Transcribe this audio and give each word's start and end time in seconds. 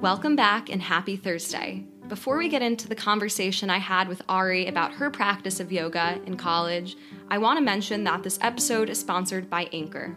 Welcome 0.00 0.34
back 0.34 0.70
and 0.70 0.80
happy 0.80 1.16
Thursday. 1.16 1.84
Before 2.08 2.38
we 2.38 2.48
get 2.48 2.62
into 2.62 2.88
the 2.88 2.94
conversation 2.94 3.68
I 3.68 3.76
had 3.76 4.08
with 4.08 4.22
Ari 4.30 4.66
about 4.66 4.94
her 4.94 5.10
practice 5.10 5.60
of 5.60 5.70
yoga 5.70 6.18
in 6.24 6.38
college, 6.38 6.96
I 7.28 7.36
want 7.36 7.58
to 7.58 7.62
mention 7.62 8.04
that 8.04 8.22
this 8.22 8.38
episode 8.40 8.88
is 8.88 8.98
sponsored 8.98 9.50
by 9.50 9.68
Anchor. 9.74 10.16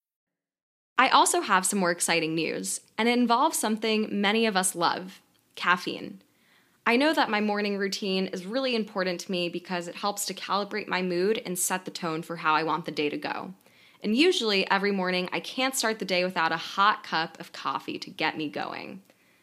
I 1.01 1.09
also 1.09 1.41
have 1.41 1.65
some 1.65 1.79
more 1.79 1.89
exciting 1.89 2.35
news, 2.35 2.81
and 2.95 3.09
it 3.09 3.17
involves 3.17 3.57
something 3.57 4.21
many 4.21 4.45
of 4.45 4.55
us 4.55 4.75
love 4.75 5.19
caffeine. 5.55 6.21
I 6.85 6.95
know 6.95 7.11
that 7.11 7.27
my 7.27 7.41
morning 7.41 7.79
routine 7.79 8.27
is 8.27 8.45
really 8.45 8.75
important 8.75 9.19
to 9.21 9.31
me 9.31 9.49
because 9.49 9.87
it 9.87 9.95
helps 9.95 10.25
to 10.25 10.35
calibrate 10.35 10.87
my 10.87 11.01
mood 11.01 11.41
and 11.43 11.57
set 11.57 11.85
the 11.85 11.89
tone 11.89 12.21
for 12.21 12.35
how 12.35 12.53
I 12.53 12.61
want 12.61 12.85
the 12.85 12.91
day 12.91 13.09
to 13.09 13.17
go. 13.17 13.55
And 14.03 14.15
usually, 14.15 14.69
every 14.69 14.91
morning, 14.91 15.27
I 15.33 15.39
can't 15.39 15.75
start 15.75 15.97
the 15.97 16.05
day 16.05 16.23
without 16.23 16.51
a 16.51 16.57
hot 16.57 17.03
cup 17.03 17.39
of 17.39 17.51
coffee 17.51 17.97
to 17.97 18.11
get 18.11 18.37
me 18.37 18.47
going. 18.47 19.01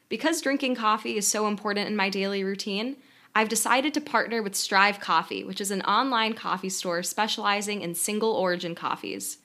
Because 0.08 0.40
drinking 0.40 0.76
coffee 0.76 1.16
is 1.16 1.26
so 1.26 1.48
important 1.48 1.88
in 1.88 1.96
my 1.96 2.08
daily 2.08 2.44
routine, 2.44 2.98
I've 3.34 3.48
decided 3.48 3.94
to 3.94 4.00
partner 4.00 4.44
with 4.44 4.54
Strive 4.54 5.00
Coffee, 5.00 5.42
which 5.42 5.60
is 5.60 5.72
an 5.72 5.82
online 5.82 6.34
coffee 6.34 6.68
store 6.68 7.02
specializing 7.02 7.82
in 7.82 7.96
single 7.96 8.34
origin 8.34 8.76
coffees. 8.76 9.38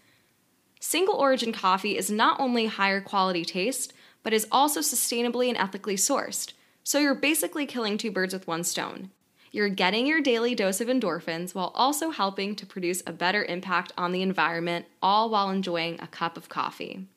Single 0.86 1.16
origin 1.16 1.54
coffee 1.54 1.98
is 1.98 2.12
not 2.12 2.42
only 2.42 2.66
higher 2.66 3.00
quality 3.00 3.46
taste, 3.46 3.94
but 4.22 4.34
is 4.34 4.46
also 4.52 4.82
sustainably 4.82 5.48
and 5.48 5.58
ethically 5.58 5.96
sourced. 5.96 6.52
So 6.84 7.00
you're 7.00 7.16
basically 7.16 7.66
killing 7.66 7.98
two 7.98 8.12
birds 8.12 8.34
with 8.34 8.48
one 8.48 8.66
stone. 8.66 9.10
You're 9.54 9.70
getting 9.70 10.06
your 10.06 10.20
daily 10.20 10.54
dose 10.54 10.82
of 10.82 10.90
endorphins 10.90 11.56
while 11.56 11.72
also 11.74 12.10
helping 12.10 12.54
to 12.58 12.66
produce 12.66 13.02
a 13.08 13.14
better 13.14 13.46
impact 13.46 13.94
on 13.98 14.12
the 14.12 14.22
environment, 14.22 14.86
all 15.02 15.30
while 15.30 15.50
enjoying 15.50 16.02
a 16.02 16.08
cup 16.08 16.36
of 16.36 16.50
coffee. 16.50 17.08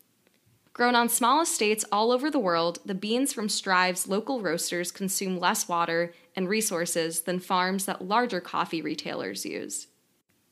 Grown 0.72 0.94
on 0.94 1.08
small 1.08 1.42
estates 1.42 1.84
all 1.90 2.12
over 2.12 2.30
the 2.30 2.38
world, 2.38 2.78
the 2.86 2.94
beans 2.94 3.32
from 3.32 3.48
Strive's 3.48 4.06
local 4.06 4.40
roasters 4.40 4.92
consume 4.92 5.40
less 5.40 5.66
water 5.66 6.14
and 6.36 6.48
resources 6.48 7.22
than 7.22 7.40
farms 7.40 7.84
that 7.86 8.06
larger 8.06 8.40
coffee 8.40 8.80
retailers 8.80 9.44
use. 9.44 9.88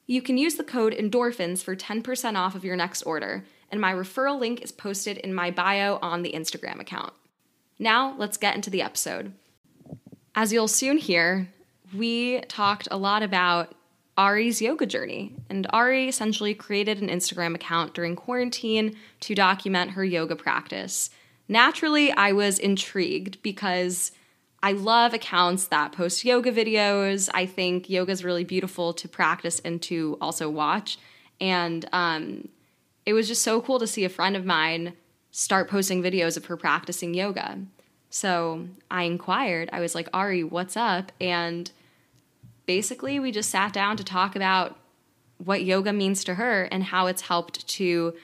You 0.06 0.20
can 0.20 0.36
use 0.36 0.56
the 0.56 0.64
code 0.64 0.94
endorphins 0.94 1.62
for 1.62 1.74
10% 1.74 2.36
off 2.36 2.54
of 2.54 2.64
your 2.64 2.76
next 2.76 3.02
order, 3.02 3.44
and 3.70 3.80
my 3.80 3.92
referral 3.92 4.38
link 4.38 4.60
is 4.60 4.70
posted 4.70 5.16
in 5.18 5.34
my 5.34 5.50
bio 5.50 5.98
on 6.02 6.22
the 6.22 6.32
Instagram 6.32 6.80
account. 6.80 7.12
Now, 7.78 8.14
let's 8.18 8.36
get 8.36 8.54
into 8.54 8.70
the 8.70 8.82
episode. 8.82 9.32
As 10.34 10.52
you'll 10.52 10.68
soon 10.68 10.98
hear, 10.98 11.48
we 11.94 12.40
talked 12.42 12.86
a 12.90 12.98
lot 12.98 13.22
about 13.22 13.74
Ari's 14.16 14.60
yoga 14.60 14.86
journey, 14.86 15.34
and 15.48 15.66
Ari 15.70 16.08
essentially 16.08 16.54
created 16.54 17.00
an 17.00 17.08
Instagram 17.08 17.54
account 17.54 17.94
during 17.94 18.14
quarantine 18.14 18.96
to 19.20 19.34
document 19.34 19.92
her 19.92 20.04
yoga 20.04 20.36
practice. 20.36 21.10
Naturally, 21.48 22.12
I 22.12 22.32
was 22.32 22.58
intrigued 22.58 23.42
because 23.42 24.12
I 24.64 24.72
love 24.72 25.12
accounts 25.12 25.66
that 25.66 25.92
post 25.92 26.24
yoga 26.24 26.50
videos. 26.50 27.28
I 27.34 27.44
think 27.44 27.90
yoga 27.90 28.10
is 28.12 28.24
really 28.24 28.44
beautiful 28.44 28.94
to 28.94 29.06
practice 29.06 29.60
and 29.62 29.82
to 29.82 30.16
also 30.22 30.48
watch. 30.48 30.96
And 31.38 31.86
um, 31.92 32.48
it 33.04 33.12
was 33.12 33.28
just 33.28 33.42
so 33.42 33.60
cool 33.60 33.78
to 33.78 33.86
see 33.86 34.06
a 34.06 34.08
friend 34.08 34.34
of 34.34 34.46
mine 34.46 34.94
start 35.32 35.68
posting 35.68 36.02
videos 36.02 36.38
of 36.38 36.46
her 36.46 36.56
practicing 36.56 37.12
yoga. 37.12 37.58
So 38.08 38.66
I 38.90 39.02
inquired, 39.02 39.68
I 39.70 39.80
was 39.80 39.94
like, 39.94 40.08
Ari, 40.14 40.44
what's 40.44 40.78
up? 40.78 41.12
And 41.20 41.70
basically, 42.64 43.20
we 43.20 43.32
just 43.32 43.50
sat 43.50 43.74
down 43.74 43.98
to 43.98 44.04
talk 44.04 44.34
about 44.34 44.78
what 45.36 45.62
yoga 45.62 45.92
means 45.92 46.24
to 46.24 46.36
her 46.36 46.62
and 46.72 46.84
how 46.84 47.06
it's 47.06 47.22
helped 47.22 47.68
to 47.68 48.14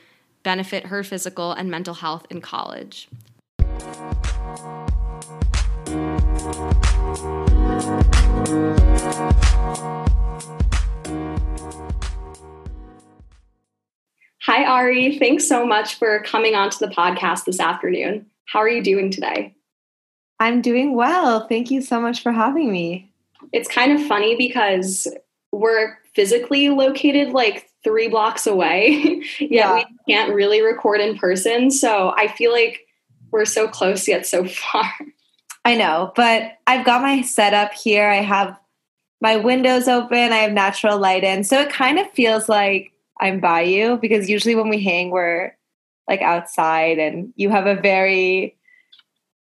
benefit 0.43 0.87
her 0.87 1.05
physical 1.05 1.53
and 1.53 1.71
mental 1.71 1.93
health 1.93 2.27
in 2.31 2.41
college. 2.41 3.11
Hi, 14.43 14.65
Ari. 14.65 15.19
Thanks 15.21 15.47
so 15.47 15.65
much 15.65 15.95
for 15.95 16.21
coming 16.25 16.57
onto 16.57 16.79
the 16.79 16.93
podcast 16.93 17.45
this 17.45 17.61
afternoon. 17.61 18.27
How 18.47 18.59
are 18.59 18.69
you 18.69 18.83
doing 18.83 19.13
today? 19.13 19.55
I'm 20.41 20.61
doing 20.61 20.97
well. 20.97 21.47
Thank 21.47 21.71
you 21.71 21.81
so 21.81 22.01
much 22.01 22.21
for 22.21 22.33
having 22.33 22.73
me. 22.73 23.13
It's 23.53 23.69
kind 23.69 23.93
of 23.93 24.05
funny 24.09 24.35
because 24.35 25.07
we're 25.53 25.99
physically 26.15 26.69
located 26.71 27.33
like 27.33 27.71
three 27.85 28.09
blocks 28.09 28.49
away, 28.49 29.23
yet 29.39 29.51
yeah. 29.51 29.75
we 29.75 29.85
can't 30.09 30.35
really 30.35 30.63
record 30.63 31.01
in 31.01 31.17
person. 31.17 31.71
So 31.71 32.13
I 32.17 32.27
feel 32.27 32.51
like 32.51 32.89
we're 33.31 33.45
so 33.45 33.69
close 33.69 34.09
yet 34.09 34.27
so 34.27 34.45
far. 34.49 34.93
I 35.65 35.77
know, 35.77 36.13
but 36.17 36.53
I've 36.67 36.87
got 36.87 37.03
my 37.03 37.23
setup 37.23 37.73
here. 37.73 38.09
I 38.09 38.23
have 38.23 38.59
my 39.21 39.37
windows 39.37 39.87
open, 39.87 40.33
I 40.33 40.39
have 40.39 40.53
natural 40.53 40.99
light 40.99 41.25
in. 41.25 41.45
So 41.45 41.61
it 41.61 41.71
kind 41.71 41.99
of 41.99 42.11
feels 42.13 42.49
like 42.49 42.93
I'm 43.21 43.41
by 43.41 43.63
you 43.63 43.99
because 43.99 44.31
usually 44.31 44.55
when 44.55 44.71
we 44.71 44.83
hang, 44.83 45.11
we're 45.11 45.57
like 46.09 46.23
outside 46.23 46.99
and 46.99 47.33
you 47.37 47.51
have 47.51 47.67
a 47.67 47.81
very 47.81 48.57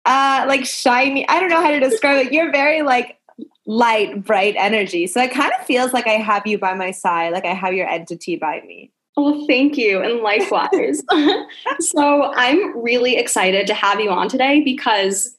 uh 0.05 0.45
like 0.47 0.65
shiny, 0.65 1.27
I 1.29 1.39
don't 1.39 1.49
know 1.49 1.61
how 1.61 1.71
to 1.71 1.79
describe 1.79 2.25
it. 2.25 2.33
You're 2.33 2.51
very 2.51 2.81
like 2.81 3.17
light, 3.65 4.23
bright 4.23 4.55
energy. 4.57 5.07
So 5.07 5.21
it 5.21 5.31
kind 5.31 5.51
of 5.57 5.65
feels 5.65 5.93
like 5.93 6.07
I 6.07 6.17
have 6.17 6.45
you 6.45 6.57
by 6.57 6.73
my 6.73 6.91
side, 6.91 7.31
like 7.31 7.45
I 7.45 7.53
have 7.53 7.73
your 7.73 7.87
entity 7.87 8.35
by 8.35 8.61
me. 8.67 8.91
Well, 9.15 9.45
thank 9.47 9.77
you. 9.77 10.01
And 10.01 10.19
likewise. 10.19 11.03
so 11.79 12.33
I'm 12.33 12.81
really 12.81 13.17
excited 13.17 13.67
to 13.67 13.73
have 13.73 13.99
you 13.99 14.09
on 14.11 14.29
today 14.29 14.61
because 14.61 15.37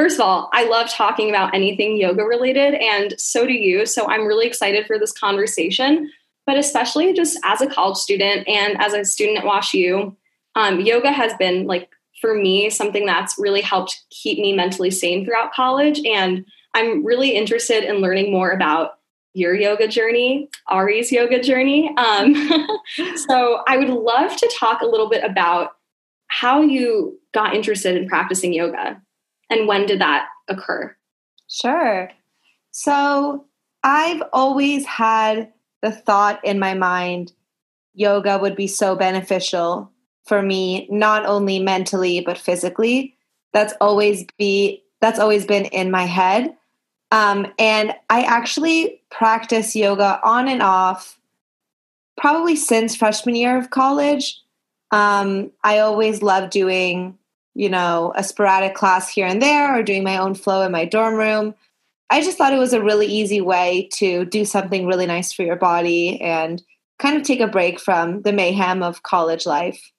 First 0.00 0.18
of 0.18 0.22
all, 0.22 0.48
I 0.54 0.64
love 0.64 0.88
talking 0.88 1.28
about 1.28 1.54
anything 1.54 1.98
yoga 1.98 2.24
related, 2.24 2.72
and 2.72 3.20
so 3.20 3.46
do 3.46 3.52
you. 3.52 3.84
So 3.84 4.08
I'm 4.08 4.24
really 4.24 4.46
excited 4.46 4.86
for 4.86 4.98
this 4.98 5.12
conversation, 5.12 6.10
but 6.46 6.56
especially 6.56 7.12
just 7.12 7.38
as 7.44 7.60
a 7.60 7.66
college 7.66 7.98
student 7.98 8.48
and 8.48 8.80
as 8.80 8.94
a 8.94 9.04
student 9.04 9.36
at 9.36 9.44
WashU, 9.44 10.16
um, 10.54 10.80
yoga 10.80 11.12
has 11.12 11.34
been 11.34 11.66
like 11.66 11.90
for 12.18 12.34
me 12.34 12.70
something 12.70 13.04
that's 13.04 13.34
really 13.38 13.60
helped 13.60 14.00
keep 14.08 14.38
me 14.38 14.54
mentally 14.54 14.90
sane 14.90 15.22
throughout 15.22 15.52
college. 15.52 16.00
And 16.06 16.46
I'm 16.72 17.04
really 17.04 17.36
interested 17.36 17.84
in 17.84 17.96
learning 17.96 18.32
more 18.32 18.52
about 18.52 18.92
your 19.34 19.54
yoga 19.54 19.86
journey, 19.86 20.48
Ari's 20.66 21.12
yoga 21.12 21.42
journey. 21.42 21.94
Um, 21.98 22.34
so 23.28 23.62
I 23.68 23.76
would 23.76 23.90
love 23.90 24.34
to 24.34 24.50
talk 24.58 24.80
a 24.80 24.86
little 24.86 25.10
bit 25.10 25.22
about 25.22 25.72
how 26.28 26.62
you 26.62 27.20
got 27.34 27.54
interested 27.54 27.98
in 27.98 28.08
practicing 28.08 28.54
yoga. 28.54 28.98
And 29.50 29.66
when 29.66 29.86
did 29.86 30.00
that 30.00 30.28
occur? 30.48 30.96
Sure. 31.48 32.10
So 32.70 33.46
I've 33.82 34.22
always 34.32 34.86
had 34.86 35.52
the 35.82 35.90
thought 35.90 36.44
in 36.44 36.58
my 36.58 36.74
mind 36.74 37.32
yoga 37.94 38.38
would 38.38 38.56
be 38.56 38.66
so 38.66 38.94
beneficial 38.94 39.90
for 40.26 40.42
me, 40.42 40.86
not 40.90 41.26
only 41.26 41.58
mentally, 41.58 42.20
but 42.20 42.38
physically. 42.38 43.16
That's 43.52 43.74
always 43.80 44.24
be 44.38 44.84
that's 45.00 45.18
always 45.18 45.46
been 45.46 45.64
in 45.66 45.90
my 45.90 46.04
head. 46.04 46.54
Um, 47.10 47.46
and 47.58 47.94
I 48.08 48.22
actually 48.22 49.02
practice 49.10 49.74
yoga 49.74 50.20
on 50.22 50.46
and 50.46 50.62
off 50.62 51.18
probably 52.16 52.54
since 52.54 52.94
freshman 52.94 53.34
year 53.34 53.56
of 53.56 53.70
college. 53.70 54.38
Um, 54.92 55.50
I 55.64 55.78
always 55.78 56.22
love 56.22 56.50
doing 56.50 57.18
you 57.60 57.68
know, 57.68 58.10
a 58.16 58.24
sporadic 58.24 58.74
class 58.74 59.10
here 59.10 59.26
and 59.26 59.42
there 59.42 59.78
or 59.78 59.82
doing 59.82 60.02
my 60.02 60.16
own 60.16 60.32
flow 60.32 60.62
in 60.62 60.72
my 60.72 60.86
dorm 60.86 61.14
room. 61.14 61.54
I 62.08 62.22
just 62.22 62.38
thought 62.38 62.54
it 62.54 62.58
was 62.58 62.72
a 62.72 62.82
really 62.82 63.06
easy 63.06 63.42
way 63.42 63.90
to 63.96 64.24
do 64.24 64.46
something 64.46 64.86
really 64.86 65.04
nice 65.04 65.34
for 65.34 65.42
your 65.42 65.56
body 65.56 66.18
and 66.22 66.62
kind 66.98 67.18
of 67.18 67.22
take 67.22 67.40
a 67.40 67.46
break 67.46 67.78
from 67.78 68.22
the 68.22 68.32
mayhem 68.32 68.82
of 68.82 69.02
college 69.02 69.44
life. 69.44 69.92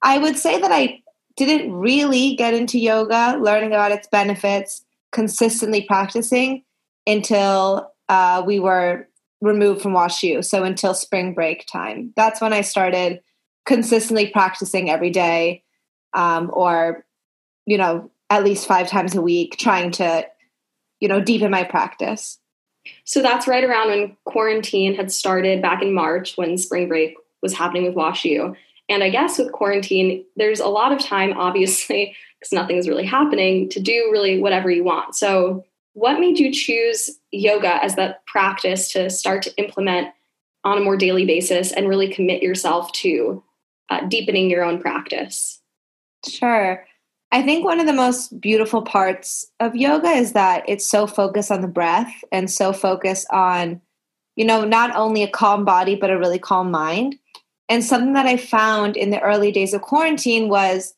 I 0.00 0.18
would 0.18 0.36
say 0.36 0.60
that 0.60 0.70
I 0.70 1.02
didn't 1.36 1.72
really 1.72 2.36
get 2.36 2.54
into 2.54 2.78
yoga, 2.78 3.36
learning 3.36 3.72
about 3.72 3.90
its 3.90 4.06
benefits, 4.06 4.84
consistently 5.10 5.82
practicing 5.82 6.62
until 7.04 7.90
uh, 8.08 8.44
we 8.46 8.60
were 8.60 9.08
removed 9.40 9.82
from 9.82 9.92
WashU. 9.92 10.44
So 10.44 10.62
until 10.62 10.94
spring 10.94 11.34
break 11.34 11.66
time. 11.66 12.12
That's 12.14 12.40
when 12.40 12.52
I 12.52 12.60
started 12.60 13.22
consistently 13.66 14.28
practicing 14.28 14.88
every 14.88 15.10
day 15.10 15.64
um, 16.14 16.50
or, 16.52 17.04
you 17.66 17.78
know, 17.78 18.10
at 18.30 18.44
least 18.44 18.66
five 18.66 18.88
times 18.88 19.14
a 19.14 19.22
week, 19.22 19.56
trying 19.58 19.90
to, 19.92 20.26
you 21.00 21.08
know, 21.08 21.20
deepen 21.20 21.50
my 21.50 21.64
practice. 21.64 22.38
So 23.04 23.22
that's 23.22 23.46
right 23.46 23.64
around 23.64 23.88
when 23.88 24.16
quarantine 24.24 24.94
had 24.94 25.12
started 25.12 25.62
back 25.62 25.82
in 25.82 25.92
March 25.92 26.36
when 26.36 26.58
spring 26.58 26.88
break 26.88 27.14
was 27.40 27.54
happening 27.54 27.84
with 27.84 27.94
WashU. 27.94 28.56
And 28.88 29.02
I 29.02 29.10
guess 29.10 29.38
with 29.38 29.52
quarantine, 29.52 30.24
there's 30.36 30.60
a 30.60 30.66
lot 30.66 30.92
of 30.92 30.98
time, 30.98 31.32
obviously, 31.36 32.16
because 32.38 32.52
nothing 32.52 32.76
is 32.76 32.88
really 32.88 33.06
happening, 33.06 33.68
to 33.70 33.80
do 33.80 34.08
really 34.10 34.40
whatever 34.40 34.70
you 34.70 34.84
want. 34.84 35.14
So, 35.14 35.64
what 35.94 36.18
made 36.18 36.38
you 36.38 36.50
choose 36.50 37.10
yoga 37.32 37.82
as 37.84 37.96
that 37.96 38.24
practice 38.24 38.90
to 38.92 39.10
start 39.10 39.42
to 39.42 39.54
implement 39.56 40.08
on 40.64 40.78
a 40.78 40.80
more 40.80 40.96
daily 40.96 41.26
basis 41.26 41.70
and 41.70 41.86
really 41.86 42.08
commit 42.08 42.42
yourself 42.42 42.90
to 42.92 43.44
uh, 43.90 44.06
deepening 44.06 44.48
your 44.48 44.64
own 44.64 44.80
practice? 44.80 45.61
Sure. 46.26 46.84
I 47.30 47.42
think 47.42 47.64
one 47.64 47.80
of 47.80 47.86
the 47.86 47.92
most 47.92 48.40
beautiful 48.40 48.82
parts 48.82 49.46
of 49.58 49.74
yoga 49.74 50.08
is 50.08 50.32
that 50.34 50.64
it's 50.68 50.86
so 50.86 51.06
focused 51.06 51.50
on 51.50 51.62
the 51.62 51.68
breath 51.68 52.12
and 52.30 52.50
so 52.50 52.72
focused 52.72 53.26
on, 53.30 53.80
you 54.36 54.44
know, 54.44 54.64
not 54.64 54.94
only 54.94 55.22
a 55.22 55.30
calm 55.30 55.64
body, 55.64 55.96
but 55.96 56.10
a 56.10 56.18
really 56.18 56.38
calm 56.38 56.70
mind. 56.70 57.16
And 57.70 57.82
something 57.82 58.12
that 58.12 58.26
I 58.26 58.36
found 58.36 58.98
in 58.98 59.10
the 59.10 59.20
early 59.22 59.50
days 59.50 59.72
of 59.72 59.80
quarantine 59.80 60.50
was 60.50 60.94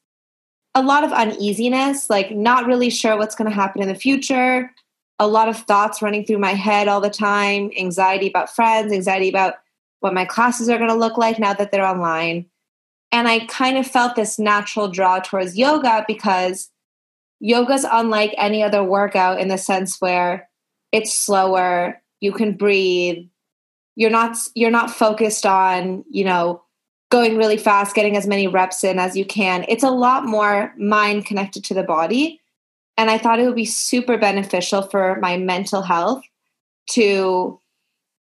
a 0.74 0.82
lot 0.82 1.04
of 1.04 1.12
uneasiness, 1.12 2.10
like 2.10 2.32
not 2.32 2.66
really 2.66 2.90
sure 2.90 3.16
what's 3.16 3.36
going 3.36 3.48
to 3.48 3.54
happen 3.54 3.80
in 3.80 3.86
the 3.86 3.94
future, 3.94 4.72
a 5.20 5.28
lot 5.28 5.48
of 5.48 5.56
thoughts 5.56 6.02
running 6.02 6.24
through 6.24 6.38
my 6.38 6.54
head 6.54 6.88
all 6.88 7.00
the 7.00 7.10
time, 7.10 7.70
anxiety 7.78 8.26
about 8.26 8.52
friends, 8.52 8.92
anxiety 8.92 9.28
about 9.28 9.54
what 10.00 10.14
my 10.14 10.24
classes 10.24 10.68
are 10.68 10.78
going 10.78 10.90
to 10.90 10.96
look 10.96 11.16
like 11.16 11.38
now 11.38 11.54
that 11.54 11.70
they're 11.70 11.86
online. 11.86 12.46
And 13.14 13.28
I 13.28 13.46
kind 13.46 13.78
of 13.78 13.86
felt 13.86 14.16
this 14.16 14.40
natural 14.40 14.88
draw 14.88 15.20
towards 15.20 15.56
yoga 15.56 16.04
because 16.08 16.68
yoga's 17.38 17.86
unlike 17.88 18.34
any 18.36 18.60
other 18.60 18.82
workout 18.82 19.38
in 19.38 19.46
the 19.46 19.56
sense 19.56 20.00
where 20.00 20.48
it's 20.90 21.14
slower, 21.14 22.02
you 22.18 22.32
can 22.32 22.54
breathe, 22.54 23.24
you're 23.94 24.10
not 24.10 24.36
you're 24.56 24.72
not 24.72 24.90
focused 24.90 25.46
on, 25.46 26.04
you 26.10 26.24
know, 26.24 26.64
going 27.08 27.36
really 27.36 27.56
fast, 27.56 27.94
getting 27.94 28.16
as 28.16 28.26
many 28.26 28.48
reps 28.48 28.82
in 28.82 28.98
as 28.98 29.16
you 29.16 29.24
can. 29.24 29.64
It's 29.68 29.84
a 29.84 29.90
lot 29.90 30.26
more 30.26 30.74
mind 30.76 31.24
connected 31.24 31.62
to 31.66 31.74
the 31.74 31.84
body. 31.84 32.40
And 32.96 33.10
I 33.10 33.18
thought 33.18 33.38
it 33.38 33.46
would 33.46 33.54
be 33.54 33.64
super 33.64 34.18
beneficial 34.18 34.82
for 34.82 35.20
my 35.20 35.36
mental 35.38 35.82
health 35.82 36.24
to, 36.90 37.60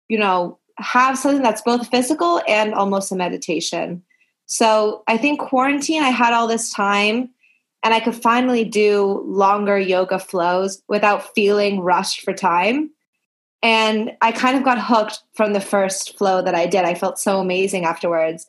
you 0.09 0.17
know, 0.17 0.59
have 0.79 1.17
something 1.17 1.41
that's 1.41 1.61
both 1.61 1.87
physical 1.87 2.41
and 2.45 2.73
almost 2.73 3.13
a 3.13 3.15
meditation. 3.15 4.03
So 4.51 5.03
I 5.07 5.15
think 5.15 5.39
quarantine, 5.39 6.03
I 6.03 6.09
had 6.09 6.33
all 6.33 6.45
this 6.45 6.71
time 6.71 7.29
and 7.83 7.93
I 7.93 8.01
could 8.01 8.15
finally 8.15 8.65
do 8.65 9.23
longer 9.25 9.79
yoga 9.79 10.19
flows 10.19 10.83
without 10.89 11.33
feeling 11.33 11.79
rushed 11.79 12.19
for 12.19 12.33
time. 12.33 12.91
And 13.63 14.11
I 14.19 14.33
kind 14.33 14.57
of 14.57 14.65
got 14.65 14.77
hooked 14.77 15.19
from 15.35 15.53
the 15.53 15.61
first 15.61 16.17
flow 16.17 16.41
that 16.41 16.53
I 16.53 16.65
did. 16.65 16.83
I 16.83 16.95
felt 16.95 17.17
so 17.17 17.39
amazing 17.39 17.85
afterwards 17.85 18.45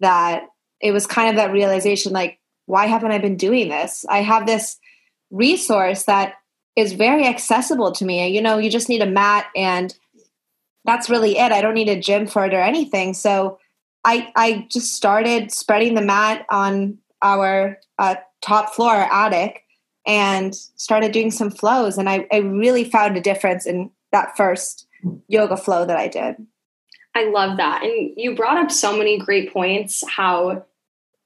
that 0.00 0.44
it 0.80 0.90
was 0.90 1.06
kind 1.06 1.28
of 1.28 1.36
that 1.36 1.52
realization 1.52 2.14
like, 2.14 2.40
why 2.64 2.86
haven't 2.86 3.12
I 3.12 3.18
been 3.18 3.36
doing 3.36 3.68
this? 3.68 4.06
I 4.08 4.22
have 4.22 4.46
this 4.46 4.78
resource 5.30 6.04
that 6.04 6.36
is 6.76 6.94
very 6.94 7.26
accessible 7.26 7.92
to 7.92 8.06
me. 8.06 8.26
You 8.28 8.40
know, 8.40 8.56
you 8.56 8.70
just 8.70 8.88
need 8.88 9.02
a 9.02 9.06
mat 9.06 9.48
and 9.54 9.94
that's 10.86 11.10
really 11.10 11.36
it. 11.36 11.52
I 11.52 11.60
don't 11.60 11.74
need 11.74 11.90
a 11.90 12.00
gym 12.00 12.26
for 12.26 12.46
it 12.46 12.54
or 12.54 12.60
anything. 12.62 13.12
So 13.12 13.58
I 14.04 14.32
I 14.36 14.66
just 14.70 14.94
started 14.94 15.52
spreading 15.52 15.94
the 15.94 16.02
mat 16.02 16.46
on 16.50 16.98
our 17.22 17.78
uh, 17.98 18.16
top 18.40 18.74
floor 18.74 18.92
attic 18.94 19.64
and 20.06 20.54
started 20.54 21.12
doing 21.12 21.30
some 21.30 21.50
flows, 21.50 21.98
and 21.98 22.08
I, 22.08 22.26
I 22.32 22.38
really 22.38 22.84
found 22.84 23.16
a 23.16 23.20
difference 23.20 23.66
in 23.66 23.90
that 24.10 24.36
first 24.36 24.86
yoga 25.28 25.56
flow 25.56 25.84
that 25.86 25.96
I 25.96 26.08
did. 26.08 26.36
I 27.14 27.24
love 27.28 27.58
that, 27.58 27.82
and 27.84 28.12
you 28.16 28.34
brought 28.34 28.58
up 28.58 28.70
so 28.70 28.96
many 28.96 29.18
great 29.18 29.52
points. 29.52 30.02
How 30.08 30.64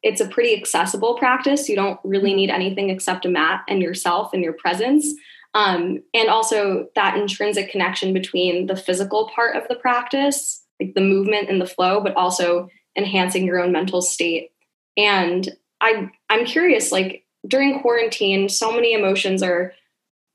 it's 0.02 0.20
a 0.20 0.29
pretty 0.29 0.55
accessible 0.56 1.17
practice. 1.17 1.69
You 1.69 1.76
don't 1.76 1.99
really 2.05 2.34
need 2.34 2.50
anything 2.50 2.90
except 2.90 3.25
a 3.25 3.29
mat 3.29 3.62
and 3.69 3.82
yourself 3.82 4.32
and 4.32 4.43
your 4.43 4.52
presence. 4.52 5.08
Um, 5.55 6.02
and 6.12 6.29
also 6.29 6.88
that 6.94 7.17
intrinsic 7.17 7.70
connection 7.70 8.12
between 8.12 8.67
the 8.67 8.76
physical 8.76 9.31
part 9.34 9.56
of 9.56 9.67
the 9.69 9.75
practice 9.75 10.65
like 10.81 10.94
the 10.94 11.00
movement 11.00 11.49
and 11.49 11.61
the 11.61 11.67
flow, 11.67 12.00
but 12.00 12.17
also 12.17 12.69
enhancing 12.96 13.44
your 13.44 13.61
own 13.61 13.73
mental 13.73 14.02
state. 14.02 14.50
And 14.96 15.49
I 15.81 16.11
I'm 16.31 16.46
curious, 16.46 16.93
like 16.93 17.25
during 17.46 17.81
quarantine, 17.81 18.49
so 18.49 18.73
many 18.73 18.93
emotions 18.93 19.43
are 19.43 19.73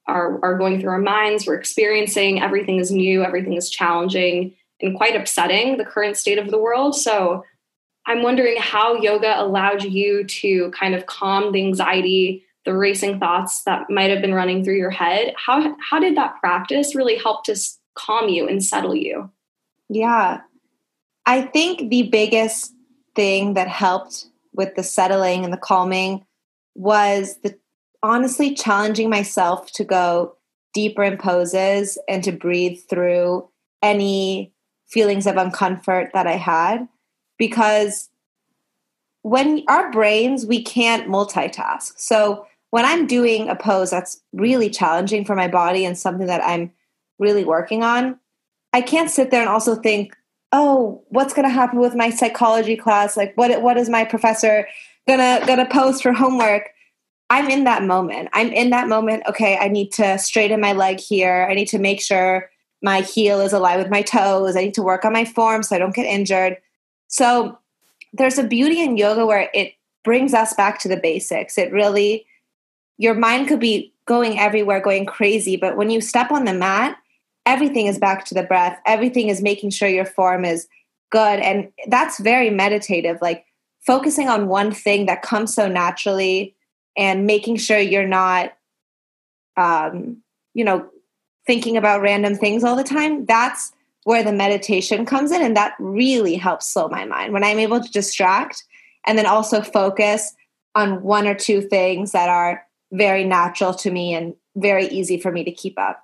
are 0.08 0.40
are 0.44 0.58
going 0.58 0.80
through 0.80 0.92
our 0.92 1.00
minds. 1.00 1.46
We're 1.46 1.56
experiencing 1.56 2.42
everything 2.42 2.80
is 2.80 2.92
new, 2.92 3.24
everything 3.24 3.54
is 3.54 3.70
challenging, 3.70 4.56
and 4.82 4.96
quite 4.96 5.16
upsetting 5.16 5.78
the 5.78 5.86
current 5.86 6.18
state 6.18 6.38
of 6.38 6.52
the 6.52 6.60
world. 6.60 6.96
So 6.96 7.44
I'm 8.08 8.24
wondering 8.24 8.58
how 8.60 8.96
yoga 8.96 9.40
allowed 9.40 9.84
you 9.84 10.24
to 10.24 10.72
kind 10.72 10.96
of 10.96 11.06
calm 11.06 11.52
the 11.52 11.64
anxiety, 11.64 12.44
the 12.66 12.76
racing 12.76 13.20
thoughts 13.20 13.64
that 13.64 13.90
might 13.90 14.10
have 14.10 14.22
been 14.22 14.34
running 14.34 14.64
through 14.64 14.78
your 14.78 14.90
head. 14.90 15.34
How 15.38 15.76
how 15.90 16.00
did 16.00 16.18
that 16.18 16.40
practice 16.40 16.96
really 16.96 17.18
help 17.18 17.44
to 17.46 17.56
calm 17.96 18.30
you 18.30 18.48
and 18.48 18.64
settle 18.64 18.96
you? 18.96 19.30
Yeah. 19.92 20.42
I 21.26 21.42
think 21.42 21.90
the 21.90 22.04
biggest 22.04 22.74
thing 23.14 23.56
that 23.56 23.68
helped 23.68 24.28
with 24.54 24.76
the 24.76 24.84
settling 24.84 25.44
and 25.44 25.52
the 25.52 25.58
calming 25.58 26.26
was 26.76 27.36
the 27.44 27.58
honestly 28.02 28.56
challenging 28.56 29.10
myself 29.10 29.70
to 29.74 29.84
go 29.84 30.38
deeper 30.74 31.04
in 31.04 31.18
poses 31.18 31.98
and 32.08 32.24
to 32.24 32.32
breathe 32.32 32.80
through 32.90 33.50
any 33.82 34.54
feelings 34.88 35.28
of 35.28 35.36
uncomfort 35.36 36.14
that 36.14 36.26
I 36.26 36.38
had 36.38 36.88
because 37.38 38.10
when 39.24 39.64
our 39.68 39.92
brains 39.92 40.46
we 40.46 40.64
can't 40.64 41.10
multitask. 41.10 41.92
So 41.98 42.48
when 42.70 42.86
I'm 42.86 43.08
doing 43.08 43.50
a 43.50 43.56
pose 43.58 43.92
that's 43.92 44.22
really 44.32 44.70
challenging 44.70 45.26
for 45.26 45.36
my 45.36 45.50
body 45.50 45.84
and 45.84 45.98
something 45.98 46.28
that 46.28 46.44
I'm 46.44 46.72
really 47.20 47.44
working 47.44 47.84
on, 47.84 48.18
I 48.74 48.82
can't 48.82 49.10
sit 49.10 49.32
there 49.32 49.42
and 49.42 49.50
also 49.50 49.76
think, 49.76 50.16
oh, 50.52 51.04
what's 51.10 51.34
going 51.34 51.48
to 51.48 51.54
happen 51.54 51.80
with 51.80 51.96
my 51.96 52.10
psychology 52.10 52.76
class? 52.76 53.16
Like, 53.18 53.36
what 53.36 53.62
what 53.62 53.78
is 53.78 53.90
my 53.90 54.06
professor 54.06 54.68
gonna 55.08 55.44
gonna 55.46 55.68
post 55.68 56.04
for 56.04 56.14
homework? 56.14 56.70
I'm 57.30 57.50
in 57.50 57.64
that 57.64 57.84
moment. 57.84 58.30
I'm 58.34 58.52
in 58.52 58.72
that 58.72 58.90
moment. 58.90 59.24
Okay, 59.28 59.58
I 59.58 59.70
need 59.70 59.92
to 59.94 60.18
straighten 60.18 60.60
my 60.60 60.74
leg 60.74 61.00
here. 61.00 61.48
I 61.50 61.54
need 61.54 61.70
to 61.70 61.80
make 61.80 62.02
sure 62.02 62.50
my 62.82 63.02
heel 63.02 63.40
is 63.40 63.54
aligned 63.54 63.82
with 63.82 63.92
my 63.92 64.02
toes. 64.02 64.56
I 64.56 64.66
need 64.66 64.74
to 64.74 64.84
work 64.84 65.06
on 65.06 65.14
my 65.14 65.24
form 65.24 65.64
so 65.64 65.76
I 65.76 65.80
don't 65.80 65.96
get 65.96 66.06
injured. 66.06 66.58
So 67.08 67.58
there's 68.12 68.38
a 68.38 68.44
beauty 68.44 68.82
in 68.82 68.98
yoga 68.98 69.26
where 69.26 69.50
it 69.54 69.74
brings 70.04 70.34
us 70.34 70.54
back 70.54 70.80
to 70.80 70.90
the 70.90 70.98
basics. 70.98 71.58
It 71.58 71.72
really, 71.72 72.26
your 72.98 73.14
mind 73.14 73.48
could 73.48 73.60
be 73.60 73.94
going 74.06 74.40
everywhere, 74.40 74.82
going 74.82 75.06
crazy, 75.06 75.56
but 75.56 75.78
when 75.78 75.90
you 75.90 76.02
step 76.02 76.32
on 76.32 76.46
the 76.46 76.54
mat, 76.54 76.98
everything 77.46 77.88
is 77.88 77.98
back 77.98 78.26
to 78.26 78.34
the 78.34 78.44
breath. 78.44 78.80
Everything 78.86 79.30
is 79.30 79.42
making 79.42 79.72
sure 79.72 79.90
your 79.90 80.06
form 80.06 80.46
is 80.46 80.68
good. 81.12 81.40
And 81.40 81.70
that's 81.88 82.20
very 82.20 82.50
meditative 82.50 83.20
like 83.22 83.46
focusing 83.86 84.30
on 84.30 84.48
one 84.48 84.72
thing 84.72 85.08
that 85.08 85.22
comes 85.22 85.54
so 85.54 85.68
naturally 85.68 86.56
and 86.98 87.26
making 87.26 87.58
sure 87.58 87.80
you're 87.80 88.08
not 88.08 88.54
um 89.58 90.18
you 90.54 90.64
know 90.64 90.88
thinking 91.48 91.76
about 91.76 92.02
random 92.02 92.36
things 92.36 92.64
all 92.64 92.76
the 92.76 92.84
time. 92.84 93.26
That's 93.26 93.74
where 94.04 94.24
the 94.24 94.32
meditation 94.32 95.06
comes 95.06 95.32
in 95.32 95.42
and 95.42 95.56
that 95.56 95.74
really 95.80 96.36
helps 96.36 96.68
slow 96.68 96.88
my 96.88 97.06
mind. 97.06 97.34
When 97.34 97.44
i'm 97.44 97.60
able 97.60 97.82
to 97.82 97.92
distract 97.92 98.64
and 99.06 99.18
then 99.18 99.26
also 99.26 99.62
focus 99.62 100.34
on 100.76 101.02
one 101.04 101.28
or 101.28 101.36
two 101.36 101.62
things 101.62 102.12
that 102.12 102.30
are 102.30 102.66
very 102.94 103.24
natural 103.24 103.74
to 103.74 103.92
me 103.92 104.14
and 104.14 104.36
very 104.56 104.88
easy 104.88 105.20
for 105.20 105.32
me 105.32 105.44
to 105.44 105.52
keep 105.52 105.78
up 105.80 106.04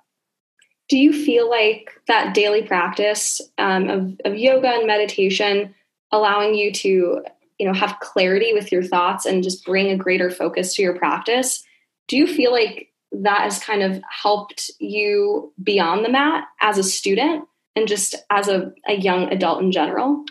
do 0.88 0.96
you 0.96 1.12
feel 1.12 1.48
like 1.50 1.90
that 2.06 2.34
daily 2.34 2.62
practice 2.62 3.40
um, 3.58 3.88
of, 3.88 4.20
of 4.24 4.36
yoga 4.36 4.68
and 4.68 4.86
meditation 4.86 5.74
allowing 6.12 6.54
you 6.54 6.72
to 6.72 7.22
you 7.58 7.66
know 7.66 7.74
have 7.74 7.98
clarity 8.00 8.52
with 8.52 8.72
your 8.72 8.82
thoughts 8.82 9.26
and 9.26 9.42
just 9.42 9.64
bring 9.64 9.90
a 9.90 9.96
greater 9.96 10.30
focus 10.30 10.74
to 10.74 10.82
your 10.82 10.98
practice 10.98 11.64
do 12.06 12.16
you 12.16 12.26
feel 12.26 12.52
like 12.52 12.92
that 13.12 13.42
has 13.42 13.58
kind 13.58 13.82
of 13.82 14.02
helped 14.10 14.70
you 14.78 15.52
beyond 15.62 16.04
the 16.04 16.10
mat 16.10 16.44
as 16.60 16.78
a 16.78 16.82
student 16.82 17.44
and 17.76 17.88
just 17.88 18.14
as 18.30 18.48
a, 18.48 18.72
a 18.86 18.94
young 18.94 19.30
adult 19.32 19.62
in 19.62 19.72
general? 19.72 20.24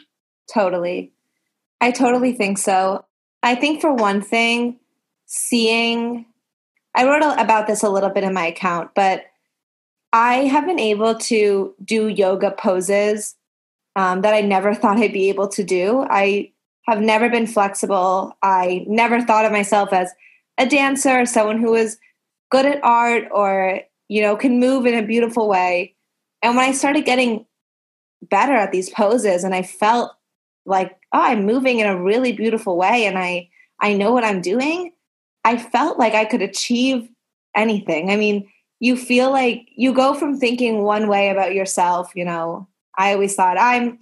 Totally. 0.54 1.12
I 1.82 1.92
totally 1.92 2.34
think 2.34 2.58
so. 2.58 3.06
I 3.42 3.56
think 3.56 3.82
for 3.82 3.94
one 3.94 4.22
thing 4.22 4.80
seeing 5.28 6.26
i 6.96 7.04
wrote 7.06 7.22
about 7.38 7.68
this 7.68 7.84
a 7.84 7.90
little 7.90 8.10
bit 8.10 8.24
in 8.24 8.34
my 8.34 8.48
account 8.48 8.90
but 8.96 9.26
I 10.18 10.46
have 10.46 10.66
been 10.66 10.80
able 10.80 11.14
to 11.14 11.76
do 11.86 12.08
yoga 12.08 12.50
poses 12.50 13.36
um, 13.96 14.22
that 14.22 14.34
I 14.34 14.42
never 14.42 14.74
thought 14.74 14.98
I'd 14.98 15.14
be 15.14 15.30
able 15.30 15.48
to 15.50 15.64
do. 15.64 16.08
I 16.10 16.54
have 16.88 17.02
never 17.02 17.30
been 17.30 17.46
flexible. 17.46 18.36
I 18.42 18.84
never 18.88 19.22
thought 19.22 19.46
of 19.46 19.52
myself 19.52 19.94
as 19.94 20.12
a 20.58 20.66
dancer, 20.66 21.24
someone 21.28 21.62
who 21.62 21.70
was 21.70 22.00
good 22.50 22.66
at 22.66 22.84
art 22.84 23.26
or, 23.30 23.82
you 24.08 24.24
know, 24.24 24.36
can 24.36 24.60
move 24.60 24.88
in 24.88 24.96
a 24.96 25.06
beautiful 25.06 25.48
way. 25.48 25.94
And 26.42 26.56
when 26.56 26.66
I 26.68 26.72
started 26.72 27.06
getting 27.06 27.46
better 28.24 28.54
at 28.54 28.72
these 28.72 28.90
poses 28.90 29.44
and 29.44 29.54
I 29.54 29.62
felt 29.62 30.14
like, 30.66 30.98
oh, 31.14 31.22
I'm 31.22 31.46
moving 31.46 31.78
in 31.78 31.86
a 31.86 32.02
really 32.02 32.32
beautiful 32.32 32.76
way 32.76 33.06
and 33.06 33.20
I 33.20 33.50
I 33.80 33.94
know 33.94 34.14
what 34.14 34.24
I'm 34.24 34.42
doing, 34.42 34.94
I 35.46 35.58
felt 35.58 36.00
like 36.00 36.16
I 36.16 36.26
could 36.26 36.42
achieve 36.42 37.08
anything. 37.56 38.10
I 38.10 38.16
mean, 38.16 38.50
you 38.80 38.96
feel 38.96 39.32
like 39.32 39.68
you 39.76 39.94
go 39.94 40.14
from 40.14 40.40
thinking 40.40 40.84
one 40.84 41.08
way 41.08 41.30
about 41.30 41.54
yourself, 41.54 42.12
you 42.16 42.26
know. 42.26 42.68
I 42.98 43.14
always 43.14 43.36
thought 43.36 43.58
I'm 43.60 44.00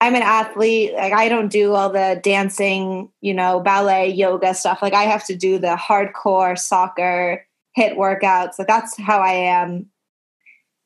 I'm 0.00 0.16
an 0.16 0.22
athlete. 0.22 0.94
Like 0.94 1.12
I 1.12 1.28
don't 1.28 1.48
do 1.48 1.74
all 1.74 1.88
the 1.88 2.20
dancing, 2.22 3.08
you 3.20 3.32
know, 3.32 3.60
ballet, 3.60 4.08
yoga 4.08 4.52
stuff. 4.52 4.82
Like 4.82 4.94
I 4.94 5.04
have 5.04 5.24
to 5.26 5.36
do 5.36 5.58
the 5.58 5.76
hardcore 5.76 6.58
soccer 6.58 7.46
HIIT 7.78 7.96
workouts. 7.96 8.58
Like 8.58 8.66
that's 8.66 8.98
how 8.98 9.20
I 9.20 9.32
am. 9.32 9.86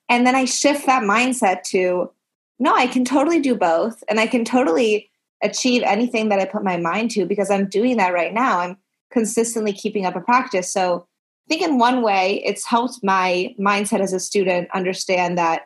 And 0.08 0.26
then 0.26 0.34
I 0.34 0.44
shift 0.44 0.86
that 0.86 1.02
mindset 1.02 1.62
to 1.64 2.10
no, 2.58 2.74
I 2.74 2.86
can 2.86 3.04
totally 3.04 3.40
do 3.40 3.54
both 3.54 4.02
and 4.08 4.18
I 4.20 4.26
can 4.26 4.44
totally 4.44 5.10
achieve 5.42 5.82
anything 5.82 6.28
that 6.30 6.38
I 6.38 6.46
put 6.46 6.64
my 6.64 6.76
mind 6.76 7.10
to 7.12 7.26
because 7.26 7.50
I'm 7.50 7.68
doing 7.68 7.96
that 7.98 8.14
right 8.14 8.32
now. 8.32 8.60
I'm 8.60 8.76
consistently 9.10 9.72
keeping 9.72 10.06
up 10.06 10.16
a 10.16 10.20
practice. 10.20 10.72
So 10.72 11.06
I 11.46 11.54
think 11.54 11.62
in 11.62 11.78
one 11.78 12.02
way 12.02 12.42
it's 12.44 12.66
helped 12.66 13.04
my 13.04 13.54
mindset 13.58 14.00
as 14.00 14.12
a 14.12 14.18
student 14.18 14.68
understand 14.74 15.38
that 15.38 15.62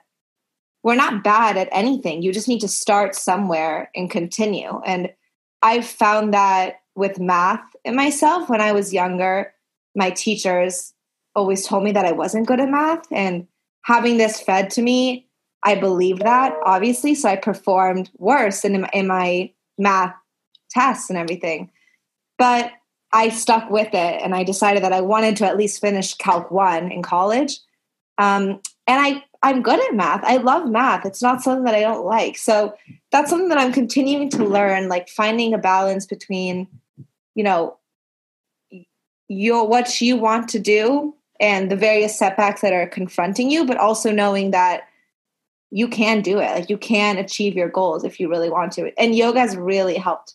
we're 0.83 0.95
not 0.95 1.25
bad 1.25 1.57
at 1.57 1.69
anything. 1.73 2.23
You 2.23 2.33
just 2.33 2.49
need 2.49 2.61
to 2.61 2.69
start 2.69 3.15
somewhere 3.15 3.91
and 3.95 4.11
continue. 4.11 4.81
And 4.85 5.11
I've 5.63 5.87
found 5.87 6.35
that 6.35 6.81
with 6.95 7.19
math 7.19 7.65
in 7.85 7.97
myself 7.97 8.49
when 8.49 8.61
I 8.61 8.73
was 8.73 8.93
younger, 8.93 9.53
my 9.95 10.11
teachers 10.11 10.93
always 11.35 11.67
told 11.67 11.85
me 11.85 11.93
that 11.93 12.05
I 12.05 12.13
wasn't 12.13 12.47
good 12.47 12.61
at 12.61 12.69
math. 12.69 13.07
And 13.11 13.47
having 13.83 14.19
this 14.19 14.41
fed 14.41 14.71
to 14.71 14.83
me, 14.83 15.29
I 15.63 15.75
believed 15.75 16.23
that, 16.23 16.55
obviously. 16.65 17.15
So 17.15 17.29
I 17.29 17.37
performed 17.37 18.11
worse 18.17 18.65
in, 18.65 18.87
in 18.93 19.07
my 19.07 19.53
math 19.79 20.15
tests 20.71 21.11
and 21.11 21.19
everything. 21.19 21.71
But 22.39 22.73
I 23.13 23.29
stuck 23.29 23.71
with 23.71 23.89
it 23.89 24.23
and 24.23 24.35
I 24.35 24.45
decided 24.45 24.83
that 24.85 24.93
I 24.93 25.01
wanted 25.01 25.37
to 25.39 25.47
at 25.47 25.57
least 25.57 25.81
finish 25.81 26.15
Calc 26.15 26.51
1 26.51 26.93
in 26.93 27.03
college. 27.03 27.59
Um, 28.19 28.61
and 28.87 29.01
I 29.01 29.25
I'm 29.43 29.63
good 29.63 29.81
at 29.81 29.95
math. 29.95 30.23
I 30.23 30.37
love 30.37 30.69
math. 30.69 31.07
It's 31.07 31.23
not 31.23 31.43
something 31.43 31.65
that 31.65 31.75
I 31.75 31.81
don't 31.81 32.05
like. 32.05 32.37
So 32.37 32.75
that's 33.11 33.31
something 33.31 33.49
that 33.49 33.59
I'm 33.59 33.73
continuing 33.73 34.29
to 34.31 34.45
learn, 34.45 34.89
like 34.89 35.09
finding 35.09 35.55
a 35.55 35.59
balance 35.59 36.05
between, 36.05 36.69
you 37.35 37.43
know, 37.43 37.79
your 39.29 39.67
what 39.67 40.01
you 40.01 40.17
want 40.17 40.49
to 40.51 40.59
do 40.59 41.15
and 41.41 41.71
the 41.71 41.77
various 41.77 42.19
setbacks 42.19 42.61
that 42.61 42.75
are 42.75 42.87
confronting 42.87 43.51
you, 43.51 43.65
but 43.65 43.79
also 43.79 44.13
knowing 44.13 44.51
that 44.51 44.83
you 45.71 45.89
can 45.89 46.21
do 46.21 46.39
it. 46.39 46.51
Like 46.51 46.69
you 46.69 46.77
can 46.77 47.17
achieve 47.17 47.55
your 47.55 47.69
goals 47.69 48.05
if 48.05 48.21
you 48.21 48.29
really 48.29 48.51
want 48.51 48.73
to. 48.73 48.93
And 48.99 49.15
yoga 49.15 49.41
has 49.41 49.57
really 49.57 49.97
helped 49.97 50.35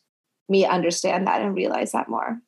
me 0.50 0.65
understand 0.65 1.27
that 1.27 1.41
and 1.41 1.55
realize 1.55 1.91
that 1.91 2.10
more. 2.10 2.41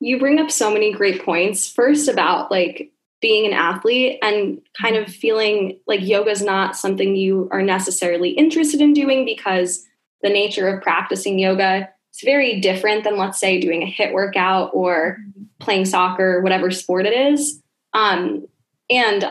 You 0.00 0.18
bring 0.18 0.38
up 0.38 0.50
so 0.50 0.72
many 0.72 0.92
great 0.92 1.24
points. 1.24 1.70
First 1.70 2.08
about 2.08 2.50
like 2.50 2.92
being 3.20 3.46
an 3.46 3.52
athlete 3.52 4.18
and 4.22 4.60
kind 4.80 4.96
of 4.96 5.12
feeling 5.12 5.80
like 5.86 6.00
yoga 6.02 6.30
is 6.30 6.42
not 6.42 6.76
something 6.76 7.16
you 7.16 7.48
are 7.50 7.62
necessarily 7.62 8.30
interested 8.30 8.80
in 8.80 8.92
doing 8.92 9.24
because 9.24 9.84
the 10.22 10.28
nature 10.28 10.68
of 10.68 10.82
practicing 10.82 11.38
yoga 11.38 11.88
is 12.14 12.20
very 12.24 12.60
different 12.60 13.04
than 13.04 13.16
let's 13.16 13.40
say 13.40 13.60
doing 13.60 13.82
a 13.82 13.92
HIIT 13.92 14.12
workout 14.12 14.70
or 14.72 15.18
playing 15.58 15.84
soccer 15.84 16.40
whatever 16.40 16.70
sport 16.70 17.06
it 17.06 17.32
is. 17.32 17.60
Um, 17.92 18.46
and 18.88 19.24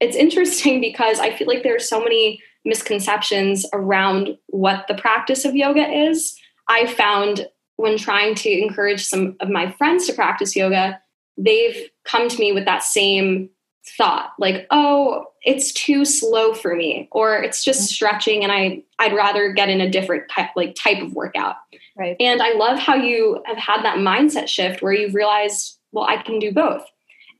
it's 0.00 0.16
interesting 0.16 0.80
because 0.90 1.20
i 1.20 1.34
feel 1.34 1.46
like 1.46 1.62
there 1.62 1.76
are 1.76 1.78
so 1.78 2.00
many 2.02 2.40
misconceptions 2.64 3.66
around 3.72 4.36
what 4.48 4.86
the 4.88 4.94
practice 4.94 5.44
of 5.44 5.56
yoga 5.56 5.86
is. 5.88 6.36
I 6.68 6.86
found 6.86 7.48
when 7.80 7.96
trying 7.96 8.34
to 8.34 8.50
encourage 8.50 9.04
some 9.04 9.36
of 9.40 9.48
my 9.48 9.70
friends 9.72 10.06
to 10.06 10.12
practice 10.12 10.54
yoga 10.54 11.00
they've 11.36 11.88
come 12.04 12.28
to 12.28 12.38
me 12.38 12.52
with 12.52 12.64
that 12.64 12.82
same 12.82 13.48
thought 13.96 14.32
like 14.38 14.66
oh 14.70 15.24
it's 15.42 15.72
too 15.72 16.04
slow 16.04 16.52
for 16.52 16.76
me 16.76 17.08
or 17.12 17.42
it's 17.42 17.64
just 17.64 17.80
mm-hmm. 17.80 17.94
stretching 17.94 18.42
and 18.42 18.52
i 18.52 18.82
i'd 18.98 19.14
rather 19.14 19.52
get 19.52 19.70
in 19.70 19.80
a 19.80 19.90
different 19.90 20.28
type 20.30 20.50
like 20.54 20.74
type 20.74 21.02
of 21.02 21.14
workout. 21.14 21.56
Right. 21.96 22.16
And 22.20 22.42
i 22.42 22.52
love 22.52 22.78
how 22.78 22.94
you 22.94 23.42
have 23.46 23.56
had 23.56 23.82
that 23.82 23.98
mindset 23.98 24.48
shift 24.48 24.82
where 24.82 24.92
you've 24.92 25.14
realized 25.14 25.78
well 25.92 26.04
i 26.04 26.18
can 26.18 26.38
do 26.38 26.52
both. 26.52 26.84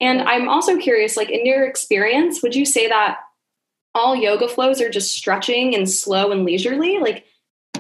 And 0.01 0.23
i'm 0.23 0.49
also 0.49 0.79
curious 0.79 1.17
like 1.17 1.31
in 1.31 1.45
your 1.45 1.67
experience 1.67 2.43
would 2.43 2.55
you 2.55 2.65
say 2.65 2.89
that 2.89 3.19
all 3.95 4.15
yoga 4.15 4.49
flows 4.49 4.81
are 4.81 4.91
just 4.91 5.13
stretching 5.13 5.75
and 5.75 5.89
slow 5.89 6.31
and 6.31 6.45
leisurely? 6.45 6.99
Like 6.99 7.25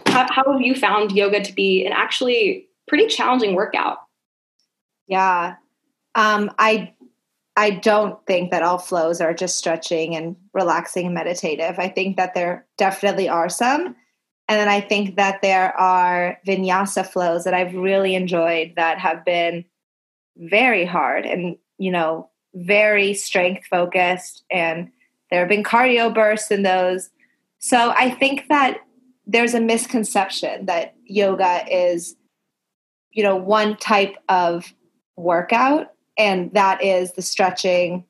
how, 0.06 0.26
how 0.30 0.52
have 0.52 0.60
you 0.60 0.74
found 0.74 1.12
yoga 1.12 1.42
to 1.42 1.52
be 1.52 1.84
an 1.86 1.92
actually 1.92 2.68
pretty 2.88 3.06
challenging 3.06 3.54
workout 3.54 3.98
yeah 5.06 5.56
um, 6.14 6.50
I 6.58 6.92
I 7.56 7.70
don't 7.70 8.24
think 8.26 8.50
that 8.50 8.62
all 8.62 8.78
flows 8.78 9.20
are 9.20 9.34
just 9.34 9.56
stretching 9.56 10.14
and 10.14 10.36
relaxing 10.54 11.06
and 11.06 11.14
meditative. 11.14 11.78
I 11.78 11.88
think 11.88 12.16
that 12.16 12.34
there 12.34 12.66
definitely 12.78 13.28
are 13.28 13.48
some. 13.48 13.96
And 14.48 14.58
then 14.58 14.68
I 14.68 14.80
think 14.80 15.16
that 15.16 15.42
there 15.42 15.76
are 15.78 16.38
vinyasa 16.46 17.06
flows 17.06 17.44
that 17.44 17.54
I've 17.54 17.74
really 17.74 18.14
enjoyed 18.14 18.72
that 18.76 18.98
have 18.98 19.24
been 19.24 19.64
very 20.36 20.84
hard 20.84 21.26
and, 21.26 21.56
you 21.78 21.90
know, 21.90 22.30
very 22.54 23.14
strength 23.14 23.66
focused. 23.66 24.42
And 24.50 24.90
there 25.30 25.40
have 25.40 25.48
been 25.48 25.62
cardio 25.62 26.12
bursts 26.12 26.50
in 26.50 26.62
those. 26.62 27.10
So 27.58 27.90
I 27.96 28.10
think 28.10 28.48
that 28.48 28.78
there's 29.30 29.54
a 29.54 29.60
misconception 29.60 30.66
that 30.66 30.94
yoga 31.04 31.64
is, 31.70 32.16
you 33.12 33.22
know, 33.22 33.36
one 33.36 33.76
type 33.76 34.16
of 34.28 34.72
workout 35.16 35.92
and 36.18 36.52
that 36.52 36.82
is 36.82 37.12
the 37.12 37.22
stretching, 37.22 38.04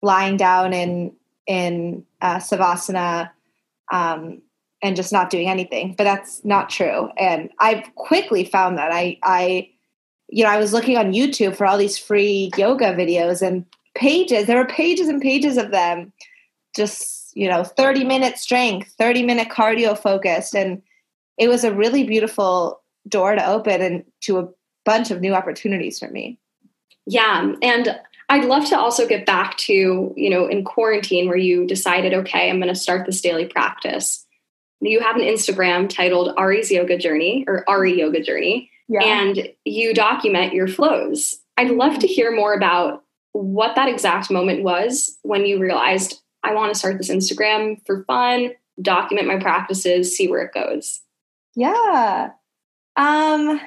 lying 0.00 0.36
down 0.36 0.72
in 0.72 1.14
in 1.46 2.04
uh, 2.20 2.36
savasana, 2.36 3.30
um, 3.90 4.40
and 4.82 4.94
just 4.94 5.12
not 5.12 5.30
doing 5.30 5.48
anything. 5.48 5.94
But 5.98 6.04
that's 6.04 6.44
not 6.44 6.70
true. 6.70 7.10
And 7.18 7.50
I've 7.58 7.94
quickly 7.96 8.44
found 8.44 8.78
that 8.78 8.92
I 8.92 9.18
I 9.22 9.68
you 10.28 10.44
know 10.44 10.50
I 10.50 10.58
was 10.58 10.72
looking 10.72 10.96
on 10.96 11.12
YouTube 11.12 11.56
for 11.56 11.66
all 11.66 11.76
these 11.76 11.98
free 11.98 12.50
yoga 12.56 12.94
videos 12.94 13.46
and 13.46 13.66
pages. 13.94 14.46
There 14.46 14.56
were 14.56 14.66
pages 14.66 15.08
and 15.08 15.20
pages 15.20 15.56
of 15.58 15.72
them, 15.72 16.12
just 16.74 17.21
you 17.34 17.48
know, 17.48 17.64
thirty 17.64 18.04
minute 18.04 18.38
strength, 18.38 18.94
thirty 18.98 19.22
minute 19.22 19.48
cardio 19.48 19.98
focused, 19.98 20.54
and 20.54 20.82
it 21.38 21.48
was 21.48 21.64
a 21.64 21.74
really 21.74 22.04
beautiful 22.04 22.80
door 23.08 23.34
to 23.34 23.46
open 23.46 23.80
and 23.80 24.04
to 24.22 24.38
a 24.38 24.48
bunch 24.84 25.10
of 25.10 25.20
new 25.20 25.34
opportunities 25.34 25.98
for 25.98 26.08
me. 26.08 26.38
Yeah. 27.06 27.52
And 27.62 27.98
I'd 28.28 28.44
love 28.44 28.64
to 28.66 28.78
also 28.78 29.06
get 29.06 29.26
back 29.26 29.56
to, 29.58 30.12
you 30.16 30.30
know, 30.30 30.46
in 30.46 30.64
quarantine 30.64 31.28
where 31.28 31.36
you 31.36 31.66
decided, 31.66 32.14
okay, 32.14 32.48
I'm 32.48 32.60
going 32.60 32.72
to 32.72 32.78
start 32.78 33.06
this 33.06 33.20
daily 33.20 33.46
practice. 33.46 34.24
You 34.80 35.00
have 35.00 35.16
an 35.16 35.22
Instagram 35.22 35.88
titled 35.88 36.34
Ari's 36.36 36.70
Yoga 36.70 36.96
Journey 36.96 37.44
or 37.46 37.68
Ari 37.68 37.98
Yoga 37.98 38.22
Journey, 38.22 38.70
yeah. 38.88 39.02
and 39.02 39.48
you 39.64 39.94
document 39.94 40.54
your 40.54 40.66
flows. 40.66 41.36
I'd 41.56 41.70
love 41.70 41.98
to 42.00 42.06
hear 42.06 42.34
more 42.34 42.54
about 42.54 43.04
what 43.32 43.76
that 43.76 43.88
exact 43.88 44.30
moment 44.30 44.62
was 44.62 45.18
when 45.22 45.44
you 45.44 45.58
realized 45.58 46.21
I 46.42 46.54
want 46.54 46.72
to 46.72 46.78
start 46.78 46.98
this 46.98 47.10
Instagram 47.10 47.84
for 47.86 48.04
fun, 48.04 48.52
document 48.80 49.28
my 49.28 49.38
practices, 49.38 50.16
see 50.16 50.28
where 50.28 50.42
it 50.42 50.52
goes. 50.52 51.00
Yeah. 51.54 52.30
Um 52.96 53.60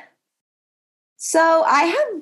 so 1.17 1.63
I 1.65 1.83
have 1.83 2.21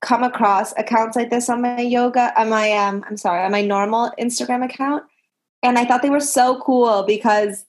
come 0.00 0.22
across 0.22 0.72
accounts 0.78 1.14
like 1.14 1.30
this 1.30 1.48
on 1.48 1.62
my 1.62 1.80
yoga 1.80 2.32
on 2.40 2.48
my 2.48 2.72
um 2.72 3.04
I'm 3.08 3.16
sorry, 3.16 3.44
on 3.44 3.52
my 3.52 3.62
normal 3.62 4.12
Instagram 4.18 4.64
account. 4.64 5.04
And 5.62 5.78
I 5.78 5.84
thought 5.84 6.02
they 6.02 6.10
were 6.10 6.20
so 6.20 6.60
cool 6.60 7.02
because 7.02 7.66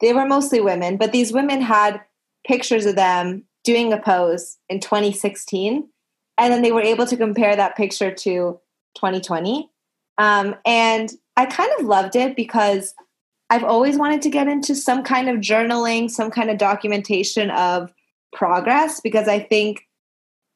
they 0.00 0.12
were 0.12 0.26
mostly 0.26 0.60
women, 0.60 0.96
but 0.96 1.12
these 1.12 1.32
women 1.32 1.60
had 1.60 2.00
pictures 2.44 2.84
of 2.84 2.96
them 2.96 3.44
doing 3.64 3.92
a 3.92 3.98
pose 3.98 4.58
in 4.68 4.80
2016. 4.80 5.88
And 6.38 6.52
then 6.52 6.62
they 6.62 6.72
were 6.72 6.82
able 6.82 7.06
to 7.06 7.16
compare 7.16 7.54
that 7.54 7.76
picture 7.76 8.10
to 8.10 8.60
2020. 8.96 9.70
Um, 10.18 10.56
and 10.66 11.12
I 11.36 11.46
kind 11.46 11.70
of 11.78 11.86
loved 11.86 12.16
it 12.16 12.36
because 12.36 12.94
I've 13.50 13.64
always 13.64 13.98
wanted 13.98 14.22
to 14.22 14.30
get 14.30 14.48
into 14.48 14.74
some 14.74 15.02
kind 15.02 15.28
of 15.28 15.36
journaling, 15.36 16.10
some 16.10 16.30
kind 16.30 16.50
of 16.50 16.58
documentation 16.58 17.50
of 17.50 17.92
progress 18.32 19.00
because 19.00 19.28
I 19.28 19.40
think 19.40 19.86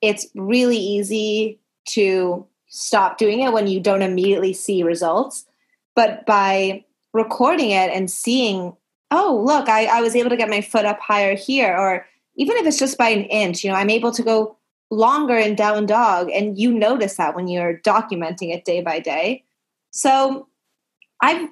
it's 0.00 0.26
really 0.34 0.78
easy 0.78 1.60
to 1.90 2.46
stop 2.68 3.18
doing 3.18 3.40
it 3.40 3.52
when 3.52 3.66
you 3.66 3.80
don't 3.80 4.02
immediately 4.02 4.52
see 4.52 4.82
results. 4.82 5.46
But 5.94 6.26
by 6.26 6.84
recording 7.12 7.70
it 7.70 7.90
and 7.90 8.10
seeing, 8.10 8.76
oh, 9.10 9.42
look, 9.44 9.68
I, 9.68 9.86
I 9.86 10.00
was 10.00 10.16
able 10.16 10.30
to 10.30 10.36
get 10.36 10.50
my 10.50 10.60
foot 10.60 10.84
up 10.84 11.00
higher 11.00 11.34
here, 11.34 11.74
or 11.76 12.06
even 12.36 12.56
if 12.56 12.66
it's 12.66 12.78
just 12.78 12.98
by 12.98 13.08
an 13.08 13.24
inch, 13.24 13.64
you 13.64 13.70
know, 13.70 13.76
I'm 13.76 13.90
able 13.90 14.12
to 14.12 14.22
go 14.22 14.56
longer 14.90 15.36
in 15.36 15.54
down 15.54 15.86
dog. 15.86 16.30
And 16.30 16.58
you 16.58 16.72
notice 16.72 17.16
that 17.16 17.34
when 17.34 17.48
you're 17.48 17.78
documenting 17.78 18.54
it 18.54 18.64
day 18.64 18.82
by 18.82 19.00
day. 19.00 19.44
So 19.90 20.48
I've 21.20 21.48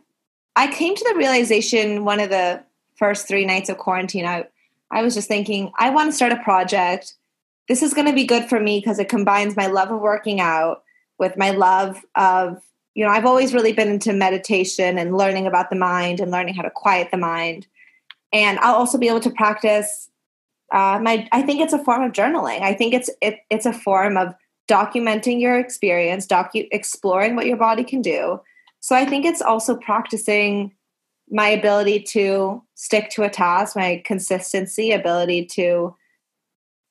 I 0.57 0.69
came 0.71 0.95
to 0.95 1.05
the 1.09 1.19
realization 1.19 2.05
one 2.05 2.21
of 2.21 2.31
the 2.31 2.63
first 2.97 3.27
three 3.27 3.45
nights 3.45 3.69
of 3.69 3.79
quarantine, 3.79 4.27
I 4.27 4.47
I 4.91 5.03
was 5.03 5.15
just 5.15 5.29
thinking, 5.29 5.73
I 5.79 5.91
want 5.91 6.11
to 6.11 6.17
start 6.17 6.33
a 6.33 6.43
project. 6.43 7.15
This 7.69 7.83
is 7.83 7.95
going 7.95 8.07
to 8.07 8.13
be 8.13 8.27
good 8.27 8.45
for 8.45 8.61
me 8.61 8.79
because 8.79 8.99
it 8.99 9.09
combines 9.09 9.57
my 9.57 9.67
love 9.67 9.91
of 9.91 10.01
working 10.01 10.41
out 10.41 10.85
with 11.19 11.37
my 11.37 11.51
love 11.51 12.05
of, 12.15 12.63
you 12.95 13.05
know, 13.05 13.11
I've 13.11 13.25
always 13.25 13.55
really 13.55 13.73
been 13.73 13.89
into 13.89 14.13
meditation 14.13 14.99
and 14.99 15.17
learning 15.17 15.47
about 15.47 15.71
the 15.71 15.77
mind 15.77 16.21
and 16.21 16.31
learning 16.31 16.55
how 16.55 16.63
to 16.63 16.71
quiet 16.71 17.11
the 17.11 17.17
mind. 17.17 17.67
And 18.33 18.59
I'll 18.61 18.75
also 18.75 18.99
be 18.99 19.09
able 19.09 19.21
to 19.21 19.31
practice 19.31 20.11
uh, 20.73 20.99
my 21.03 21.29
I 21.33 21.43
think 21.43 21.61
it's 21.61 21.73
a 21.73 21.83
form 21.83 22.03
of 22.03 22.13
journaling. 22.13 22.61
I 22.61 22.75
think 22.75 22.95
it's 22.95 23.11
it, 23.21 23.41
it's 23.51 23.67
a 23.67 23.73
form 23.73 24.17
of 24.17 24.35
documenting 24.69 25.41
your 25.41 25.59
experience, 25.59 26.27
docu- 26.27 26.69
exploring 26.73 27.37
what 27.37 27.47
your 27.47 27.57
body 27.57 27.85
can 27.85 28.03
do. 28.03 28.41
So 28.85 28.95
I 28.95 29.07
think 29.07 29.25
it's 29.25 29.41
also 29.41 29.77
practicing 29.77 30.71
my 31.31 31.49
ability 31.49 32.01
to 32.01 32.63
stick 32.75 33.09
to 33.13 33.23
a 33.23 33.31
task, 33.31 33.75
my 33.75 34.03
consistency, 34.05 34.91
ability 34.91 35.47
to 35.53 35.97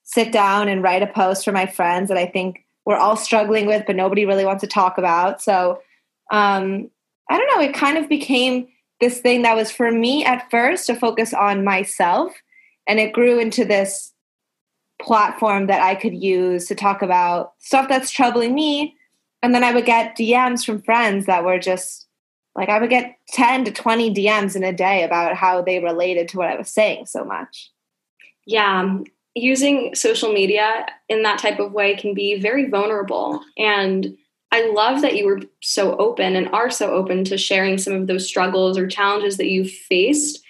sit 0.02 0.32
down 0.32 0.70
and 0.70 0.82
write 0.82 1.04
a 1.04 1.08
post 1.08 1.46
for 1.46 1.52
my 1.52 1.68
friends 1.68 2.10
that 2.10 2.18
I 2.18 2.26
think 2.26 2.66
we're 2.84 2.98
all 2.98 3.16
struggling 3.16 3.68
with, 3.68 3.84
but 3.86 3.96
nobody 3.96 4.26
really 4.26 4.44
wants 4.44 4.62
to 4.62 4.68
talk 4.68 4.98
about. 4.98 5.40
So 5.40 5.84
um, 6.32 6.90
I 7.30 7.38
don't 7.38 7.56
know, 7.56 7.62
it 7.64 7.76
kind 7.76 8.00
of 8.00 8.10
became 8.10 8.70
this 9.00 9.20
thing 9.20 9.44
that 9.44 9.56
was 9.56 9.70
for 9.70 9.92
me 9.92 10.26
at 10.26 10.50
first 10.50 10.88
to 10.88 10.96
focus 10.96 11.32
on 11.32 11.64
myself 11.64 12.34
and 12.88 13.00
it 13.00 13.14
grew 13.14 13.38
into 13.38 13.66
this 13.66 14.14
platform 15.00 15.68
that 15.68 15.84
I 15.84 15.94
could 15.94 16.16
use 16.16 16.66
to 16.70 16.74
talk 16.74 17.04
about 17.04 17.54
stuff 17.60 17.88
that's 17.88 18.10
troubling 18.10 18.56
me. 18.56 18.96
And 19.44 19.54
then 19.54 19.64
I 19.64 19.74
would 19.74 19.86
get 19.86 20.18
DMs 20.18 20.66
from 20.66 20.82
friends 20.82 21.26
that 21.26 21.44
were 21.44 21.60
just 21.60 22.08
like, 22.56 22.70
I 22.70 22.80
would 22.80 22.90
get 22.90 23.18
10 23.30 23.66
to 23.66 23.72
20 23.72 24.14
DMs 24.14 24.56
in 24.56 24.64
a 24.64 24.72
day 24.72 25.04
about 25.04 25.36
how 25.36 25.62
they 25.62 25.80
related 25.80 26.30
to 26.30 26.38
what 26.38 26.48
I 26.48 26.56
was 26.56 26.70
saying 26.70 27.08
so 27.08 27.26
much. 27.26 27.70
Yeah. 28.48 29.00
Using 29.36 29.96
social 29.96 30.32
media 30.32 30.86
in 31.10 31.24
that 31.24 31.40
type 31.40 31.60
of 31.60 31.74
way 31.74 31.96
can 31.98 32.14
be 32.14 32.40
very 32.40 32.70
vulnerable. 32.70 33.42
And 33.58 34.16
I 34.52 34.70
love 34.70 35.02
that 35.02 35.18
you 35.18 35.26
were 35.26 35.42
so 35.62 35.98
open 35.98 36.36
and 36.36 36.48
are 36.50 36.70
so 36.70 36.92
open 36.92 37.26
to 37.26 37.38
sharing 37.38 37.78
some 37.78 37.94
of 37.94 38.08
those 38.08 38.28
struggles 38.28 38.78
or 38.78 38.88
challenges 38.88 39.38
that 39.38 39.50
you've 39.50 39.72
faced 39.72 40.42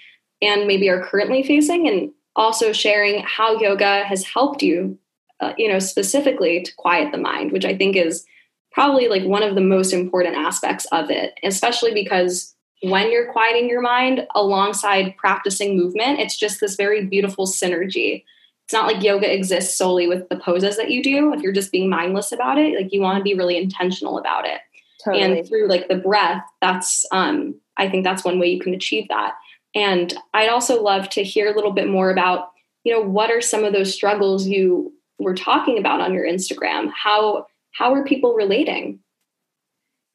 and 0.41 0.67
maybe 0.67 0.89
are 0.89 1.03
currently 1.03 1.41
facing. 1.41 1.87
And 1.87 2.11
also 2.35 2.73
sharing 2.73 3.23
how 3.23 3.59
yoga 3.59 4.03
has 4.03 4.23
helped 4.23 4.61
you, 4.61 4.99
uh, 5.39 5.53
you 5.57 5.67
know, 5.67 5.79
specifically 5.79 6.61
to 6.61 6.75
quiet 6.75 7.11
the 7.11 7.17
mind, 7.17 7.51
which 7.51 7.65
I 7.65 7.75
think 7.75 7.95
is 7.95 8.25
probably 8.73 9.07
like 9.07 9.23
one 9.23 9.43
of 9.43 9.55
the 9.55 9.61
most 9.61 9.93
important 9.93 10.35
aspects 10.35 10.85
of 10.91 11.09
it, 11.09 11.39
especially 11.43 11.93
because 11.93 12.53
when 12.81 13.11
you're 13.11 13.31
quieting 13.31 13.69
your 13.69 13.81
mind 13.81 14.27
alongside 14.35 15.15
practicing 15.15 15.77
movement, 15.77 16.19
it's 16.19 16.35
just 16.35 16.59
this 16.59 16.75
very 16.75 17.05
beautiful 17.05 17.47
synergy. 17.47 18.25
It's 18.65 18.73
not 18.73 18.87
like 18.87 19.03
yoga 19.03 19.31
exists 19.33 19.77
solely 19.77 20.07
with 20.07 20.27
the 20.29 20.37
poses 20.37 20.75
that 20.77 20.89
you 20.89 21.03
do. 21.03 21.33
If 21.33 21.41
you're 21.41 21.53
just 21.53 21.71
being 21.71 21.89
mindless 21.89 22.31
about 22.31 22.57
it, 22.57 22.75
like 22.75 22.91
you 22.91 22.99
want 22.99 23.17
to 23.19 23.23
be 23.23 23.35
really 23.35 23.57
intentional 23.57 24.17
about 24.17 24.45
it. 24.45 24.59
Totally. 25.03 25.23
And 25.23 25.47
through 25.47 25.67
like 25.67 25.87
the 25.87 25.95
breath, 25.95 26.43
that's 26.61 27.05
um 27.11 27.55
I 27.77 27.89
think 27.89 28.03
that's 28.03 28.23
one 28.23 28.39
way 28.39 28.47
you 28.47 28.59
can 28.59 28.73
achieve 28.73 29.07
that. 29.09 29.33
And 29.75 30.13
I'd 30.33 30.49
also 30.49 30.81
love 30.81 31.09
to 31.11 31.23
hear 31.23 31.51
a 31.51 31.55
little 31.55 31.71
bit 31.71 31.89
more 31.89 32.11
about, 32.11 32.51
you 32.83 32.93
know, 32.93 33.01
what 33.01 33.31
are 33.31 33.41
some 33.41 33.63
of 33.63 33.73
those 33.73 33.93
struggles 33.93 34.47
you 34.47 34.93
were 35.19 35.33
talking 35.33 35.77
about 35.77 36.01
on 36.01 36.13
your 36.13 36.25
Instagram? 36.25 36.91
How 36.91 37.47
how 37.73 37.93
are 37.93 38.03
people 38.03 38.33
relating? 38.33 38.99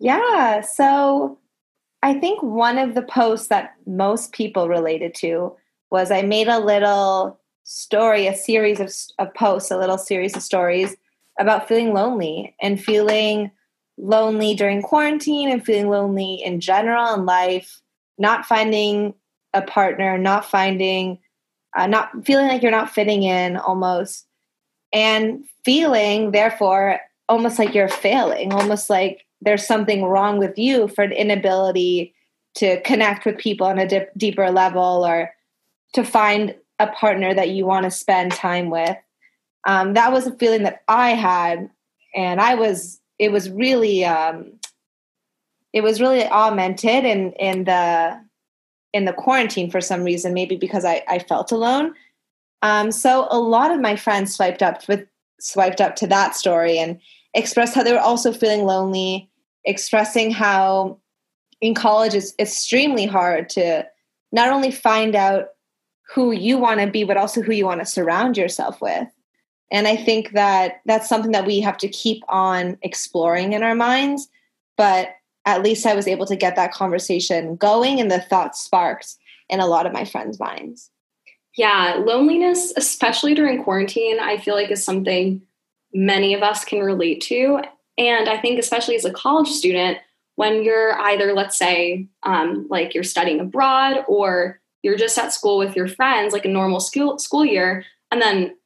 Yeah, 0.01 0.61
so 0.62 1.38
I 2.03 2.14
think 2.14 2.42
one 2.42 2.79
of 2.79 2.94
the 2.94 3.03
posts 3.03 3.49
that 3.49 3.75
most 3.87 4.33
people 4.33 4.68
related 4.68 5.14
to 5.16 5.55
was 5.90 6.11
I 6.11 6.23
made 6.23 6.49
a 6.49 6.61
little 6.61 7.40
story, 7.64 8.27
a 8.27 8.37
series 8.37 8.81
of, 8.81 8.92
of 9.18 9.35
posts, 9.35 9.71
a 9.71 9.77
little 9.77 9.99
series 9.99 10.37
of 10.37 10.42
stories 10.42 10.97
about 11.38 11.68
feeling 11.68 11.92
lonely 11.92 12.55
and 12.61 12.83
feeling 12.83 13.51
lonely 13.99 14.55
during 14.55 14.81
quarantine 14.81 15.51
and 15.51 15.64
feeling 15.64 15.88
lonely 15.88 16.35
in 16.44 16.61
general 16.61 17.14
in 17.14 17.27
life, 17.27 17.81
not 18.16 18.47
finding 18.47 19.14
a 19.55 19.62
partner, 19.62 20.16
not 20.16 20.44
finding, 20.44 21.18
uh, 21.77 21.87
not 21.87 22.11
feeling 22.25 22.49
like 22.49 22.62
you're 22.62 22.71
not 22.71 22.90
fitting 22.90 23.25
in 23.25 23.57
almost, 23.57 24.27
and 24.92 25.44
feeling, 25.64 26.31
therefore, 26.31 27.01
almost 27.29 27.59
like 27.59 27.75
you're 27.75 27.88
failing, 27.88 28.53
almost 28.53 28.88
like 28.88 29.25
there's 29.41 29.67
something 29.67 30.05
wrong 30.05 30.38
with 30.38 30.59
you 30.59 30.88
for 30.88 31.05
an 31.05 31.12
inability 31.12 32.14
to 32.55 32.81
connect 32.83 33.25
with 33.25 33.38
people 33.38 33.67
on 33.67 33.79
a 33.79 33.87
dip, 33.87 34.11
deeper 34.17 34.51
level 34.51 35.07
or 35.07 35.33
to 35.93 36.03
find 36.03 36.55
a 36.79 36.88
partner 36.88 37.35
that 37.35 37.51
you 37.51 37.67
want 37.67 37.85
to 37.85 37.91
spend 37.91 38.33
time 38.33 38.71
with. 38.71 38.97
Um, 39.67 39.95
that 39.95 40.12
was 40.12 40.27
a 40.27 40.35
feeling 40.37 40.62
that 40.62 40.83
I 40.88 41.11
had, 41.11 41.71
and 42.14 42.41
I 42.41 42.55
was. 42.55 43.01
It 43.19 43.33
was 43.33 43.51
really, 43.51 44.05
um, 44.05 44.53
it 45.73 45.83
was 45.83 46.01
really 46.01 46.25
augmented 46.25 47.05
in 47.05 47.33
in 47.33 47.64
the 47.64 48.21
in 48.93 49.05
the 49.05 49.12
quarantine 49.12 49.71
for 49.71 49.81
some 49.81 50.05
reason, 50.05 50.33
maybe 50.33 50.57
because 50.57 50.85
I, 50.85 51.03
I 51.09 51.19
felt 51.19 51.53
alone. 51.53 51.95
Um, 52.62 52.91
so 52.91 53.27
a 53.31 53.38
lot 53.38 53.71
of 53.73 53.81
my 53.81 53.97
friends 53.97 54.35
swiped 54.35 54.62
up 54.62 54.87
with 54.88 55.07
swiped 55.41 55.81
up 55.81 55.97
to 55.97 56.07
that 56.07 56.35
story 56.35 56.79
and 56.79 56.99
expressed 57.38 57.74
how 57.74 57.83
they 57.83 57.92
were 57.92 57.98
also 57.98 58.33
feeling 58.33 58.64
lonely, 58.64 59.31
expressing 59.64 60.31
how 60.31 60.98
in 61.61 61.74
college 61.74 62.14
it's 62.14 62.35
extremely 62.38 63.07
hard 63.07 63.48
to 63.51 63.87
not 64.33 64.51
only 64.51 64.70
find 64.70 65.14
out 65.14 65.48
who 66.14 66.33
you 66.33 66.59
want 66.59 66.81
to 66.81 66.87
be, 66.87 67.05
but 67.05 67.16
also 67.16 67.42
who 67.42 67.53
you 67.53 67.64
want 67.64 67.81
to 67.81 67.87
surround 67.87 68.37
yourself 68.37 68.81
with. 68.81 69.09
And 69.70 69.87
I 69.87 69.96
think 69.96 70.33
that 70.33 70.81
that's 70.87 71.09
something 71.09 71.33
that 71.33 71.46
we 71.46 71.61
have 71.61 71.77
to 71.79 71.88
keep 71.88 72.22
on 72.29 72.79
exploring 72.83 73.53
in 73.53 73.62
our 73.62 73.74
minds. 73.74 74.29
But 74.77 75.11
at 75.44 75.62
least 75.62 75.87
I 75.87 75.94
was 75.94 76.09
able 76.09 76.27
to 76.27 76.37
get 76.37 76.57
that 76.57 76.72
conversation 76.72 77.57
going 77.57 78.01
and 78.01 78.11
the 78.11 78.20
thoughts 78.20 78.62
sparked 78.62 79.16
in 79.48 79.61
a 79.61 79.66
lot 79.66 79.87
of 79.87 79.92
my 79.92 80.05
friends' 80.05 80.40
minds. 80.40 80.90
Yeah, 81.57 82.01
loneliness, 82.05 82.72
especially 82.77 83.35
during 83.35 83.62
quarantine, 83.64 84.20
I 84.20 84.38
feel 84.38 84.55
like 84.55 84.70
is 84.70 84.85
something 84.85 85.42
many 85.92 86.35
of 86.35 86.42
us 86.42 86.64
can 86.64 86.81
relate 86.81 87.20
to. 87.22 87.61
And 87.96 88.29
I 88.29 88.38
think, 88.38 88.59
especially 88.59 88.96
as 88.96 89.05
a 89.05 89.12
college 89.12 89.48
student, 89.48 89.98
when 90.37 90.62
you're 90.62 90.98
either, 91.01 91.33
let's 91.33 91.59
say, 91.59 92.07
um, 92.22 92.66
like 92.70 92.94
you're 92.94 93.03
studying 93.03 93.40
abroad 93.40 94.05
or 94.07 94.61
you're 94.83 94.96
just 94.96 95.18
at 95.18 95.33
school 95.33 95.59
with 95.59 95.74
your 95.74 95.88
friends, 95.88 96.33
like 96.33 96.44
a 96.44 96.48
normal 96.48 96.81
school 96.81 97.18
school 97.18 97.44
year, 97.44 97.85
and 98.12 98.22
then 98.22 98.57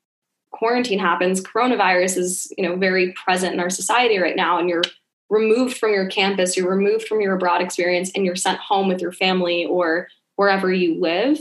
quarantine 0.51 0.99
happens, 0.99 1.41
coronavirus 1.41 2.19
is 2.19 2.53
you 2.59 2.69
know 2.69 2.77
very 2.77 3.13
present 3.13 3.55
in 3.55 3.61
our 3.61 3.71
society 3.71 4.19
right 4.19 4.37
now, 4.37 4.59
and 4.59 4.69
you're 4.69 4.83
removed 5.31 5.79
from 5.79 5.95
your 5.95 6.07
campus, 6.09 6.57
you're 6.57 6.71
removed 6.71 7.09
from 7.09 7.23
your 7.23 7.35
abroad 7.35 7.63
experience, 7.63 8.11
and 8.15 8.27
you're 8.27 8.37
sent 8.37 8.59
home 8.59 8.87
with 8.87 9.01
your 9.01 9.13
family 9.13 9.65
or 9.65 10.09
wherever 10.37 10.71
you 10.71 11.01
live, 11.01 11.41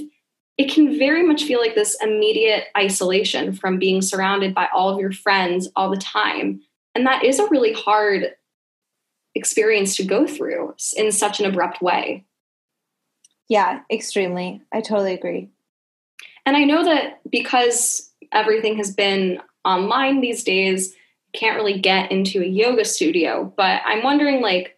it 0.58 0.72
can 0.72 0.98
very 0.98 1.24
much 1.24 1.44
feel 1.44 1.60
like 1.60 1.76
this 1.76 1.98
immediate 2.02 2.66
isolation 2.78 3.54
from 3.54 3.80
being 3.80 4.02
surrounded 4.02 4.54
by 4.54 4.68
all 4.74 4.90
of 4.90 5.00
your 5.00 5.12
friends 5.12 5.70
all 5.76 5.90
the 5.90 5.98
time. 5.98 6.62
And 6.94 7.06
that 7.08 7.24
is 7.24 7.40
a 7.40 7.48
really 7.48 7.74
hard 7.74 8.36
experience 9.34 9.96
to 9.96 10.04
go 10.04 10.28
through 10.28 10.76
in 10.96 11.12
such 11.12 11.40
an 11.40 11.46
abrupt 11.46 11.82
way. 11.82 12.26
Yeah, 13.48 13.82
extremely. 13.90 14.62
I 14.72 14.82
totally 14.82 15.14
agree. 15.14 15.50
And 16.46 16.58
I 16.58 16.64
know 16.64 16.84
that 16.84 17.22
because 17.30 18.12
everything 18.32 18.78
has 18.78 18.94
been 18.94 19.42
online 19.64 20.22
these 20.22 20.44
days, 20.44 20.94
you 21.34 21.40
can't 21.40 21.58
really 21.58 21.80
get 21.80 22.12
into 22.12 22.42
a 22.42 22.46
yoga 22.46 22.86
studio, 22.86 23.52
but 23.56 23.82
I'm 23.86 24.04
wondering 24.04 24.42
like 24.42 24.78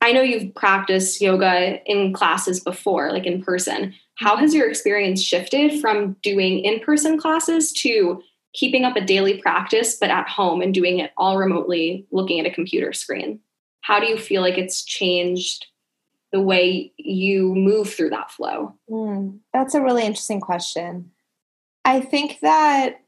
I 0.00 0.12
know 0.12 0.22
you've 0.22 0.54
practiced 0.54 1.20
yoga 1.20 1.82
in 1.84 2.12
classes 2.12 2.60
before, 2.60 3.12
like 3.12 3.26
in 3.26 3.42
person. 3.42 3.94
How 4.20 4.36
has 4.36 4.54
your 4.54 4.68
experience 4.68 5.22
shifted 5.22 5.80
from 5.80 6.14
doing 6.22 6.58
in-person 6.58 7.18
classes 7.18 7.72
to 7.72 8.22
keeping 8.52 8.84
up 8.84 8.94
a 8.94 9.00
daily 9.00 9.40
practice 9.40 9.96
but 9.98 10.10
at 10.10 10.28
home 10.28 10.60
and 10.60 10.74
doing 10.74 10.98
it 10.98 11.12
all 11.16 11.38
remotely 11.38 12.06
looking 12.12 12.38
at 12.38 12.44
a 12.44 12.54
computer 12.54 12.92
screen? 12.92 13.40
How 13.80 13.98
do 13.98 14.06
you 14.06 14.18
feel 14.18 14.42
like 14.42 14.58
it's 14.58 14.84
changed 14.84 15.66
the 16.32 16.40
way 16.40 16.92
you 16.98 17.54
move 17.54 17.94
through 17.94 18.10
that 18.10 18.30
flow? 18.30 18.74
Mm, 18.90 19.38
that's 19.54 19.74
a 19.74 19.80
really 19.80 20.04
interesting 20.04 20.40
question. 20.40 21.12
I 21.86 22.00
think 22.00 22.40
that 22.40 23.00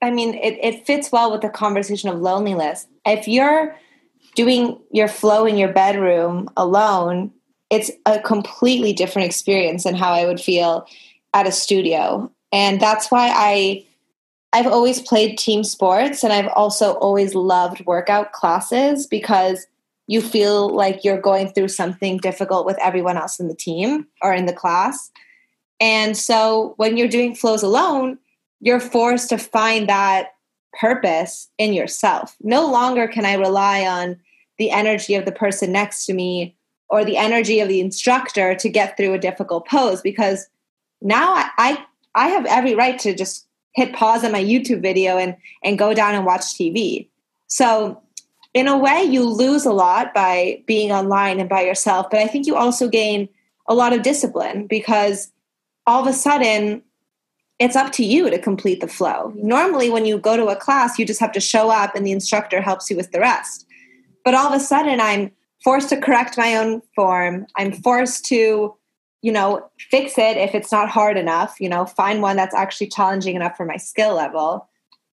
I 0.00 0.10
mean, 0.10 0.34
it, 0.34 0.58
it 0.62 0.86
fits 0.86 1.12
well 1.12 1.30
with 1.30 1.42
the 1.42 1.48
conversation 1.50 2.08
of 2.08 2.20
loneliness. 2.20 2.86
If 3.06 3.28
you're 3.28 3.76
doing 4.34 4.78
your 4.90 5.08
flow 5.08 5.46
in 5.46 5.56
your 5.56 5.72
bedroom 5.72 6.48
alone, 6.56 7.32
it's 7.70 7.90
a 8.06 8.20
completely 8.20 8.92
different 8.92 9.26
experience 9.26 9.84
than 9.84 9.94
how 9.94 10.12
I 10.12 10.26
would 10.26 10.40
feel 10.40 10.86
at 11.32 11.46
a 11.46 11.52
studio. 11.52 12.30
And 12.52 12.80
that's 12.80 13.10
why 13.10 13.32
I 13.34 13.86
I've 14.52 14.68
always 14.68 15.02
played 15.02 15.36
team 15.36 15.64
sports 15.64 16.22
and 16.22 16.32
I've 16.32 16.48
also 16.54 16.92
always 16.94 17.34
loved 17.34 17.84
workout 17.86 18.30
classes 18.30 19.08
because 19.08 19.66
you 20.06 20.20
feel 20.20 20.68
like 20.68 21.02
you're 21.02 21.20
going 21.20 21.48
through 21.48 21.68
something 21.68 22.18
difficult 22.18 22.64
with 22.64 22.78
everyone 22.80 23.16
else 23.16 23.40
in 23.40 23.48
the 23.48 23.56
team 23.56 24.06
or 24.22 24.32
in 24.32 24.46
the 24.46 24.52
class. 24.52 25.10
And 25.80 26.16
so 26.16 26.74
when 26.76 26.96
you're 26.96 27.08
doing 27.08 27.34
flows 27.34 27.64
alone, 27.64 28.18
you're 28.60 28.80
forced 28.80 29.28
to 29.30 29.38
find 29.38 29.88
that 29.88 30.34
purpose 30.78 31.50
in 31.58 31.72
yourself. 31.72 32.36
No 32.40 32.70
longer 32.70 33.08
can 33.08 33.24
I 33.24 33.34
rely 33.34 33.84
on 33.86 34.20
the 34.58 34.70
energy 34.70 35.16
of 35.16 35.24
the 35.24 35.32
person 35.32 35.72
next 35.72 36.06
to 36.06 36.14
me 36.14 36.54
or 36.94 37.04
the 37.04 37.16
energy 37.16 37.58
of 37.58 37.68
the 37.68 37.80
instructor 37.80 38.54
to 38.54 38.68
get 38.68 38.96
through 38.96 39.12
a 39.12 39.18
difficult 39.18 39.66
pose 39.66 40.00
because 40.00 40.46
now 41.02 41.34
I, 41.34 41.50
I, 41.58 41.84
I 42.14 42.28
have 42.28 42.46
every 42.46 42.76
right 42.76 42.96
to 43.00 43.16
just 43.16 43.48
hit 43.74 43.92
pause 43.92 44.22
on 44.22 44.30
my 44.30 44.42
YouTube 44.42 44.80
video 44.80 45.18
and 45.18 45.34
and 45.64 45.76
go 45.76 45.92
down 45.92 46.14
and 46.14 46.24
watch 46.24 46.42
TV. 46.42 47.08
So 47.48 48.00
in 48.54 48.68
a 48.68 48.78
way 48.78 49.02
you 49.02 49.24
lose 49.24 49.66
a 49.66 49.72
lot 49.72 50.14
by 50.14 50.62
being 50.66 50.92
online 50.92 51.40
and 51.40 51.48
by 51.48 51.62
yourself, 51.62 52.06
but 52.12 52.20
I 52.20 52.28
think 52.28 52.46
you 52.46 52.54
also 52.54 52.86
gain 52.86 53.28
a 53.66 53.74
lot 53.74 53.92
of 53.92 54.02
discipline 54.02 54.68
because 54.68 55.32
all 55.88 56.00
of 56.00 56.06
a 56.06 56.12
sudden 56.12 56.80
it's 57.58 57.74
up 57.74 57.90
to 57.94 58.04
you 58.04 58.30
to 58.30 58.38
complete 58.38 58.80
the 58.80 58.86
flow. 58.86 59.32
Normally 59.34 59.90
when 59.90 60.06
you 60.06 60.16
go 60.16 60.36
to 60.36 60.46
a 60.46 60.54
class 60.54 60.96
you 60.96 61.04
just 61.04 61.18
have 61.18 61.32
to 61.32 61.40
show 61.40 61.70
up 61.70 61.96
and 61.96 62.06
the 62.06 62.12
instructor 62.12 62.60
helps 62.60 62.88
you 62.88 62.96
with 62.96 63.10
the 63.10 63.18
rest. 63.18 63.66
But 64.24 64.34
all 64.34 64.46
of 64.46 64.52
a 64.52 64.60
sudden 64.60 65.00
I'm 65.00 65.32
forced 65.64 65.88
to 65.88 66.00
correct 66.00 66.38
my 66.38 66.56
own 66.56 66.82
form. 66.94 67.46
I'm 67.56 67.72
forced 67.72 68.26
to 68.26 68.76
you 69.24 69.32
know, 69.32 69.66
fix 69.78 70.18
it 70.18 70.36
if 70.36 70.54
it's 70.54 70.70
not 70.70 70.90
hard 70.90 71.16
enough, 71.16 71.56
you 71.58 71.66
know, 71.66 71.86
find 71.86 72.20
one 72.20 72.36
that's 72.36 72.54
actually 72.54 72.88
challenging 72.88 73.34
enough 73.34 73.56
for 73.56 73.64
my 73.64 73.78
skill 73.78 74.14
level. 74.14 74.68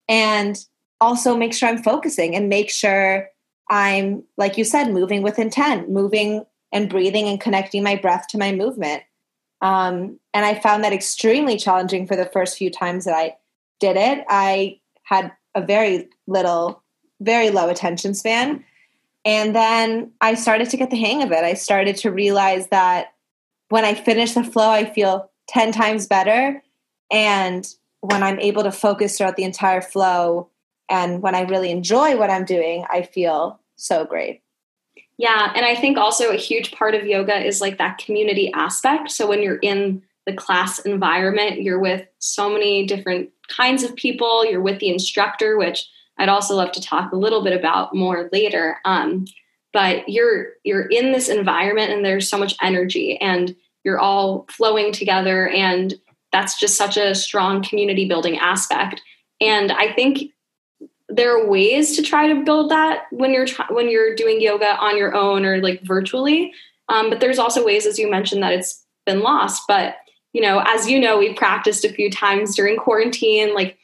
And 0.08 0.56
also 1.00 1.36
make 1.36 1.52
sure 1.52 1.68
I'm 1.68 1.82
focusing 1.82 2.36
and 2.36 2.48
make 2.48 2.70
sure 2.70 3.28
I'm, 3.68 4.22
like 4.36 4.56
you 4.56 4.62
said, 4.62 4.92
moving 4.92 5.22
with 5.22 5.40
intent, 5.40 5.90
moving 5.90 6.44
and 6.70 6.88
breathing 6.88 7.26
and 7.26 7.40
connecting 7.40 7.82
my 7.82 7.96
breath 7.96 8.28
to 8.28 8.38
my 8.38 8.52
movement. 8.52 9.02
Um, 9.60 10.20
and 10.32 10.46
I 10.46 10.54
found 10.54 10.84
that 10.84 10.92
extremely 10.92 11.56
challenging 11.56 12.06
for 12.06 12.14
the 12.14 12.26
first 12.26 12.56
few 12.56 12.70
times 12.70 13.06
that 13.06 13.14
I 13.16 13.34
did 13.80 13.96
it. 13.96 14.24
I 14.28 14.78
had 15.02 15.32
a 15.56 15.66
very 15.66 16.06
little, 16.28 16.80
very 17.20 17.50
low 17.50 17.68
attention 17.68 18.14
span. 18.14 18.64
And 19.26 19.56
then 19.56 20.12
I 20.20 20.34
started 20.34 20.70
to 20.70 20.76
get 20.76 20.90
the 20.90 20.96
hang 20.96 21.22
of 21.22 21.32
it. 21.32 21.42
I 21.42 21.54
started 21.54 21.96
to 21.96 22.12
realize 22.12 22.68
that 22.68 23.08
when 23.70 23.84
I 23.84 23.92
finish 23.92 24.34
the 24.34 24.44
flow, 24.44 24.70
I 24.70 24.84
feel 24.84 25.30
10 25.48 25.72
times 25.72 26.06
better. 26.06 26.62
And 27.10 27.66
when 28.02 28.22
I'm 28.22 28.38
able 28.38 28.62
to 28.62 28.70
focus 28.70 29.18
throughout 29.18 29.34
the 29.34 29.42
entire 29.42 29.82
flow 29.82 30.48
and 30.88 31.22
when 31.22 31.34
I 31.34 31.42
really 31.42 31.72
enjoy 31.72 32.16
what 32.16 32.30
I'm 32.30 32.44
doing, 32.44 32.86
I 32.88 33.02
feel 33.02 33.58
so 33.74 34.04
great. 34.04 34.42
Yeah. 35.18 35.52
And 35.56 35.66
I 35.66 35.74
think 35.74 35.98
also 35.98 36.30
a 36.30 36.36
huge 36.36 36.70
part 36.70 36.94
of 36.94 37.06
yoga 37.06 37.36
is 37.44 37.60
like 37.60 37.78
that 37.78 37.98
community 37.98 38.52
aspect. 38.52 39.10
So 39.10 39.26
when 39.26 39.42
you're 39.42 39.56
in 39.56 40.02
the 40.26 40.34
class 40.34 40.78
environment, 40.80 41.62
you're 41.62 41.80
with 41.80 42.06
so 42.18 42.48
many 42.48 42.86
different 42.86 43.30
kinds 43.48 43.82
of 43.82 43.96
people, 43.96 44.44
you're 44.44 44.60
with 44.60 44.78
the 44.78 44.90
instructor, 44.90 45.56
which 45.56 45.88
I'd 46.18 46.28
also 46.28 46.54
love 46.54 46.72
to 46.72 46.80
talk 46.80 47.12
a 47.12 47.16
little 47.16 47.42
bit 47.42 47.52
about 47.52 47.94
more 47.94 48.28
later. 48.32 48.78
Um, 48.84 49.26
but 49.76 50.08
you're 50.08 50.54
you're 50.64 50.86
in 50.86 51.12
this 51.12 51.28
environment 51.28 51.92
and 51.92 52.02
there's 52.02 52.30
so 52.30 52.38
much 52.38 52.56
energy 52.62 53.18
and 53.20 53.54
you're 53.84 54.00
all 54.00 54.46
flowing 54.48 54.90
together 54.90 55.48
and 55.48 55.94
that's 56.32 56.58
just 56.58 56.76
such 56.76 56.96
a 56.96 57.14
strong 57.14 57.62
community 57.62 58.08
building 58.08 58.38
aspect 58.38 59.02
and 59.38 59.70
i 59.72 59.92
think 59.92 60.32
there 61.10 61.38
are 61.38 61.46
ways 61.46 61.94
to 61.94 62.02
try 62.02 62.26
to 62.26 62.42
build 62.42 62.70
that 62.70 63.04
when 63.10 63.34
you're 63.34 63.46
when 63.68 63.90
you're 63.90 64.14
doing 64.14 64.40
yoga 64.40 64.78
on 64.78 64.96
your 64.96 65.14
own 65.14 65.44
or 65.44 65.58
like 65.58 65.82
virtually 65.82 66.54
um, 66.88 67.10
but 67.10 67.20
there's 67.20 67.38
also 67.38 67.62
ways 67.62 67.84
as 67.84 67.98
you 67.98 68.10
mentioned 68.10 68.42
that 68.42 68.54
it's 68.54 68.82
been 69.04 69.20
lost 69.20 69.64
but 69.68 69.96
you 70.32 70.40
know 70.40 70.62
as 70.66 70.88
you 70.88 70.98
know 70.98 71.18
we've 71.18 71.36
practiced 71.36 71.84
a 71.84 71.92
few 71.92 72.10
times 72.10 72.56
during 72.56 72.78
quarantine 72.78 73.54
like 73.54 73.76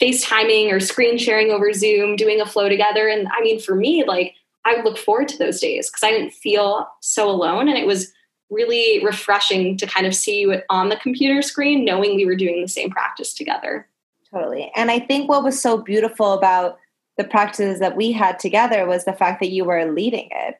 facetiming 0.00 0.72
or 0.72 0.80
screen 0.80 1.18
sharing 1.18 1.50
over 1.50 1.72
zoom 1.72 2.16
doing 2.16 2.40
a 2.40 2.46
flow 2.46 2.68
together 2.68 3.08
and 3.08 3.28
i 3.36 3.40
mean 3.42 3.60
for 3.60 3.74
me 3.74 4.04
like 4.06 4.34
I 4.64 4.82
look 4.82 4.98
forward 4.98 5.28
to 5.28 5.38
those 5.38 5.60
days 5.60 5.88
because 5.88 6.02
I 6.02 6.10
didn't 6.10 6.32
feel 6.32 6.86
so 7.00 7.30
alone. 7.30 7.68
And 7.68 7.78
it 7.78 7.86
was 7.86 8.12
really 8.50 9.04
refreshing 9.04 9.76
to 9.76 9.86
kind 9.86 10.06
of 10.06 10.14
see 10.14 10.40
you 10.40 10.60
on 10.68 10.88
the 10.88 10.96
computer 10.96 11.40
screen, 11.40 11.84
knowing 11.84 12.16
we 12.16 12.26
were 12.26 12.36
doing 12.36 12.60
the 12.60 12.68
same 12.68 12.90
practice 12.90 13.32
together. 13.32 13.86
Totally. 14.32 14.70
And 14.76 14.90
I 14.90 14.98
think 14.98 15.28
what 15.28 15.44
was 15.44 15.60
so 15.60 15.78
beautiful 15.78 16.32
about 16.32 16.78
the 17.16 17.24
practices 17.24 17.80
that 17.80 17.96
we 17.96 18.12
had 18.12 18.38
together 18.38 18.86
was 18.86 19.04
the 19.04 19.12
fact 19.12 19.40
that 19.40 19.50
you 19.50 19.64
were 19.64 19.92
leading 19.92 20.28
it. 20.30 20.56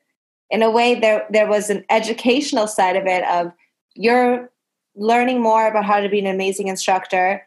In 0.50 0.62
a 0.62 0.70
way, 0.70 0.98
there 0.98 1.26
there 1.30 1.48
was 1.48 1.70
an 1.70 1.84
educational 1.90 2.66
side 2.66 2.96
of 2.96 3.06
it 3.06 3.24
of 3.24 3.52
you're 3.94 4.50
learning 4.96 5.40
more 5.40 5.68
about 5.68 5.84
how 5.84 6.00
to 6.00 6.08
be 6.08 6.18
an 6.18 6.26
amazing 6.26 6.66
instructor, 6.66 7.46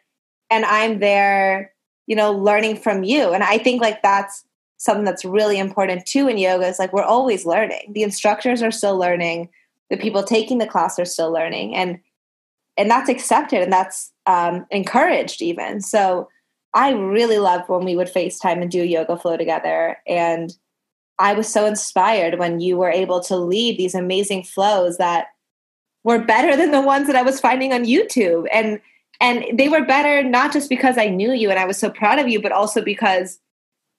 and 0.50 0.64
I'm 0.64 1.00
there, 1.00 1.73
you 2.08 2.16
know, 2.16 2.32
learning 2.32 2.78
from 2.78 3.04
you. 3.04 3.32
And 3.32 3.44
I 3.44 3.58
think 3.58 3.82
like 3.82 4.02
that's 4.02 4.46
something 4.78 5.06
that's 5.06 5.24
really 5.24 5.58
important 5.58 6.06
too 6.06 6.28
in 6.28 6.38
yoga 6.38 6.68
is 6.68 6.80
like 6.80 6.92
we're 6.92 7.04
always 7.04 7.46
learning. 7.46 7.94
The 7.94 8.04
instructors 8.04 8.62
are 8.62 8.72
still 8.72 8.98
learning, 8.98 9.50
the 9.90 9.98
people 9.98 10.24
taking 10.24 10.58
the 10.58 10.68
class 10.68 11.00
are 11.00 11.06
still 11.06 11.32
learning, 11.32 11.76
and 11.76 12.00
and 12.78 12.90
that's 12.90 13.10
accepted 13.10 13.62
and 13.62 13.72
that's 13.72 14.12
um, 14.26 14.66
encouraged 14.72 15.42
even. 15.42 15.80
So 15.80 16.28
I 16.74 16.92
really 16.92 17.38
loved 17.38 17.70
when 17.70 17.86
we 17.86 17.96
would 17.96 18.12
FaceTime 18.12 18.62
and 18.62 18.72
do 18.72 18.82
a 18.82 18.86
yoga 18.86 19.16
flow 19.18 19.38
together, 19.38 19.98
and 20.08 20.54
I 21.20 21.34
was 21.34 21.48
so 21.48 21.66
inspired 21.66 22.40
when 22.40 22.60
you 22.60 22.78
were 22.78 22.92
able 22.92 23.22
to 23.22 23.38
lead 23.38 23.78
these 23.78 23.96
amazing 23.96 24.44
flows 24.44 24.98
that 24.98 25.28
were 26.04 26.20
better 26.20 26.58
than 26.58 26.72
the 26.72 26.82
ones 26.82 27.08
that 27.08 27.16
I 27.16 27.22
was 27.22 27.40
finding 27.40 27.72
on 27.72 27.86
YouTube, 27.86 28.48
and 28.52 28.82
and 29.22 29.58
they 29.58 29.70
were 29.70 29.86
better 29.86 30.24
not 30.24 30.52
just 30.52 30.70
because 30.70 30.98
I 30.98 31.08
knew 31.08 31.32
you 31.32 31.50
and 31.50 31.60
I 31.60 31.66
was 31.66 31.78
so 31.78 31.90
proud 31.90 32.20
of 32.20 32.28
you, 32.28 32.42
but 32.42 32.52
also 32.52 32.82
because 32.82 33.40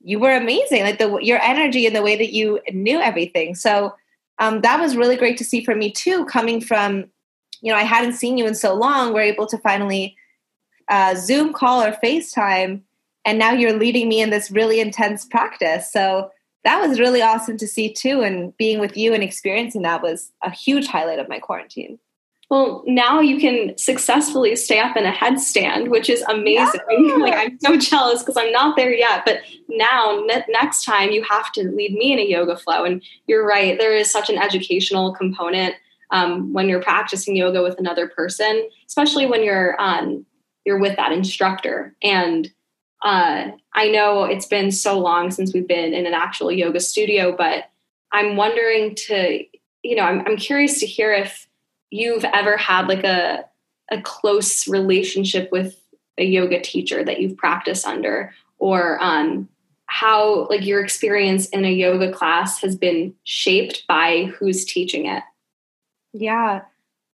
you 0.00 0.18
were 0.18 0.34
amazing 0.34 0.82
like 0.82 0.98
the 0.98 1.18
your 1.18 1.40
energy 1.40 1.86
and 1.86 1.96
the 1.96 2.02
way 2.02 2.16
that 2.16 2.32
you 2.32 2.60
knew 2.72 3.00
everything. 3.00 3.54
So 3.54 3.94
um, 4.38 4.60
that 4.62 4.80
was 4.80 4.96
really 4.96 5.16
great 5.16 5.38
to 5.38 5.44
see 5.44 5.64
for 5.64 5.74
me 5.74 5.90
too 5.90 6.24
coming 6.26 6.60
from 6.60 7.06
you 7.62 7.72
know 7.72 7.78
i 7.78 7.84
hadn't 7.84 8.14
seen 8.14 8.36
you 8.36 8.46
in 8.46 8.54
so 8.54 8.74
long 8.74 9.14
we're 9.14 9.20
able 9.20 9.46
to 9.46 9.56
finally 9.58 10.16
uh, 10.88 11.14
zoom 11.14 11.52
call 11.52 11.82
or 11.82 11.92
facetime 12.04 12.82
and 13.24 13.38
now 13.38 13.52
you're 13.52 13.78
leading 13.78 14.08
me 14.08 14.20
in 14.20 14.30
this 14.30 14.50
really 14.50 14.80
intense 14.80 15.24
practice. 15.24 15.90
So 15.90 16.30
that 16.62 16.86
was 16.86 17.00
really 17.00 17.22
awesome 17.22 17.56
to 17.58 17.66
see 17.66 17.92
too 17.92 18.22
and 18.22 18.56
being 18.56 18.78
with 18.78 18.96
you 18.96 19.14
and 19.14 19.22
experiencing 19.22 19.82
that 19.82 20.02
was 20.02 20.32
a 20.42 20.50
huge 20.50 20.86
highlight 20.86 21.18
of 21.18 21.28
my 21.28 21.38
quarantine 21.38 21.98
well, 22.50 22.82
now 22.86 23.20
you 23.20 23.38
can 23.38 23.76
successfully 23.78 24.54
stay 24.56 24.78
up 24.78 24.96
in 24.96 25.06
a 25.06 25.12
headstand, 25.12 25.88
which 25.88 26.10
is 26.10 26.22
amazing. 26.22 26.80
Yeah. 26.90 27.14
like 27.18 27.34
I'm 27.34 27.58
so 27.60 27.76
jealous 27.76 28.22
because 28.22 28.36
I'm 28.36 28.52
not 28.52 28.76
there 28.76 28.92
yet. 28.92 29.24
But 29.24 29.40
now, 29.68 30.22
ne- 30.26 30.44
next 30.48 30.84
time, 30.84 31.10
you 31.10 31.24
have 31.28 31.52
to 31.52 31.62
lead 31.64 31.94
me 31.94 32.12
in 32.12 32.18
a 32.18 32.26
yoga 32.26 32.56
flow. 32.56 32.84
And 32.84 33.02
you're 33.26 33.46
right; 33.46 33.78
there 33.78 33.96
is 33.96 34.10
such 34.10 34.28
an 34.28 34.38
educational 34.38 35.14
component 35.14 35.74
um, 36.10 36.52
when 36.52 36.68
you're 36.68 36.82
practicing 36.82 37.34
yoga 37.34 37.62
with 37.62 37.78
another 37.78 38.08
person, 38.08 38.68
especially 38.86 39.26
when 39.26 39.42
you're 39.42 39.80
um, 39.80 40.26
you're 40.64 40.78
with 40.78 40.96
that 40.96 41.12
instructor. 41.12 41.94
And 42.02 42.50
uh, 43.02 43.50
I 43.74 43.88
know 43.88 44.24
it's 44.24 44.46
been 44.46 44.70
so 44.70 44.98
long 44.98 45.30
since 45.30 45.52
we've 45.52 45.68
been 45.68 45.92
in 45.92 46.06
an 46.06 46.14
actual 46.14 46.50
yoga 46.50 46.80
studio, 46.80 47.34
but 47.36 47.64
I'm 48.12 48.36
wondering 48.36 48.94
to, 49.06 49.44
you 49.82 49.96
know, 49.96 50.02
I'm, 50.02 50.20
I'm 50.26 50.36
curious 50.36 50.80
to 50.80 50.86
hear 50.86 51.12
if 51.12 51.46
you've 51.94 52.24
ever 52.24 52.56
had 52.56 52.88
like 52.88 53.04
a 53.04 53.44
a 53.90 54.00
close 54.00 54.66
relationship 54.66 55.50
with 55.52 55.78
a 56.16 56.24
yoga 56.24 56.60
teacher 56.60 57.04
that 57.04 57.20
you've 57.20 57.36
practiced 57.36 57.86
under? 57.86 58.32
Or 58.58 59.02
um, 59.02 59.48
how 59.86 60.46
like 60.48 60.64
your 60.64 60.82
experience 60.82 61.48
in 61.48 61.64
a 61.64 61.72
yoga 61.72 62.10
class 62.12 62.60
has 62.62 62.76
been 62.76 63.14
shaped 63.24 63.84
by 63.86 64.32
who's 64.36 64.64
teaching 64.64 65.06
it? 65.06 65.22
Yeah. 66.12 66.62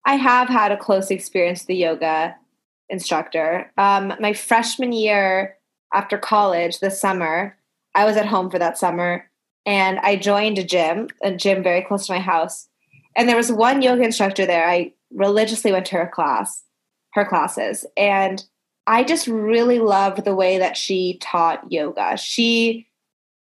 I 0.07 0.15
have 0.15 0.49
had 0.49 0.71
a 0.73 0.77
close 0.77 1.11
experience 1.11 1.63
with 1.63 1.69
the 1.69 1.77
yoga 1.77 2.37
instructor. 2.89 3.71
Um, 3.77 4.15
my 4.21 4.33
freshman 4.33 4.93
year 4.93 5.57
after 5.93 6.19
college 6.19 6.81
this 6.81 7.01
summer 7.01 7.57
i 7.95 8.05
was 8.05 8.17
at 8.17 8.27
home 8.27 8.51
for 8.51 8.59
that 8.59 8.79
summer 8.79 9.29
and 9.67 9.99
i 10.01 10.17
joined 10.17 10.59
a 10.59 10.65
gym 10.65 11.09
a 11.23 11.33
gym 11.33 11.63
very 11.63 11.83
close 11.83 12.07
to 12.07 12.13
my 12.13 12.19
house 12.19 12.69
and 13.17 13.29
there 13.29 13.37
was 13.37 13.53
one 13.53 13.83
yoga 13.83 14.03
instructor 14.03 14.47
there. 14.47 14.69
I 14.69 14.93
religiously 15.13 15.73
went 15.73 15.87
to 15.87 15.97
her 15.97 16.07
class, 16.07 16.63
her 17.15 17.25
classes, 17.25 17.87
and 17.97 18.43
I 18.87 19.05
just 19.05 19.27
really 19.27 19.79
loved 19.79 20.25
the 20.25 20.35
way 20.35 20.59
that 20.59 20.77
she 20.77 21.19
taught 21.21 21.71
yoga. 21.71 22.17
She 22.17 22.87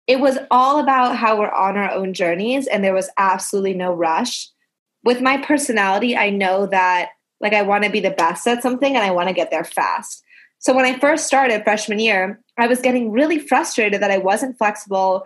it 0.06 0.18
was 0.18 0.38
all 0.50 0.80
about 0.80 1.16
how 1.16 1.38
we're 1.38 1.52
on 1.52 1.76
our 1.76 1.92
own 1.92 2.14
journeys 2.14 2.66
and 2.66 2.83
there 2.83 2.94
was 2.94 3.11
absolutely 3.16 3.74
no 3.74 3.92
rush. 3.92 4.48
With 5.04 5.20
my 5.20 5.37
personality, 5.37 6.16
I 6.16 6.30
know 6.30 6.66
that 6.66 7.11
like 7.40 7.52
I 7.52 7.62
want 7.62 7.85
to 7.85 7.90
be 7.90 8.00
the 8.00 8.11
best 8.11 8.46
at 8.48 8.62
something 8.62 8.96
and 8.96 9.04
I 9.04 9.12
want 9.12 9.28
to 9.28 9.35
get 9.35 9.52
there 9.52 9.64
fast. 9.64 10.24
So 10.59 10.74
when 10.74 10.85
I 10.85 10.98
first 10.98 11.26
started 11.26 11.62
freshman 11.62 12.00
year, 12.00 12.40
I 12.59 12.66
was 12.66 12.80
getting 12.80 13.12
really 13.12 13.38
frustrated 13.38 14.02
that 14.02 14.11
I 14.11 14.18
wasn't 14.18 14.59
flexible. 14.59 15.22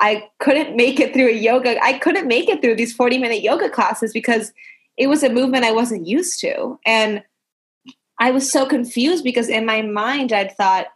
I 0.00 0.28
couldn't 0.38 0.76
make 0.76 1.00
it 1.00 1.12
through 1.12 1.28
a 1.28 1.32
yoga. 1.32 1.82
I 1.82 1.98
couldn't 1.98 2.28
make 2.28 2.48
it 2.48 2.62
through 2.62 2.76
these 2.76 2.94
40 2.94 3.18
minute 3.18 3.42
yoga 3.42 3.68
classes 3.68 4.12
because 4.12 4.52
it 4.96 5.08
was 5.08 5.22
a 5.22 5.30
movement 5.30 5.64
I 5.64 5.72
wasn't 5.72 6.06
used 6.06 6.40
to. 6.40 6.78
And 6.84 7.22
I 8.18 8.30
was 8.30 8.50
so 8.50 8.66
confused 8.66 9.24
because 9.24 9.48
in 9.48 9.64
my 9.64 9.82
mind 9.82 10.32
I'd 10.32 10.56
thought, 10.56 10.86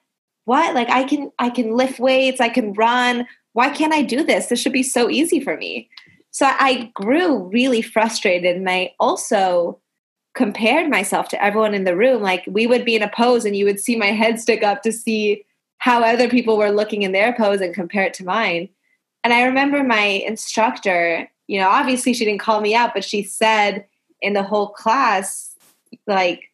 what? 0.44 0.74
Like 0.74 0.90
I 0.90 1.04
can 1.04 1.30
I 1.38 1.50
can 1.50 1.76
lift 1.76 2.00
weights, 2.00 2.40
I 2.40 2.48
can 2.48 2.72
run. 2.72 3.26
Why 3.52 3.70
can't 3.70 3.92
I 3.92 4.02
do 4.02 4.24
this? 4.24 4.46
This 4.46 4.60
should 4.60 4.72
be 4.72 4.82
so 4.82 5.08
easy 5.08 5.40
for 5.40 5.56
me. 5.56 5.88
So 6.30 6.46
I 6.46 6.90
grew 6.94 7.48
really 7.48 7.82
frustrated 7.82 8.56
and 8.56 8.68
I 8.68 8.94
also 8.98 9.78
compared 10.34 10.88
myself 10.88 11.28
to 11.28 11.44
everyone 11.44 11.74
in 11.74 11.84
the 11.84 11.96
room. 11.96 12.22
Like 12.22 12.44
we 12.46 12.66
would 12.66 12.84
be 12.84 12.96
in 12.96 13.02
a 13.02 13.10
pose 13.10 13.44
and 13.44 13.54
you 13.54 13.66
would 13.66 13.78
see 13.78 13.96
my 13.96 14.06
head 14.06 14.40
stick 14.40 14.62
up 14.62 14.82
to 14.82 14.92
see 14.92 15.44
how 15.78 16.02
other 16.02 16.28
people 16.28 16.56
were 16.56 16.70
looking 16.70 17.02
in 17.02 17.12
their 17.12 17.34
pose 17.34 17.60
and 17.60 17.74
compare 17.74 18.04
it 18.04 18.14
to 18.14 18.24
mine. 18.24 18.68
And 19.24 19.32
I 19.32 19.44
remember 19.44 19.84
my 19.84 20.02
instructor, 20.04 21.30
you 21.46 21.60
know, 21.60 21.68
obviously 21.68 22.12
she 22.12 22.24
didn't 22.24 22.40
call 22.40 22.60
me 22.60 22.74
out, 22.74 22.92
but 22.94 23.04
she 23.04 23.22
said 23.22 23.86
in 24.20 24.32
the 24.32 24.42
whole 24.42 24.68
class, 24.68 25.56
like, 26.06 26.50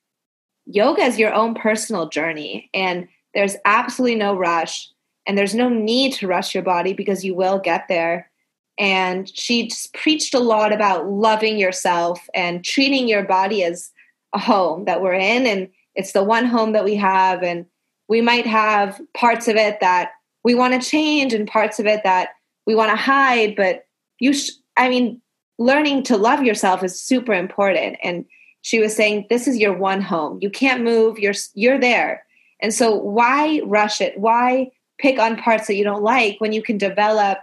yoga 0.67 1.03
is 1.03 1.19
your 1.19 1.33
own 1.33 1.55
personal 1.55 2.09
journey. 2.09 2.69
And 2.75 3.09
there's 3.35 3.57
absolutely 3.65 4.17
no 4.17 4.37
rush. 4.37 4.89
And 5.27 5.37
there's 5.37 5.55
no 5.55 5.69
need 5.69 6.15
to 6.15 6.27
rush 6.27 6.55
your 6.55 6.63
body 6.63 6.93
because 6.93 7.25
you 7.25 7.35
will 7.35 7.59
get 7.59 7.87
there. 7.89 8.31
And 8.79 9.29
she 9.37 9.69
just 9.69 9.93
preached 9.93 10.35
a 10.35 10.41
lot 10.41 10.73
about 10.73 11.09
loving 11.09 11.59
yourself 11.59 12.29
and 12.35 12.65
treating 12.65 13.09
your 13.09 13.25
body 13.25 13.65
as 13.65 13.91
a 14.35 14.39
home 14.39 14.85
that 14.85 15.03
we're 15.03 15.15
in. 15.15 15.47
And 15.47 15.69
it's 15.95 16.13
the 16.13 16.25
one 16.25 16.45
home 16.45 16.73
that 16.73 16.85
we 16.85 16.95
have. 16.95 17.43
And 17.43 17.67
we 18.09 18.21
might 18.21 18.47
have 18.47 19.01
parts 19.15 19.49
of 19.49 19.57
it 19.57 19.81
that 19.81 20.13
we 20.45 20.55
want 20.55 20.81
to 20.81 20.89
change 20.89 21.35
and 21.35 21.47
parts 21.47 21.79
of 21.79 21.87
it 21.87 22.03
that 22.05 22.31
we 22.69 22.75
want 22.75 22.91
to 22.91 22.97
hide. 22.97 23.57
But 23.57 23.87
you, 24.21 24.35
sh- 24.35 24.53
I 24.77 24.91
mean, 24.91 25.23
learning 25.59 26.03
to 26.05 26.19
love 26.19 26.43
yourself 26.43 26.85
is 26.85 27.01
super 27.01 27.33
important. 27.33 27.97
And 28.05 28.27
she 28.61 28.79
was 28.79 28.95
saying, 28.95 29.27
this 29.31 29.49
is 29.49 29.57
your 29.57 29.73
one 29.73 30.03
home. 30.03 30.39
You 30.43 30.51
can't 30.51 30.85
move. 30.85 31.19
You're, 31.19 31.33
you're 31.55 31.81
there. 31.81 32.25
And 32.61 32.75
so 32.75 32.95
why 32.95 33.63
rush 33.65 34.03
it? 34.03 34.21
Why 34.21 34.71
pick 34.99 35.19
on 35.19 35.39
parts 35.39 35.67
that 35.67 35.77
you 35.77 35.85
don't 35.85 36.03
like 36.03 36.41
when 36.41 36.53
you 36.53 36.63
can 36.63 36.77
develop 36.77 37.39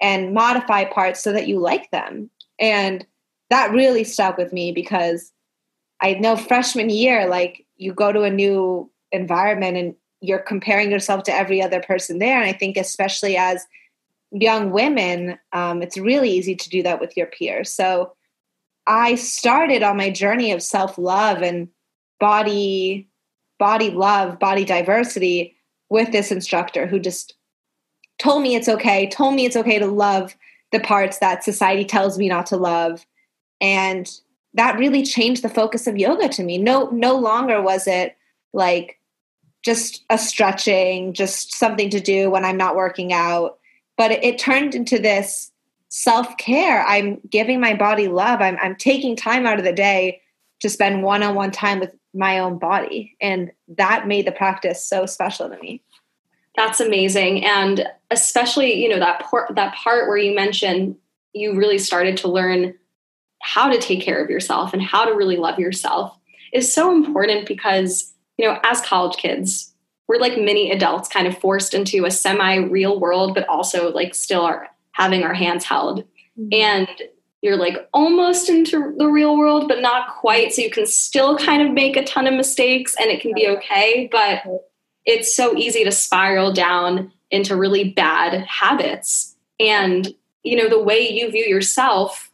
and 0.00 0.32
modify 0.32 0.86
parts 0.86 1.22
so 1.22 1.32
that 1.32 1.48
you 1.48 1.58
like 1.58 1.90
them. 1.90 2.30
And 2.58 3.04
that 3.50 3.72
really 3.72 4.04
stuck 4.04 4.38
with 4.38 4.54
me 4.54 4.72
because 4.72 5.32
I 6.00 6.14
know 6.14 6.34
freshman 6.34 6.88
year, 6.88 7.28
like 7.28 7.66
you 7.76 7.92
go 7.92 8.10
to 8.10 8.22
a 8.22 8.30
new 8.30 8.90
environment 9.10 9.76
and 9.76 9.94
you're 10.20 10.38
comparing 10.38 10.90
yourself 10.90 11.24
to 11.24 11.34
every 11.34 11.60
other 11.60 11.82
person 11.82 12.20
there. 12.20 12.40
And 12.40 12.48
I 12.48 12.54
think, 12.54 12.78
especially 12.78 13.36
as 13.36 13.66
young 14.32 14.70
women, 14.70 15.38
um, 15.52 15.82
it's 15.82 15.98
really 15.98 16.30
easy 16.30 16.54
to 16.54 16.68
do 16.70 16.82
that 16.82 17.00
with 17.00 17.16
your 17.16 17.26
peers. 17.26 17.72
So 17.72 18.14
I 18.86 19.14
started 19.14 19.82
on 19.82 19.96
my 19.96 20.10
journey 20.10 20.52
of 20.52 20.62
self 20.62 20.98
love 20.98 21.42
and 21.42 21.68
body 22.18 23.08
body 23.58 23.90
love, 23.90 24.40
body 24.40 24.64
diversity 24.64 25.56
with 25.88 26.10
this 26.10 26.32
instructor 26.32 26.86
who 26.86 26.98
just 26.98 27.34
told 28.18 28.42
me 28.42 28.56
it's 28.56 28.68
okay, 28.68 29.08
told 29.08 29.34
me 29.34 29.44
it's 29.44 29.56
okay 29.56 29.78
to 29.78 29.86
love 29.86 30.34
the 30.72 30.80
parts 30.80 31.18
that 31.18 31.44
society 31.44 31.84
tells 31.84 32.18
me 32.18 32.28
not 32.28 32.46
to 32.46 32.56
love. 32.56 33.06
And 33.60 34.10
that 34.54 34.78
really 34.78 35.04
changed 35.04 35.42
the 35.42 35.48
focus 35.48 35.86
of 35.86 35.96
yoga 35.96 36.28
to 36.30 36.42
me. 36.42 36.58
No 36.58 36.88
no 36.90 37.16
longer 37.16 37.62
was 37.62 37.86
it 37.86 38.16
like 38.52 38.98
just 39.62 40.04
a 40.10 40.18
stretching, 40.18 41.12
just 41.12 41.54
something 41.54 41.88
to 41.90 42.00
do 42.00 42.30
when 42.30 42.44
I'm 42.44 42.56
not 42.56 42.74
working 42.74 43.12
out, 43.12 43.58
but 43.96 44.10
it, 44.10 44.24
it 44.24 44.38
turned 44.38 44.74
into 44.74 44.98
this 44.98 45.50
self-care. 45.88 46.84
I'm 46.86 47.20
giving 47.28 47.60
my 47.60 47.74
body 47.74 48.08
love. 48.08 48.40
I'm 48.40 48.56
I'm 48.62 48.76
taking 48.76 49.16
time 49.16 49.46
out 49.46 49.58
of 49.58 49.64
the 49.64 49.72
day 49.72 50.22
to 50.60 50.68
spend 50.68 51.02
one-on-one 51.02 51.50
time 51.50 51.80
with 51.80 51.94
my 52.14 52.38
own 52.38 52.58
body 52.58 53.16
and 53.20 53.50
that 53.68 54.06
made 54.06 54.26
the 54.26 54.32
practice 54.32 54.86
so 54.86 55.06
special 55.06 55.48
to 55.48 55.58
me. 55.58 55.82
That's 56.56 56.80
amazing. 56.80 57.44
And 57.44 57.88
especially, 58.10 58.82
you 58.82 58.88
know, 58.88 58.98
that 58.98 59.24
that 59.54 59.74
part 59.74 60.08
where 60.08 60.18
you 60.18 60.34
mentioned 60.34 60.96
you 61.32 61.54
really 61.54 61.78
started 61.78 62.16
to 62.18 62.28
learn 62.28 62.74
how 63.40 63.68
to 63.68 63.78
take 63.78 64.02
care 64.02 64.22
of 64.22 64.30
yourself 64.30 64.72
and 64.72 64.82
how 64.82 65.04
to 65.04 65.12
really 65.12 65.36
love 65.36 65.58
yourself 65.58 66.16
is 66.52 66.72
so 66.72 66.94
important 66.94 67.46
because, 67.46 68.12
you 68.36 68.46
know, 68.46 68.58
as 68.62 68.80
college 68.82 69.16
kids, 69.16 69.71
we're 70.12 70.18
like 70.18 70.36
mini 70.36 70.70
adults 70.70 71.08
kind 71.08 71.26
of 71.26 71.38
forced 71.38 71.72
into 71.72 72.04
a 72.04 72.10
semi 72.10 72.56
real 72.56 73.00
world, 73.00 73.34
but 73.34 73.48
also 73.48 73.90
like 73.92 74.14
still 74.14 74.42
are 74.42 74.68
having 74.92 75.22
our 75.22 75.32
hands 75.32 75.64
held. 75.64 76.04
Mm-hmm. 76.38 76.48
And 76.52 76.88
you're 77.40 77.56
like 77.56 77.88
almost 77.94 78.50
into 78.50 78.94
the 78.98 79.08
real 79.08 79.38
world, 79.38 79.68
but 79.68 79.80
not 79.80 80.14
quite. 80.14 80.52
So 80.52 80.60
you 80.60 80.70
can 80.70 80.84
still 80.84 81.38
kind 81.38 81.62
of 81.62 81.72
make 81.72 81.96
a 81.96 82.04
ton 82.04 82.26
of 82.26 82.34
mistakes 82.34 82.94
and 83.00 83.10
it 83.10 83.22
can 83.22 83.32
be 83.32 83.48
okay. 83.48 84.06
But 84.12 84.42
it's 85.06 85.34
so 85.34 85.56
easy 85.56 85.82
to 85.84 85.90
spiral 85.90 86.52
down 86.52 87.10
into 87.30 87.56
really 87.56 87.90
bad 87.90 88.44
habits. 88.44 89.34
And, 89.58 90.14
you 90.42 90.56
know, 90.56 90.68
the 90.68 90.82
way 90.82 91.10
you 91.10 91.30
view 91.30 91.44
yourself, 91.44 92.30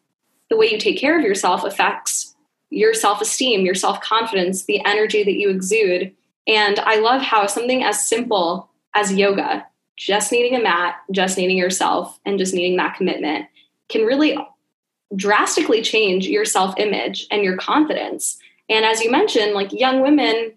the 0.51 0.57
way 0.57 0.69
you 0.69 0.79
take 0.79 0.99
care 0.99 1.17
of 1.17 1.25
yourself 1.25 1.63
affects 1.63 2.35
your 2.71 2.93
self 2.93 3.21
esteem, 3.21 3.65
your 3.65 3.77
self 3.77 4.01
confidence, 4.01 4.65
the 4.65 4.85
energy 4.85 5.23
that 5.23 5.39
you 5.39 5.49
exude. 5.49 6.13
And 6.49 6.81
I 6.81 6.97
love 6.97 7.23
how 7.23 7.47
something 7.47 7.85
as 7.85 8.05
simple 8.05 8.69
as 8.95 9.13
yoga, 9.13 9.65
just 9.97 10.33
needing 10.33 10.59
a 10.59 10.63
mat, 10.63 10.97
just 11.13 11.39
needing 11.39 11.59
yourself, 11.59 12.19
and 12.25 12.39
just 12.39 12.55
needing 12.55 12.77
that 12.79 12.97
commitment 12.97 13.47
can 13.89 14.03
really 14.03 14.37
drastically 15.15 15.83
change 15.83 16.27
your 16.27 16.45
self 16.45 16.75
image 16.79 17.27
and 17.31 17.45
your 17.45 17.57
confidence. 17.57 18.39
And 18.69 18.85
as 18.85 19.01
you 19.01 19.11
mentioned, 19.11 19.53
like 19.53 19.73
young 19.73 20.03
women 20.03 20.53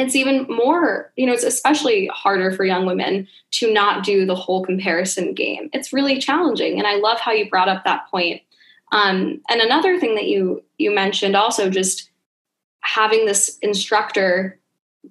it's 0.00 0.16
even 0.16 0.46
more, 0.48 1.12
you 1.16 1.26
know, 1.26 1.32
it's 1.32 1.44
especially 1.44 2.06
harder 2.12 2.52
for 2.52 2.64
young 2.64 2.86
women 2.86 3.28
to 3.52 3.72
not 3.72 4.04
do 4.04 4.24
the 4.24 4.34
whole 4.34 4.64
comparison 4.64 5.34
game. 5.34 5.68
It's 5.72 5.92
really 5.92 6.18
challenging. 6.18 6.78
And 6.78 6.86
I 6.86 6.96
love 6.96 7.20
how 7.20 7.32
you 7.32 7.50
brought 7.50 7.68
up 7.68 7.84
that 7.84 8.08
point. 8.10 8.42
Um, 8.92 9.40
and 9.48 9.60
another 9.60 10.00
thing 10.00 10.14
that 10.16 10.26
you 10.26 10.64
you 10.78 10.90
mentioned 10.92 11.36
also 11.36 11.70
just 11.70 12.10
having 12.80 13.26
this 13.26 13.58
instructor 13.62 14.58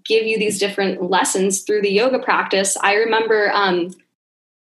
give 0.05 0.25
you 0.25 0.37
these 0.37 0.59
different 0.59 1.09
lessons 1.09 1.61
through 1.61 1.81
the 1.81 1.91
yoga 1.91 2.19
practice. 2.19 2.77
I 2.81 2.95
remember 2.95 3.51
um, 3.53 3.93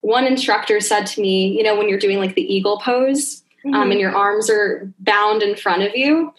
one 0.01 0.27
instructor 0.27 0.81
said 0.81 1.07
to 1.07 1.21
me, 1.21 1.57
you 1.57 1.63
know, 1.63 1.77
when 1.77 1.89
you're 1.89 1.99
doing 1.99 2.19
like 2.19 2.35
the 2.35 2.55
eagle 2.55 2.79
pose 2.79 3.43
um, 3.67 3.73
mm-hmm. 3.73 3.91
and 3.93 4.01
your 4.01 4.17
arms 4.17 4.49
are 4.49 4.93
bound 4.99 5.43
in 5.43 5.55
front 5.57 5.83
of 5.83 5.95
you, 5.95 6.33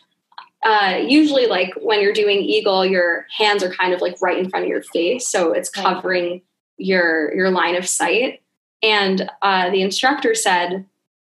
uh, 0.63 0.99
usually 1.05 1.45
like 1.45 1.73
when 1.81 2.01
you're 2.01 2.13
doing 2.13 2.39
eagle 2.39 2.85
your 2.85 3.25
hands 3.35 3.63
are 3.63 3.71
kind 3.71 3.93
of 3.93 4.01
like 4.01 4.21
right 4.21 4.37
in 4.37 4.49
front 4.49 4.65
of 4.65 4.69
your 4.69 4.83
face 4.83 5.27
so 5.27 5.53
it's 5.53 5.69
covering 5.69 6.41
your 6.77 7.33
your 7.33 7.49
line 7.49 7.75
of 7.75 7.87
sight 7.87 8.41
and 8.83 9.29
uh, 9.41 9.69
the 9.69 9.81
instructor 9.81 10.35
said 10.35 10.85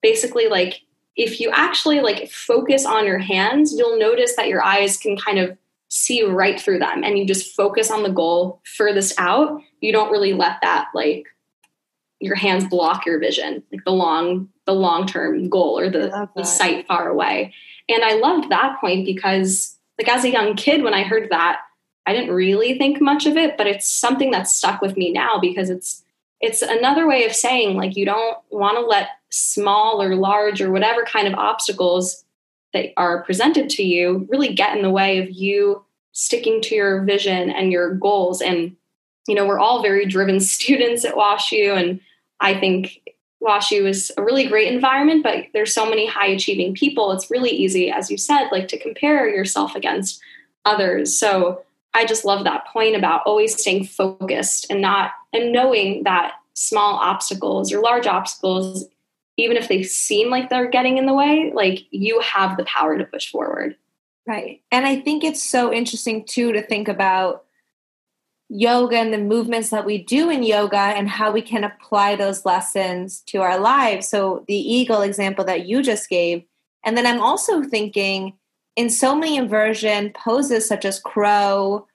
basically 0.01 0.47
like 0.47 0.81
if 1.15 1.39
you 1.39 1.49
actually 1.51 2.01
like 2.01 2.29
focus 2.29 2.85
on 2.85 3.05
your 3.05 3.19
hands 3.19 3.73
you'll 3.73 3.97
notice 3.97 4.35
that 4.35 4.49
your 4.49 4.61
eyes 4.61 4.97
can 4.97 5.15
kind 5.15 5.39
of 5.39 5.57
see 5.93 6.23
right 6.23 6.59
through 6.59 6.79
them 6.79 7.03
and 7.03 7.17
you 7.17 7.25
just 7.25 7.55
focus 7.55 7.91
on 7.91 8.03
the 8.03 8.09
goal 8.09 8.61
furthest 8.65 9.13
out 9.19 9.61
you 9.79 9.91
don't 9.91 10.11
really 10.11 10.33
let 10.33 10.57
that 10.61 10.87
like 10.95 11.27
your 12.19 12.35
hands 12.35 12.65
block 12.67 13.05
your 13.05 13.19
vision 13.19 13.61
like 13.71 13.83
the 13.83 13.91
long 13.91 14.49
the 14.65 14.73
long 14.73 15.05
term 15.05 15.49
goal 15.49 15.77
or 15.77 15.89
the, 15.89 16.29
the 16.35 16.43
sight 16.43 16.87
far 16.87 17.09
away. 17.09 17.53
And 17.89 18.03
I 18.03 18.13
loved 18.13 18.49
that 18.49 18.79
point 18.79 19.05
because, 19.05 19.77
like, 19.99 20.07
as 20.07 20.23
a 20.23 20.31
young 20.31 20.55
kid, 20.55 20.83
when 20.83 20.93
I 20.93 21.03
heard 21.03 21.29
that, 21.31 21.59
I 22.05 22.13
didn't 22.13 22.33
really 22.33 22.77
think 22.77 23.01
much 23.01 23.25
of 23.25 23.37
it, 23.37 23.57
but 23.57 23.67
it's 23.67 23.89
something 23.89 24.31
that's 24.31 24.53
stuck 24.53 24.81
with 24.81 24.97
me 24.97 25.11
now 25.11 25.39
because 25.39 25.69
it's 25.69 26.03
it's 26.41 26.61
another 26.61 27.07
way 27.07 27.23
of 27.25 27.33
saying 27.33 27.77
like 27.77 27.95
you 27.95 28.05
don't 28.05 28.37
want 28.49 28.77
to 28.77 28.81
let 28.81 29.07
small 29.29 30.01
or 30.01 30.15
large 30.15 30.61
or 30.61 30.71
whatever 30.71 31.03
kind 31.03 31.25
of 31.25 31.33
obstacles 31.35 32.22
that 32.73 32.87
are 32.97 33.23
presented 33.23 33.69
to 33.69 33.83
you 33.83 34.27
really 34.29 34.53
get 34.53 34.75
in 34.75 34.83
the 34.83 34.89
way 34.89 35.19
of 35.19 35.29
you 35.31 35.83
sticking 36.11 36.61
to 36.61 36.75
your 36.75 37.03
vision 37.03 37.49
and 37.49 37.71
your 37.71 37.95
goals 37.95 38.41
and 38.41 38.75
you 39.27 39.35
know 39.35 39.45
we're 39.45 39.59
all 39.59 39.81
very 39.81 40.05
driven 40.05 40.39
students 40.39 41.05
at 41.05 41.15
WashU 41.15 41.75
and 41.75 41.99
I 42.39 42.59
think 42.59 43.01
WashU 43.43 43.87
is 43.87 44.11
a 44.17 44.23
really 44.23 44.47
great 44.47 44.71
environment, 44.71 45.23
but 45.23 45.45
there's 45.53 45.73
so 45.73 45.89
many 45.89 46.07
high 46.07 46.27
achieving 46.27 46.73
people. 46.73 47.11
It's 47.11 47.29
really 47.29 47.49
easy, 47.49 47.91
as 47.91 48.09
you 48.09 48.17
said, 48.17 48.49
like 48.51 48.67
to 48.69 48.79
compare 48.79 49.27
yourself 49.27 49.75
against 49.75 50.21
others. 50.65 51.17
So 51.17 51.61
I 51.93 52.05
just 52.05 52.25
love 52.25 52.45
that 52.45 52.67
point 52.67 52.95
about 52.95 53.23
always 53.25 53.59
staying 53.59 53.85
focused 53.85 54.65
and 54.69 54.81
not 54.81 55.11
and 55.33 55.51
knowing 55.51 56.03
that 56.03 56.33
small 56.53 56.95
obstacles 56.95 57.73
or 57.73 57.81
large 57.81 58.07
obstacles, 58.07 58.85
even 59.37 59.57
if 59.57 59.67
they 59.67 59.83
seem 59.83 60.29
like 60.29 60.49
they're 60.49 60.69
getting 60.69 60.97
in 60.97 61.05
the 61.05 61.13
way, 61.13 61.51
like 61.53 61.85
you 61.91 62.19
have 62.19 62.57
the 62.57 62.65
power 62.65 62.97
to 62.97 63.05
push 63.05 63.31
forward. 63.31 63.75
Right. 64.27 64.61
And 64.71 64.85
I 64.85 64.99
think 64.99 65.23
it's 65.23 65.43
so 65.43 65.73
interesting 65.73 66.25
too 66.25 66.53
to 66.53 66.61
think 66.61 66.87
about 66.87 67.43
yoga 68.49 68.97
and 68.97 69.13
the 69.13 69.17
movements 69.17 69.69
that 69.69 69.85
we 69.85 69.97
do 69.97 70.29
in 70.29 70.43
yoga 70.43 70.77
and 70.77 71.09
how 71.09 71.31
we 71.31 71.41
can 71.41 71.63
apply 71.63 72.15
those 72.15 72.45
lessons 72.45 73.21
to 73.27 73.41
our 73.41 73.59
lives. 73.59 74.07
So, 74.07 74.45
the 74.47 74.55
eagle 74.55 75.01
example 75.01 75.43
that 75.45 75.65
you 75.65 75.81
just 75.81 76.09
gave. 76.09 76.43
And 76.85 76.95
then 76.95 77.05
I'm 77.05 77.21
also 77.21 77.63
thinking 77.63 78.33
in 78.75 78.89
so 78.89 79.15
many 79.15 79.37
inversion 79.37 80.11
poses, 80.11 80.67
such 80.67 80.85
as 80.85 80.99
crow, 80.99 81.87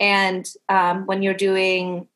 and 0.00 0.46
um, 0.68 1.06
when 1.06 1.22
you're 1.22 1.34
doing 1.34 2.08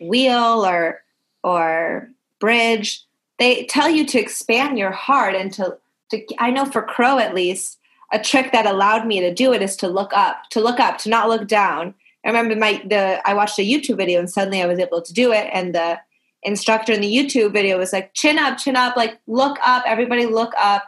wheel 0.00 0.64
or 0.66 1.02
or 1.42 2.10
bridge, 2.40 3.04
they 3.38 3.66
tell 3.66 3.88
you 3.88 4.06
to 4.06 4.20
expand 4.20 4.78
your 4.78 4.92
heart 4.92 5.34
and 5.34 5.52
to, 5.54 5.78
to 6.10 6.24
I 6.38 6.50
know 6.50 6.66
for 6.66 6.82
crow 6.82 7.18
at 7.18 7.34
least, 7.34 7.78
a 8.12 8.18
trick 8.18 8.52
that 8.52 8.66
allowed 8.66 9.06
me 9.06 9.20
to 9.20 9.34
do 9.34 9.52
it 9.52 9.62
is 9.62 9.76
to 9.76 9.88
look 9.88 10.12
up, 10.14 10.42
to 10.50 10.60
look 10.60 10.78
up, 10.78 10.98
to 10.98 11.08
not 11.08 11.28
look 11.28 11.48
down 11.48 11.94
I 12.24 12.28
remember 12.28 12.56
my 12.56 12.82
the 12.86 13.20
I 13.28 13.34
watched 13.34 13.58
a 13.58 13.62
YouTube 13.62 13.98
video 13.98 14.18
and 14.18 14.30
suddenly 14.30 14.62
I 14.62 14.66
was 14.66 14.78
able 14.78 15.02
to 15.02 15.12
do 15.12 15.32
it. 15.32 15.48
And 15.52 15.74
the 15.74 16.00
instructor 16.42 16.92
in 16.92 17.00
the 17.00 17.14
YouTube 17.14 17.52
video 17.52 17.78
was 17.78 17.92
like, 17.92 18.14
chin 18.14 18.38
up, 18.38 18.58
chin 18.58 18.76
up, 18.76 18.96
like 18.96 19.18
look 19.26 19.58
up, 19.64 19.84
everybody 19.86 20.26
look 20.26 20.52
up. 20.58 20.84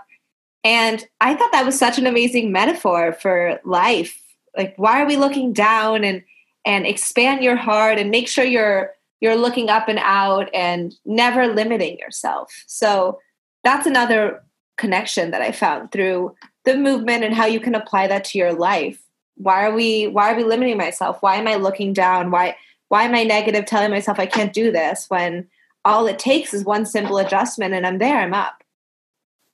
And 0.64 1.06
I 1.20 1.34
thought 1.34 1.52
that 1.52 1.66
was 1.66 1.78
such 1.78 1.98
an 1.98 2.06
amazing 2.06 2.52
metaphor 2.52 3.12
for 3.12 3.60
life. 3.64 4.20
Like, 4.56 4.74
why 4.76 5.02
are 5.02 5.06
we 5.06 5.16
looking 5.16 5.52
down 5.52 6.04
and 6.04 6.24
and 6.64 6.86
expand 6.86 7.44
your 7.44 7.56
heart 7.56 7.98
and 7.98 8.10
make 8.10 8.28
sure 8.28 8.44
you're 8.44 8.92
you're 9.20 9.36
looking 9.36 9.70
up 9.70 9.88
and 9.88 9.98
out 10.00 10.48
and 10.52 10.94
never 11.04 11.46
limiting 11.46 11.98
yourself. 11.98 12.64
So 12.66 13.20
that's 13.64 13.86
another 13.86 14.42
connection 14.76 15.30
that 15.30 15.42
I 15.42 15.52
found 15.52 15.90
through 15.90 16.34
the 16.64 16.76
movement 16.76 17.24
and 17.24 17.34
how 17.34 17.46
you 17.46 17.60
can 17.60 17.74
apply 17.74 18.06
that 18.08 18.24
to 18.26 18.38
your 18.38 18.52
life. 18.52 19.02
Why 19.36 19.66
are 19.66 19.74
we 19.74 20.06
why 20.08 20.32
are 20.32 20.36
we 20.36 20.44
limiting 20.44 20.76
myself? 20.76 21.18
Why 21.20 21.36
am 21.36 21.48
i 21.48 21.56
looking 21.56 21.92
down? 21.92 22.30
Why 22.30 22.56
why 22.88 23.04
am 23.04 23.14
i 23.14 23.22
negative 23.22 23.66
telling 23.66 23.90
myself 23.90 24.18
i 24.18 24.26
can't 24.26 24.52
do 24.52 24.70
this 24.70 25.06
when 25.08 25.46
all 25.84 26.06
it 26.06 26.18
takes 26.18 26.54
is 26.54 26.64
one 26.64 26.86
simple 26.86 27.18
adjustment 27.18 27.74
and 27.74 27.86
i'm 27.86 27.98
there 27.98 28.18
i'm 28.18 28.34
up? 28.34 28.62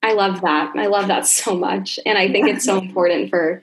I 0.04 0.14
love 0.14 0.40
that. 0.40 0.74
I 0.76 0.86
love 0.86 1.08
that 1.08 1.26
so 1.26 1.56
much. 1.56 1.98
And 2.06 2.16
i 2.16 2.30
think 2.30 2.48
it's 2.48 2.64
so 2.64 2.78
important 2.82 3.30
for 3.30 3.62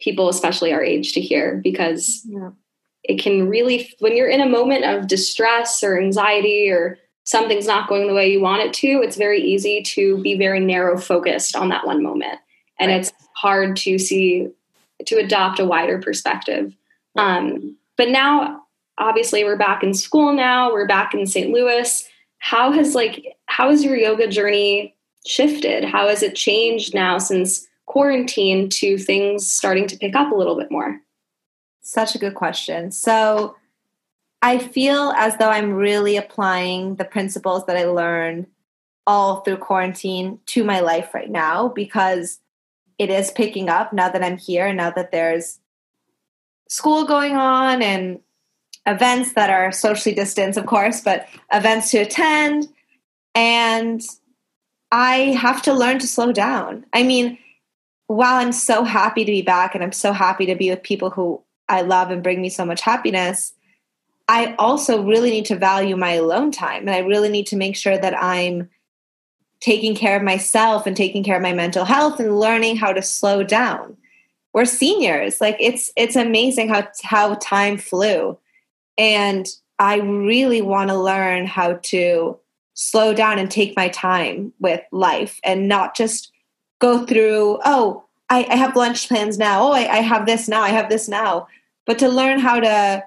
people 0.00 0.28
especially 0.28 0.72
our 0.72 0.82
age 0.82 1.12
to 1.14 1.20
hear 1.20 1.60
because 1.62 2.22
yeah. 2.26 2.50
It 3.04 3.22
can 3.22 3.48
really 3.48 3.94
when 4.00 4.16
you're 4.16 4.28
in 4.28 4.40
a 4.40 4.48
moment 4.48 4.84
of 4.84 5.06
distress 5.06 5.82
or 5.82 5.98
anxiety 5.98 6.70
or 6.70 6.98
something's 7.24 7.66
not 7.66 7.88
going 7.88 8.06
the 8.06 8.14
way 8.14 8.30
you 8.30 8.40
want 8.40 8.62
it 8.62 8.72
to 8.72 9.00
it's 9.02 9.16
very 9.16 9.40
easy 9.40 9.82
to 9.82 10.20
be 10.22 10.36
very 10.36 10.60
narrow 10.60 10.98
focused 10.98 11.54
on 11.54 11.68
that 11.68 11.86
one 11.86 12.02
moment 12.02 12.38
and 12.78 12.90
right. 12.90 13.00
it's 13.00 13.12
hard 13.34 13.76
to 13.76 13.98
see 13.98 14.48
to 15.06 15.16
adopt 15.16 15.58
a 15.58 15.64
wider 15.64 15.98
perspective. 15.98 16.74
Um, 17.16 17.76
but 17.96 18.08
now, 18.08 18.62
obviously, 18.98 19.44
we're 19.44 19.56
back 19.56 19.82
in 19.82 19.94
school 19.94 20.32
now. 20.32 20.72
We're 20.72 20.86
back 20.86 21.14
in 21.14 21.26
St. 21.26 21.50
Louis. 21.50 22.08
How 22.38 22.72
has 22.72 22.94
like 22.94 23.36
how 23.46 23.70
has 23.70 23.84
your 23.84 23.96
yoga 23.96 24.28
journey 24.28 24.94
shifted? 25.26 25.84
How 25.84 26.08
has 26.08 26.22
it 26.22 26.34
changed 26.34 26.94
now 26.94 27.18
since 27.18 27.66
quarantine 27.86 28.68
to 28.68 28.98
things 28.98 29.50
starting 29.50 29.86
to 29.86 29.96
pick 29.96 30.14
up 30.14 30.32
a 30.32 30.34
little 30.34 30.56
bit 30.56 30.70
more? 30.70 31.00
Such 31.94 32.16
a 32.16 32.18
good 32.18 32.34
question. 32.34 32.90
So 32.90 33.54
I 34.42 34.58
feel 34.58 35.12
as 35.16 35.36
though 35.36 35.48
I'm 35.48 35.74
really 35.74 36.16
applying 36.16 36.96
the 36.96 37.04
principles 37.04 37.66
that 37.66 37.76
I 37.76 37.84
learned 37.84 38.48
all 39.06 39.42
through 39.42 39.58
quarantine 39.58 40.40
to 40.46 40.64
my 40.64 40.80
life 40.80 41.14
right 41.14 41.30
now 41.30 41.68
because 41.68 42.40
it 42.98 43.10
is 43.10 43.30
picking 43.30 43.68
up 43.68 43.92
now 43.92 44.08
that 44.08 44.24
I'm 44.24 44.38
here, 44.38 44.66
and 44.66 44.76
now 44.76 44.90
that 44.90 45.12
there's 45.12 45.60
school 46.68 47.04
going 47.04 47.36
on 47.36 47.80
and 47.80 48.18
events 48.86 49.34
that 49.34 49.50
are 49.50 49.70
socially 49.70 50.16
distanced, 50.16 50.58
of 50.58 50.66
course, 50.66 51.00
but 51.00 51.28
events 51.52 51.92
to 51.92 51.98
attend. 51.98 52.66
And 53.36 54.02
I 54.90 55.36
have 55.40 55.62
to 55.62 55.72
learn 55.72 56.00
to 56.00 56.08
slow 56.08 56.32
down. 56.32 56.86
I 56.92 57.04
mean, 57.04 57.38
while 58.08 58.34
I'm 58.34 58.52
so 58.52 58.82
happy 58.82 59.24
to 59.24 59.30
be 59.30 59.42
back 59.42 59.76
and 59.76 59.84
I'm 59.84 59.92
so 59.92 60.12
happy 60.12 60.46
to 60.46 60.56
be 60.56 60.70
with 60.70 60.82
people 60.82 61.10
who 61.10 61.40
I 61.68 61.82
love 61.82 62.10
and 62.10 62.22
bring 62.22 62.40
me 62.40 62.48
so 62.48 62.64
much 62.64 62.80
happiness, 62.80 63.52
I 64.28 64.54
also 64.58 65.02
really 65.02 65.30
need 65.30 65.46
to 65.46 65.56
value 65.56 65.96
my 65.96 66.12
alone 66.12 66.50
time. 66.50 66.82
And 66.82 66.90
I 66.90 66.98
really 66.98 67.28
need 67.28 67.46
to 67.48 67.56
make 67.56 67.76
sure 67.76 67.98
that 67.98 68.22
I'm 68.22 68.70
taking 69.60 69.94
care 69.94 70.16
of 70.16 70.22
myself 70.22 70.86
and 70.86 70.96
taking 70.96 71.24
care 71.24 71.36
of 71.36 71.42
my 71.42 71.52
mental 71.52 71.84
health 71.84 72.20
and 72.20 72.38
learning 72.38 72.76
how 72.76 72.92
to 72.92 73.02
slow 73.02 73.42
down. 73.42 73.96
We're 74.52 74.66
seniors. 74.66 75.40
Like 75.40 75.56
it's 75.58 75.90
it's 75.96 76.16
amazing 76.16 76.68
how 76.68 76.88
how 77.02 77.34
time 77.34 77.78
flew. 77.78 78.38
And 78.96 79.46
I 79.78 79.96
really 79.96 80.62
want 80.62 80.90
to 80.90 80.96
learn 80.96 81.46
how 81.46 81.74
to 81.74 82.38
slow 82.74 83.14
down 83.14 83.38
and 83.38 83.50
take 83.50 83.76
my 83.76 83.88
time 83.88 84.52
with 84.60 84.80
life 84.92 85.40
and 85.44 85.68
not 85.68 85.96
just 85.96 86.30
go 86.78 87.06
through, 87.06 87.58
oh, 87.64 88.03
I, 88.30 88.46
I 88.50 88.56
have 88.56 88.76
lunch 88.76 89.08
plans 89.08 89.38
now. 89.38 89.62
Oh, 89.62 89.72
I, 89.72 89.80
I 89.80 89.96
have 89.98 90.26
this 90.26 90.48
now. 90.48 90.62
I 90.62 90.70
have 90.70 90.88
this 90.88 91.08
now. 91.08 91.46
But 91.86 91.98
to 91.98 92.08
learn 92.08 92.38
how 92.38 92.60
to 92.60 93.04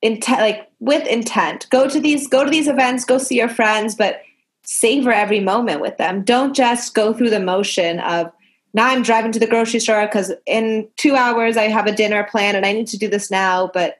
intent 0.00 0.40
like 0.40 0.68
with 0.80 1.06
intent 1.06 1.68
go 1.70 1.88
to 1.88 2.00
these 2.00 2.26
go 2.26 2.42
to 2.42 2.50
these 2.50 2.66
events 2.66 3.04
go 3.04 3.18
see 3.18 3.36
your 3.36 3.48
friends 3.48 3.94
but 3.94 4.20
savor 4.64 5.12
every 5.12 5.40
moment 5.40 5.80
with 5.80 5.96
them. 5.98 6.22
Don't 6.22 6.54
just 6.54 6.94
go 6.94 7.12
through 7.12 7.30
the 7.30 7.40
motion 7.40 8.00
of 8.00 8.32
now 8.74 8.88
I'm 8.88 9.02
driving 9.02 9.32
to 9.32 9.38
the 9.38 9.46
grocery 9.46 9.80
store 9.80 10.06
because 10.06 10.32
in 10.46 10.88
two 10.96 11.14
hours 11.14 11.56
I 11.56 11.64
have 11.64 11.86
a 11.86 11.94
dinner 11.94 12.24
plan 12.24 12.56
and 12.56 12.64
I 12.64 12.72
need 12.72 12.86
to 12.88 12.98
do 12.98 13.08
this 13.08 13.30
now. 13.30 13.70
But 13.72 13.98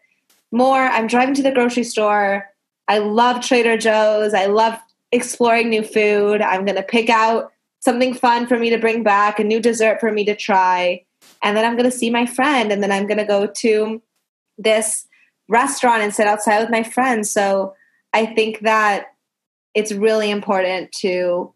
more, 0.50 0.80
I'm 0.80 1.06
driving 1.06 1.34
to 1.34 1.42
the 1.42 1.52
grocery 1.52 1.84
store. 1.84 2.48
I 2.88 2.98
love 2.98 3.42
Trader 3.42 3.76
Joe's. 3.76 4.34
I 4.34 4.46
love 4.46 4.78
exploring 5.10 5.68
new 5.68 5.82
food. 5.82 6.40
I'm 6.40 6.64
going 6.64 6.76
to 6.76 6.82
pick 6.82 7.10
out 7.10 7.51
something 7.82 8.14
fun 8.14 8.46
for 8.46 8.58
me 8.58 8.70
to 8.70 8.78
bring 8.78 9.02
back, 9.02 9.38
a 9.38 9.44
new 9.44 9.60
dessert 9.60 9.98
for 10.00 10.12
me 10.12 10.24
to 10.24 10.36
try. 10.36 11.04
And 11.42 11.56
then 11.56 11.64
I'm 11.64 11.76
going 11.76 11.90
to 11.90 11.96
see 11.96 12.10
my 12.10 12.26
friend. 12.26 12.70
And 12.70 12.82
then 12.82 12.92
I'm 12.92 13.06
going 13.08 13.18
to 13.18 13.24
go 13.24 13.46
to 13.46 14.00
this 14.56 15.06
restaurant 15.48 16.02
and 16.02 16.14
sit 16.14 16.28
outside 16.28 16.60
with 16.60 16.70
my 16.70 16.84
friends. 16.84 17.30
So 17.30 17.74
I 18.12 18.26
think 18.26 18.60
that 18.60 19.06
it's 19.74 19.92
really 19.92 20.30
important 20.30 20.92
to 20.92 21.52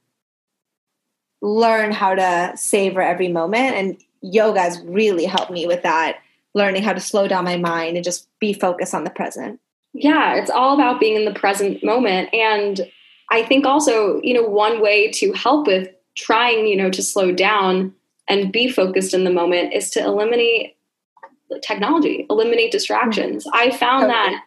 learn 1.42 1.92
how 1.92 2.14
to 2.14 2.52
savor 2.56 3.00
every 3.02 3.28
moment 3.28 3.74
and 3.76 4.02
yoga 4.22 4.60
has 4.60 4.80
really 4.80 5.26
helped 5.26 5.50
me 5.50 5.66
with 5.66 5.82
that 5.82 6.18
learning 6.54 6.82
how 6.82 6.94
to 6.94 7.00
slow 7.00 7.28
down 7.28 7.44
my 7.44 7.58
mind 7.58 7.96
and 7.96 8.04
just 8.04 8.26
be 8.40 8.54
focused 8.54 8.94
on 8.94 9.04
the 9.04 9.10
present 9.10 9.60
yeah 9.92 10.34
it's 10.34 10.50
all 10.50 10.74
about 10.74 10.98
being 10.98 11.14
in 11.14 11.26
the 11.26 11.38
present 11.38 11.84
moment 11.84 12.32
and 12.32 12.90
i 13.30 13.42
think 13.42 13.66
also 13.66 14.18
you 14.22 14.32
know 14.32 14.42
one 14.42 14.80
way 14.80 15.10
to 15.10 15.32
help 15.34 15.66
with 15.66 15.88
trying 16.16 16.66
you 16.66 16.76
know 16.76 16.90
to 16.90 17.02
slow 17.02 17.32
down 17.32 17.94
and 18.28 18.52
be 18.52 18.68
focused 18.68 19.14
in 19.14 19.24
the 19.24 19.32
moment 19.32 19.72
is 19.72 19.90
to 19.90 20.00
eliminate 20.00 20.76
technology 21.62 22.26
eliminate 22.28 22.72
distractions 22.72 23.46
i 23.52 23.70
found 23.70 24.04
okay. 24.04 24.12
that 24.12 24.42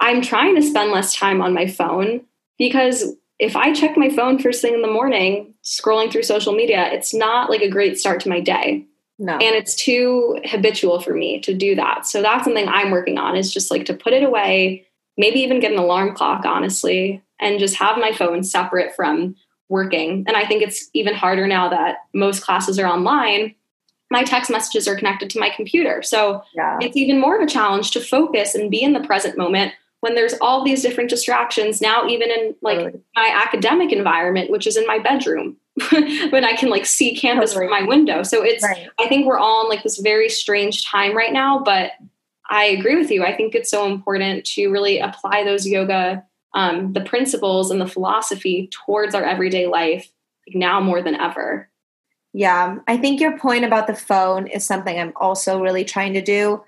i'm 0.00 0.20
trying 0.20 0.54
to 0.54 0.62
spend 0.62 0.90
less 0.90 1.14
time 1.14 1.40
on 1.40 1.54
my 1.54 1.66
phone 1.66 2.20
because 2.58 3.16
if 3.42 3.56
I 3.56 3.72
check 3.72 3.96
my 3.96 4.08
phone 4.08 4.38
first 4.38 4.62
thing 4.62 4.72
in 4.72 4.82
the 4.82 4.88
morning, 4.88 5.52
scrolling 5.64 6.12
through 6.12 6.22
social 6.22 6.52
media, 6.52 6.88
it's 6.92 7.12
not 7.12 7.50
like 7.50 7.60
a 7.60 7.68
great 7.68 7.98
start 7.98 8.20
to 8.20 8.28
my 8.28 8.38
day. 8.38 8.86
No. 9.18 9.32
And 9.32 9.56
it's 9.56 9.74
too 9.74 10.38
habitual 10.44 11.00
for 11.00 11.12
me 11.12 11.40
to 11.40 11.52
do 11.52 11.74
that. 11.74 12.06
So 12.06 12.22
that's 12.22 12.44
something 12.44 12.68
I'm 12.68 12.92
working 12.92 13.18
on 13.18 13.36
is 13.36 13.52
just 13.52 13.70
like 13.70 13.84
to 13.86 13.94
put 13.94 14.12
it 14.12 14.22
away, 14.22 14.86
maybe 15.16 15.40
even 15.40 15.58
get 15.58 15.72
an 15.72 15.78
alarm 15.78 16.14
clock, 16.14 16.44
honestly, 16.44 17.20
and 17.40 17.58
just 17.58 17.74
have 17.74 17.98
my 17.98 18.12
phone 18.12 18.44
separate 18.44 18.94
from 18.94 19.34
working. 19.72 20.24
And 20.28 20.36
I 20.36 20.46
think 20.46 20.62
it's 20.62 20.88
even 20.92 21.14
harder 21.14 21.46
now 21.46 21.68
that 21.70 22.04
most 22.12 22.42
classes 22.42 22.78
are 22.78 22.86
online. 22.86 23.54
My 24.10 24.22
text 24.22 24.50
messages 24.50 24.86
are 24.86 24.94
connected 24.94 25.30
to 25.30 25.40
my 25.40 25.48
computer. 25.48 26.02
So 26.02 26.44
yeah. 26.54 26.78
it's 26.80 26.96
even 26.96 27.18
more 27.18 27.34
of 27.34 27.42
a 27.42 27.50
challenge 27.50 27.90
to 27.92 28.00
focus 28.00 28.54
and 28.54 28.70
be 28.70 28.82
in 28.82 28.92
the 28.92 29.00
present 29.00 29.38
moment 29.38 29.72
when 30.02 30.16
there's 30.16 30.34
all 30.40 30.64
these 30.64 30.82
different 30.82 31.08
distractions 31.08 31.80
now 31.80 32.06
even 32.06 32.28
in 32.28 32.54
like 32.60 32.78
totally. 32.78 33.00
my 33.14 33.42
academic 33.46 33.92
environment 33.92 34.50
which 34.50 34.66
is 34.66 34.76
in 34.76 34.84
my 34.86 34.98
bedroom 34.98 35.56
when 36.30 36.44
i 36.44 36.54
can 36.56 36.68
like 36.68 36.84
see 36.84 37.14
campus 37.14 37.52
totally. 37.52 37.68
from 37.68 37.80
my 37.80 37.86
window 37.86 38.24
so 38.24 38.42
it's 38.42 38.64
right. 38.64 38.88
i 38.98 39.06
think 39.06 39.26
we're 39.26 39.38
all 39.38 39.62
in 39.62 39.68
like 39.68 39.84
this 39.84 39.98
very 39.98 40.28
strange 40.28 40.84
time 40.84 41.16
right 41.16 41.32
now 41.32 41.60
but 41.60 41.92
i 42.50 42.64
agree 42.64 42.96
with 42.96 43.12
you 43.12 43.24
i 43.24 43.34
think 43.34 43.54
it's 43.54 43.70
so 43.70 43.86
important 43.86 44.44
to 44.44 44.70
really 44.70 44.98
apply 44.98 45.44
those 45.44 45.68
yoga 45.68 46.24
um, 46.54 46.92
the 46.92 47.00
principles 47.00 47.70
and 47.70 47.80
the 47.80 47.86
philosophy 47.86 48.68
towards 48.70 49.14
our 49.14 49.24
everyday 49.24 49.66
life 49.66 50.10
like 50.46 50.56
now 50.56 50.80
more 50.80 51.02
than 51.02 51.14
ever 51.14 51.68
yeah 52.32 52.76
i 52.86 52.96
think 52.96 53.20
your 53.20 53.38
point 53.38 53.64
about 53.64 53.86
the 53.86 53.94
phone 53.94 54.46
is 54.46 54.64
something 54.64 54.98
i'm 54.98 55.12
also 55.16 55.60
really 55.60 55.84
trying 55.84 56.12
to 56.12 56.22
do 56.22 56.62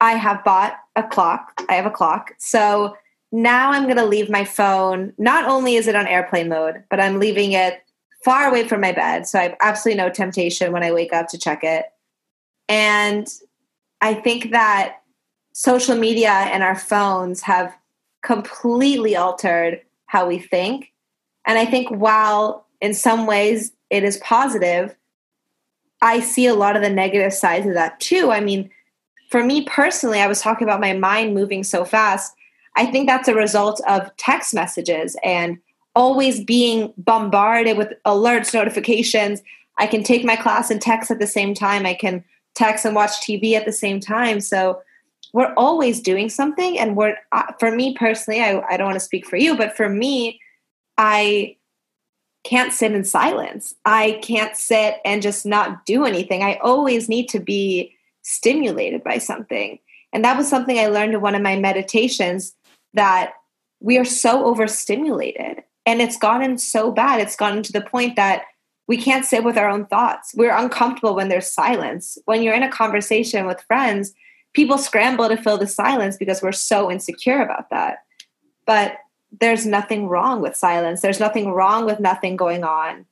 I 0.00 0.12
have 0.12 0.44
bought 0.44 0.74
a 0.94 1.02
clock. 1.02 1.52
I 1.68 1.74
have 1.74 1.86
a 1.86 1.90
clock. 1.90 2.32
So 2.38 2.96
now 3.32 3.70
I'm 3.70 3.84
going 3.84 3.96
to 3.96 4.04
leave 4.04 4.30
my 4.30 4.44
phone. 4.44 5.12
Not 5.18 5.46
only 5.46 5.76
is 5.76 5.88
it 5.88 5.96
on 5.96 6.06
airplane 6.06 6.48
mode, 6.48 6.84
but 6.90 7.00
I'm 7.00 7.18
leaving 7.18 7.52
it 7.52 7.82
far 8.24 8.48
away 8.48 8.66
from 8.66 8.80
my 8.80 8.92
bed. 8.92 9.26
So 9.26 9.38
I 9.38 9.42
have 9.44 9.56
absolutely 9.60 10.02
no 10.02 10.10
temptation 10.10 10.72
when 10.72 10.82
I 10.82 10.92
wake 10.92 11.12
up 11.12 11.28
to 11.28 11.38
check 11.38 11.64
it. 11.64 11.86
And 12.68 13.26
I 14.00 14.14
think 14.14 14.50
that 14.50 15.02
social 15.52 15.96
media 15.96 16.30
and 16.30 16.62
our 16.62 16.76
phones 16.76 17.42
have 17.42 17.74
completely 18.22 19.16
altered 19.16 19.80
how 20.06 20.26
we 20.26 20.38
think. 20.38 20.92
And 21.44 21.58
I 21.58 21.64
think 21.64 21.88
while 21.90 22.66
in 22.80 22.94
some 22.94 23.26
ways 23.26 23.72
it 23.90 24.04
is 24.04 24.18
positive, 24.18 24.94
I 26.02 26.20
see 26.20 26.46
a 26.46 26.54
lot 26.54 26.76
of 26.76 26.82
the 26.82 26.90
negative 26.90 27.32
sides 27.32 27.66
of 27.66 27.74
that 27.74 27.98
too. 28.00 28.30
I 28.30 28.40
mean, 28.40 28.70
for 29.30 29.42
me 29.42 29.64
personally, 29.64 30.20
I 30.20 30.26
was 30.26 30.40
talking 30.40 30.66
about 30.66 30.80
my 30.80 30.92
mind 30.92 31.34
moving 31.34 31.64
so 31.64 31.84
fast. 31.84 32.34
I 32.76 32.86
think 32.86 33.08
that's 33.08 33.28
a 33.28 33.34
result 33.34 33.80
of 33.88 34.14
text 34.16 34.54
messages 34.54 35.16
and 35.24 35.58
always 35.94 36.44
being 36.44 36.92
bombarded 36.98 37.78
with 37.78 37.92
alerts, 38.04 38.52
notifications. 38.52 39.42
I 39.78 39.86
can 39.86 40.02
take 40.02 40.24
my 40.24 40.36
class 40.36 40.70
and 40.70 40.80
text 40.80 41.10
at 41.10 41.18
the 41.18 41.26
same 41.26 41.54
time. 41.54 41.86
I 41.86 41.94
can 41.94 42.22
text 42.54 42.84
and 42.84 42.94
watch 42.94 43.12
TV 43.20 43.54
at 43.54 43.64
the 43.64 43.72
same 43.72 43.98
time. 43.98 44.40
So 44.40 44.80
we're 45.36 45.52
always 45.58 46.00
doing 46.00 46.30
something. 46.30 46.78
And 46.78 46.96
we're, 46.96 47.14
uh, 47.30 47.52
for 47.60 47.70
me 47.70 47.94
personally, 47.94 48.40
I, 48.40 48.58
I 48.70 48.78
don't 48.78 48.86
want 48.86 48.96
to 48.96 49.04
speak 49.04 49.26
for 49.26 49.36
you, 49.36 49.54
but 49.54 49.76
for 49.76 49.86
me, 49.86 50.40
I 50.96 51.56
can't 52.42 52.72
sit 52.72 52.92
in 52.92 53.04
silence. 53.04 53.74
I 53.84 54.18
can't 54.22 54.56
sit 54.56 54.94
and 55.04 55.20
just 55.20 55.44
not 55.44 55.84
do 55.84 56.06
anything. 56.06 56.42
I 56.42 56.54
always 56.62 57.10
need 57.10 57.28
to 57.28 57.38
be 57.38 57.94
stimulated 58.22 59.04
by 59.04 59.18
something. 59.18 59.78
And 60.10 60.24
that 60.24 60.38
was 60.38 60.48
something 60.48 60.78
I 60.78 60.86
learned 60.86 61.12
in 61.12 61.20
one 61.20 61.34
of 61.34 61.42
my 61.42 61.58
meditations 61.58 62.54
that 62.94 63.34
we 63.78 63.98
are 63.98 64.06
so 64.06 64.46
overstimulated 64.46 65.62
and 65.84 66.00
it's 66.00 66.16
gotten 66.16 66.56
so 66.56 66.90
bad. 66.90 67.20
It's 67.20 67.36
gotten 67.36 67.62
to 67.64 67.72
the 67.72 67.82
point 67.82 68.16
that 68.16 68.44
we 68.88 68.96
can't 68.96 69.26
sit 69.26 69.44
with 69.44 69.58
our 69.58 69.68
own 69.68 69.84
thoughts. 69.84 70.32
We're 70.34 70.56
uncomfortable 70.56 71.14
when 71.14 71.28
there's 71.28 71.52
silence. 71.52 72.16
When 72.24 72.42
you're 72.42 72.54
in 72.54 72.62
a 72.62 72.72
conversation 72.72 73.44
with 73.44 73.60
friends, 73.68 74.14
people 74.56 74.78
scramble 74.78 75.28
to 75.28 75.36
fill 75.36 75.58
the 75.58 75.66
silence 75.66 76.16
because 76.16 76.40
we're 76.42 76.50
so 76.50 76.90
insecure 76.90 77.42
about 77.42 77.68
that. 77.68 77.98
But 78.64 78.96
there's 79.38 79.66
nothing 79.66 80.08
wrong 80.08 80.40
with 80.40 80.56
silence. 80.56 81.02
There's 81.02 81.20
nothing 81.20 81.52
wrong 81.52 81.84
with 81.84 82.00
nothing 82.00 82.36
going 82.36 82.64
on. 82.64 83.04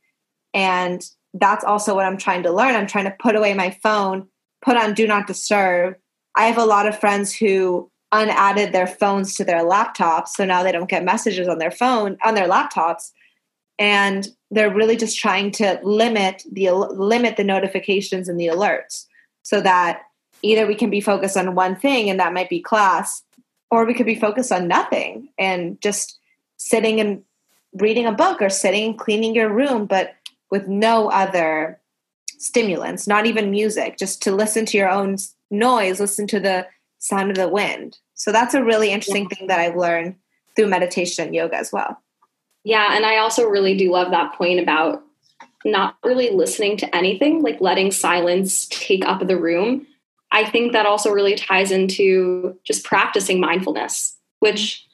And 0.55 1.05
that's 1.35 1.63
also 1.63 1.95
what 1.95 2.07
I'm 2.07 2.17
trying 2.17 2.45
to 2.45 2.51
learn. 2.51 2.75
I'm 2.75 2.87
trying 2.87 3.05
to 3.05 3.17
put 3.21 3.37
away 3.37 3.53
my 3.53 3.77
phone, 3.83 4.27
put 4.63 4.79
on 4.79 4.95
do 4.95 5.07
not 5.07 5.27
disturb. 5.27 5.97
I 6.35 6.47
have 6.47 6.57
a 6.57 6.65
lot 6.65 6.89
of 6.89 6.99
friends 6.99 7.35
who 7.35 7.91
unadded 8.11 8.73
their 8.73 8.87
phones 8.87 9.35
to 9.35 9.45
their 9.45 9.65
laptops 9.65 10.29
so 10.29 10.47
now 10.47 10.63
they 10.63 10.73
don't 10.73 10.89
get 10.89 11.05
messages 11.05 11.49
on 11.49 11.59
their 11.59 11.71
phone 11.71 12.17
on 12.23 12.35
their 12.35 12.49
laptops 12.49 13.11
and 13.77 14.29
they're 14.53 14.73
really 14.73 14.95
just 14.95 15.19
trying 15.19 15.51
to 15.51 15.81
limit 15.83 16.45
the 16.53 16.71
limit 16.71 17.37
the 17.37 17.43
notifications 17.43 18.29
and 18.29 18.39
the 18.39 18.47
alerts 18.47 19.07
so 19.43 19.61
that 19.61 20.03
either 20.45 20.67
we 20.67 20.75
can 20.75 20.91
be 20.91 21.01
focused 21.01 21.37
on 21.37 21.55
one 21.55 21.75
thing 21.75 22.09
and 22.09 22.21
that 22.21 22.33
might 22.33 22.49
be 22.49 22.61
class 22.61 23.23
or 23.71 23.85
we 23.85 23.95
could 23.95 24.07
be 24.07 24.15
focused 24.15 24.53
on 24.53 24.69
nothing 24.69 25.29
and 25.39 25.81
just 25.81 26.19
sitting 26.57 27.01
and 27.01 27.23
reading 27.75 28.07
a 28.07 28.13
book 28.13 28.41
or 28.41 28.49
sitting 28.49 28.91
and 28.91 28.99
cleaning 28.99 29.35
your 29.35 29.49
room 29.49 29.87
but 29.87 30.15
with 30.51 30.69
no 30.69 31.11
other 31.11 31.81
stimulants 32.39 33.07
not 33.07 33.27
even 33.27 33.51
music 33.51 33.97
just 33.97 34.23
to 34.23 34.31
listen 34.31 34.65
to 34.65 34.77
your 34.77 34.89
own 34.89 35.17
noise 35.51 35.99
listen 35.99 36.27
to 36.27 36.39
the 36.39 36.67
sound 36.99 37.31
of 37.31 37.37
the 37.37 37.49
wind 37.49 37.99
so 38.15 38.33
that's 38.33 38.55
a 38.55 38.65
really 38.65 38.91
interesting 38.91 39.29
yeah. 39.31 39.37
thing 39.37 39.47
that 39.49 39.61
I've 39.61 39.77
learned 39.77 40.17
through 40.57 40.69
meditation 40.69 41.27
and 41.27 41.35
yoga 41.35 41.57
as 41.57 41.73
well. 41.73 42.01
Yeah, 42.63 42.97
and 42.97 43.05
I 43.05 43.19
also 43.19 43.47
really 43.47 43.77
do 43.77 43.91
love 43.91 44.11
that 44.13 44.35
point 44.35 44.61
about 44.61 45.03
not 45.65 45.97
really 46.05 46.31
listening 46.31 46.77
to 46.79 46.97
anything, 46.97 47.43
like 47.43 47.61
letting 47.61 47.91
silence 47.91 48.67
take 48.71 49.05
up 49.05 49.27
the 49.27 49.37
room. 49.37 49.87
I 50.35 50.45
think 50.45 50.73
that 50.73 50.85
also 50.85 51.11
really 51.11 51.37
ties 51.37 51.71
into 51.71 52.59
just 52.65 52.85
practicing 52.85 53.41
mindfulness, 53.41 54.19
which 54.41 54.85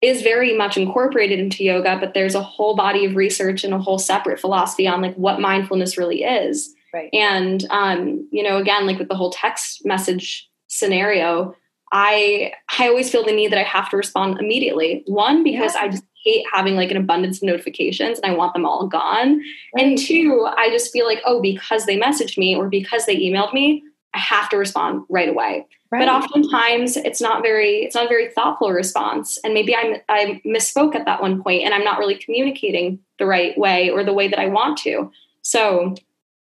is 0.00 0.22
very 0.22 0.56
much 0.56 0.76
incorporated 0.76 1.40
into 1.40 1.64
yoga, 1.64 1.98
but 1.98 2.14
there's 2.14 2.36
a 2.36 2.42
whole 2.42 2.76
body 2.76 3.04
of 3.04 3.16
research 3.16 3.64
and 3.64 3.74
a 3.74 3.78
whole 3.78 3.98
separate 3.98 4.38
philosophy 4.38 4.86
on 4.86 5.02
like 5.02 5.16
what 5.16 5.40
mindfulness 5.40 5.98
really 5.98 6.22
is. 6.22 6.72
Right. 6.92 7.10
And 7.12 7.66
um, 7.70 8.28
you 8.30 8.42
know, 8.42 8.58
again, 8.58 8.86
like 8.86 8.98
with 8.98 9.08
the 9.08 9.16
whole 9.16 9.30
text 9.30 9.84
message 9.84 10.48
scenario, 10.68 11.56
I 11.92 12.52
I 12.78 12.86
always 12.86 13.10
feel 13.10 13.24
the 13.24 13.32
need 13.32 13.50
that 13.50 13.58
I 13.58 13.64
have 13.64 13.90
to 13.90 13.96
respond 13.96 14.38
immediately. 14.38 15.02
One 15.06 15.42
because 15.42 15.74
yeah. 15.74 15.80
I 15.82 15.88
just 15.88 16.04
hate 16.24 16.44
having 16.52 16.76
like 16.76 16.92
an 16.92 16.96
abundance 16.96 17.38
of 17.38 17.42
notifications 17.48 18.20
and 18.20 18.32
I 18.32 18.36
want 18.36 18.54
them 18.54 18.64
all 18.64 18.86
gone. 18.86 19.42
Right. 19.74 19.86
And 19.86 19.98
two, 19.98 20.48
I 20.56 20.70
just 20.70 20.92
feel 20.92 21.06
like 21.06 21.20
oh 21.24 21.42
because 21.42 21.86
they 21.86 21.98
messaged 21.98 22.38
me 22.38 22.54
or 22.54 22.68
because 22.68 23.06
they 23.06 23.16
emailed 23.16 23.52
me, 23.52 23.82
I 24.14 24.18
have 24.18 24.48
to 24.50 24.56
respond 24.56 25.04
right 25.08 25.28
away. 25.28 25.66
Right. 25.90 26.06
But 26.06 26.08
oftentimes 26.08 26.96
it's 26.96 27.20
not 27.20 27.42
very 27.42 27.84
it's 27.84 27.94
not 27.94 28.06
a 28.06 28.08
very 28.08 28.30
thoughtful 28.30 28.70
response 28.70 29.38
and 29.44 29.54
maybe 29.54 29.74
I 29.74 30.02
I 30.08 30.40
misspoke 30.44 30.94
at 30.94 31.04
that 31.04 31.22
one 31.22 31.42
point 31.42 31.64
and 31.64 31.74
I'm 31.74 31.84
not 31.84 31.98
really 31.98 32.16
communicating 32.16 32.98
the 33.18 33.26
right 33.26 33.56
way 33.56 33.90
or 33.90 34.04
the 34.04 34.12
way 34.12 34.28
that 34.28 34.38
I 34.38 34.48
want 34.48 34.78
to. 34.78 35.10
So 35.42 35.94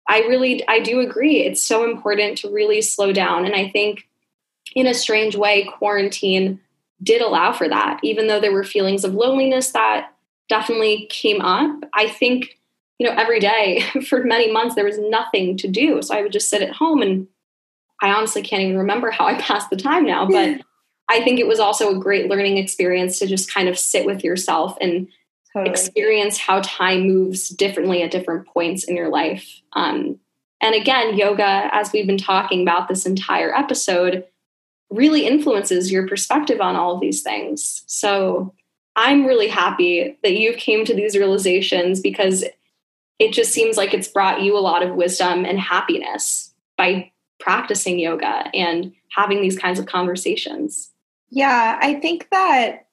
I 0.08 0.20
really 0.20 0.66
I 0.68 0.80
do 0.80 1.00
agree 1.00 1.44
it's 1.44 1.64
so 1.64 1.90
important 1.90 2.38
to 2.38 2.50
really 2.50 2.80
slow 2.82 3.12
down 3.12 3.44
and 3.44 3.54
I 3.54 3.68
think 3.68 4.04
in 4.74 4.86
a 4.86 4.94
strange 4.94 5.36
way, 5.36 5.64
quarantine 5.64 6.60
did 7.02 7.20
allow 7.20 7.52
for 7.52 7.68
that, 7.68 8.00
even 8.02 8.26
though 8.26 8.40
there 8.40 8.52
were 8.52 8.64
feelings 8.64 9.04
of 9.04 9.14
loneliness 9.14 9.70
that 9.70 10.12
definitely 10.48 11.06
came 11.10 11.40
up. 11.40 11.82
I 11.94 12.08
think, 12.08 12.58
you 12.98 13.06
know, 13.06 13.14
every 13.14 13.40
day 13.40 13.82
for 14.08 14.24
many 14.24 14.50
months, 14.50 14.74
there 14.74 14.84
was 14.84 14.98
nothing 14.98 15.56
to 15.58 15.68
do. 15.68 16.00
So 16.02 16.14
I 16.14 16.22
would 16.22 16.32
just 16.32 16.48
sit 16.48 16.62
at 16.62 16.74
home 16.74 17.02
and 17.02 17.26
I 18.02 18.10
honestly 18.10 18.42
can't 18.42 18.62
even 18.62 18.78
remember 18.78 19.10
how 19.10 19.26
I 19.26 19.34
passed 19.40 19.70
the 19.70 19.76
time 19.76 20.04
now. 20.04 20.26
But 20.26 20.60
I 21.08 21.22
think 21.22 21.40
it 21.40 21.46
was 21.46 21.60
also 21.60 21.90
a 21.90 21.98
great 21.98 22.28
learning 22.28 22.58
experience 22.58 23.18
to 23.18 23.26
just 23.26 23.52
kind 23.52 23.68
of 23.68 23.78
sit 23.78 24.04
with 24.04 24.24
yourself 24.24 24.76
and 24.80 25.08
totally. 25.52 25.70
experience 25.70 26.38
how 26.38 26.60
time 26.60 27.06
moves 27.06 27.48
differently 27.48 28.02
at 28.02 28.10
different 28.10 28.46
points 28.46 28.84
in 28.84 28.96
your 28.96 29.08
life. 29.08 29.60
Um, 29.72 30.18
and 30.60 30.74
again, 30.74 31.16
yoga, 31.16 31.68
as 31.72 31.92
we've 31.92 32.06
been 32.06 32.18
talking 32.18 32.62
about 32.62 32.88
this 32.88 33.04
entire 33.04 33.54
episode, 33.54 34.24
really 34.90 35.26
influences 35.26 35.90
your 35.90 36.06
perspective 36.06 36.60
on 36.60 36.76
all 36.76 36.94
of 36.94 37.00
these 37.00 37.22
things. 37.22 37.82
So 37.86 38.54
I'm 38.94 39.26
really 39.26 39.48
happy 39.48 40.18
that 40.22 40.36
you've 40.36 40.58
came 40.58 40.84
to 40.84 40.94
these 40.94 41.16
realizations 41.16 42.00
because 42.00 42.44
it 43.18 43.32
just 43.32 43.52
seems 43.52 43.76
like 43.76 43.94
it's 43.94 44.08
brought 44.08 44.42
you 44.42 44.56
a 44.56 44.60
lot 44.60 44.82
of 44.82 44.94
wisdom 44.94 45.44
and 45.44 45.58
happiness 45.58 46.52
by 46.76 47.11
practicing 47.42 47.98
yoga 47.98 48.48
and 48.54 48.92
having 49.10 49.42
these 49.42 49.58
kinds 49.58 49.78
of 49.78 49.86
conversations. 49.86 50.90
Yeah, 51.30 51.78
I 51.80 51.94
think 51.94 52.28
that 52.30 52.86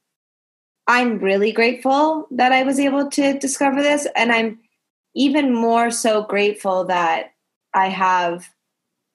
I'm 0.88 1.20
really 1.20 1.52
grateful 1.52 2.28
that 2.32 2.52
I 2.52 2.64
was 2.64 2.80
able 2.80 3.10
to 3.12 3.38
discover 3.38 3.82
this. 3.82 4.08
And 4.16 4.32
I'm 4.32 4.60
even 5.16 5.54
more 5.54 5.92
so 5.92 6.24
grateful 6.24 6.86
that 6.86 7.34
I 7.74 7.90
have 7.90 8.50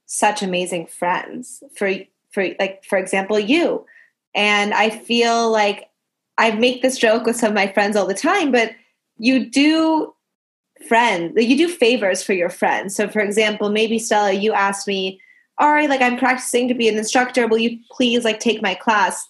such 0.06 0.42
amazing 0.42 0.86
friends 0.86 1.62
for 1.76 1.92
for 2.30 2.48
like 2.60 2.84
for 2.84 2.98
example 2.98 3.38
you 3.38 3.84
and 4.34 4.74
i 4.74 4.90
feel 4.90 5.50
like 5.50 5.88
i 6.36 6.50
make 6.50 6.82
this 6.82 6.98
joke 6.98 7.24
with 7.24 7.36
some 7.36 7.48
of 7.48 7.54
my 7.54 7.66
friends 7.72 7.96
all 7.96 8.06
the 8.06 8.14
time 8.14 8.52
but 8.52 8.72
you 9.18 9.48
do 9.48 10.12
friend 10.86 11.32
you 11.36 11.56
do 11.56 11.68
favors 11.68 12.22
for 12.22 12.34
your 12.34 12.50
friends 12.50 12.94
so 12.94 13.08
for 13.08 13.20
example 13.20 13.70
maybe 13.70 13.98
stella 13.98 14.32
you 14.32 14.52
asked 14.52 14.86
me 14.86 15.20
all 15.58 15.72
right 15.72 15.88
like 15.88 16.00
i'm 16.00 16.18
practicing 16.18 16.68
to 16.68 16.74
be 16.74 16.88
an 16.88 16.96
instructor. 16.96 17.46
Will 17.46 17.58
you 17.58 17.78
please 17.90 18.24
like 18.24 18.40
take 18.40 18.62
my 18.62 18.74
class? 18.74 19.28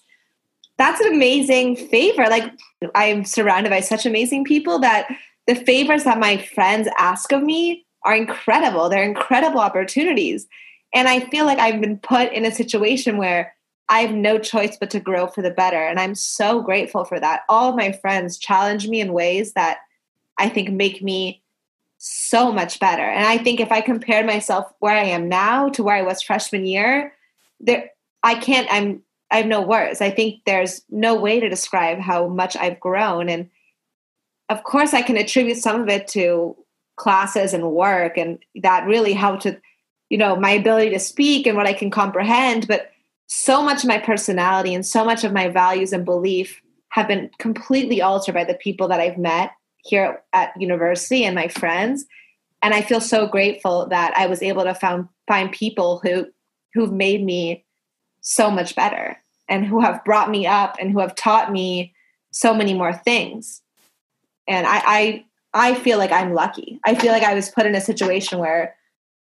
That's 0.77 0.99
an 0.99 1.13
amazing 1.13 1.75
favor. 1.75 2.27
Like 2.29 2.51
i'm 2.95 3.25
surrounded 3.25 3.69
by 3.69 3.81
such 3.81 4.05
amazing 4.05 4.45
people 4.45 4.79
that 4.79 5.07
the 5.47 5.55
favors 5.55 6.03
that 6.03 6.19
my 6.19 6.37
friends 6.37 6.87
ask 6.97 7.31
of 7.31 7.43
me 7.43 7.85
are 8.03 8.15
incredible. 8.15 8.89
They're 8.89 9.03
incredible 9.03 9.59
opportunities. 9.59 10.47
And 10.93 11.07
I 11.07 11.19
feel 11.19 11.45
like 11.45 11.59
I've 11.59 11.81
been 11.81 11.97
put 11.97 12.31
in 12.31 12.45
a 12.45 12.51
situation 12.51 13.17
where 13.17 13.53
I 13.89 13.99
have 13.99 14.15
no 14.15 14.39
choice 14.39 14.77
but 14.79 14.89
to 14.91 14.99
grow 14.99 15.27
for 15.27 15.41
the 15.41 15.51
better. 15.51 15.77
And 15.77 15.99
I'm 15.99 16.15
so 16.15 16.61
grateful 16.61 17.03
for 17.03 17.19
that. 17.19 17.41
All 17.49 17.69
of 17.69 17.75
my 17.75 17.91
friends 17.91 18.37
challenge 18.37 18.87
me 18.87 19.01
in 19.01 19.13
ways 19.13 19.53
that 19.53 19.79
I 20.37 20.49
think 20.49 20.69
make 20.71 21.03
me 21.03 21.43
so 22.07 22.51
much 22.51 22.79
better. 22.79 23.01
And 23.01 23.25
I 23.25 23.39
think 23.39 23.59
if 23.59 23.71
I 23.71 23.81
compared 23.81 24.27
myself 24.27 24.71
where 24.77 24.95
I 24.95 25.05
am 25.05 25.27
now 25.27 25.69
to 25.69 25.83
where 25.83 25.95
I 25.95 26.03
was 26.03 26.21
freshman 26.21 26.65
year, 26.65 27.13
there 27.59 27.89
I 28.21 28.35
can't 28.35 28.67
I'm 28.69 29.01
I 29.31 29.37
have 29.37 29.47
no 29.47 29.61
words. 29.61 30.01
I 30.01 30.11
think 30.11 30.41
there's 30.45 30.81
no 30.89 31.15
way 31.15 31.39
to 31.39 31.49
describe 31.49 31.97
how 31.97 32.27
much 32.27 32.55
I've 32.55 32.79
grown. 32.79 33.27
And 33.27 33.49
of 34.49 34.63
course 34.63 34.93
I 34.93 35.01
can 35.01 35.17
attribute 35.17 35.57
some 35.57 35.81
of 35.81 35.89
it 35.89 36.07
to 36.09 36.55
classes 36.95 37.53
and 37.53 37.71
work 37.71 38.17
and 38.17 38.37
that 38.61 38.85
really 38.85 39.13
helped 39.13 39.43
to 39.43 39.59
you 40.09 40.17
know 40.17 40.35
my 40.35 40.51
ability 40.51 40.91
to 40.91 40.99
speak 40.99 41.45
and 41.45 41.57
what 41.57 41.67
i 41.67 41.73
can 41.73 41.91
comprehend 41.91 42.65
but 42.69 42.89
so 43.27 43.61
much 43.61 43.83
of 43.83 43.89
my 43.89 43.97
personality 43.97 44.73
and 44.73 44.85
so 44.85 45.03
much 45.03 45.25
of 45.25 45.33
my 45.33 45.49
values 45.49 45.91
and 45.91 46.05
belief 46.05 46.61
have 46.87 47.05
been 47.05 47.29
completely 47.37 48.01
altered 48.01 48.33
by 48.33 48.45
the 48.45 48.53
people 48.53 48.87
that 48.87 49.01
i've 49.01 49.17
met 49.17 49.51
here 49.85 50.23
at 50.33 50.59
university 50.59 51.23
and 51.23 51.35
my 51.35 51.47
friends 51.47 52.05
and 52.61 52.73
i 52.73 52.81
feel 52.81 53.01
so 53.01 53.27
grateful 53.27 53.87
that 53.87 54.13
i 54.17 54.25
was 54.25 54.41
able 54.41 54.63
to 54.63 54.73
found, 54.73 55.07
find 55.27 55.51
people 55.51 55.99
who 56.03 56.25
who've 56.73 56.91
made 56.91 57.23
me 57.23 57.65
so 58.21 58.51
much 58.51 58.75
better 58.75 59.17
and 59.47 59.65
who 59.65 59.81
have 59.81 60.03
brought 60.03 60.29
me 60.29 60.45
up 60.45 60.75
and 60.79 60.91
who 60.91 60.99
have 60.99 61.15
taught 61.15 61.51
me 61.51 61.93
so 62.31 62.53
many 62.53 62.73
more 62.73 62.93
things. 62.93 63.61
And 64.47 64.67
I, 64.67 64.81
I, 64.85 65.25
I 65.53 65.75
feel 65.75 65.97
like 65.97 66.11
I'm 66.11 66.33
lucky. 66.33 66.79
I 66.83 66.95
feel 66.95 67.11
like 67.11 67.23
I 67.23 67.33
was 67.33 67.49
put 67.49 67.65
in 67.65 67.75
a 67.75 67.81
situation 67.81 68.39
where 68.39 68.75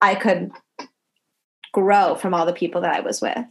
I 0.01 0.15
could 0.15 0.51
grow 1.73 2.17
from 2.17 2.35
all 2.35 2.47
the 2.47 2.53
people 2.53 2.81
that 2.81 2.95
I 2.95 3.01
was 3.01 3.21
with. 3.21 3.47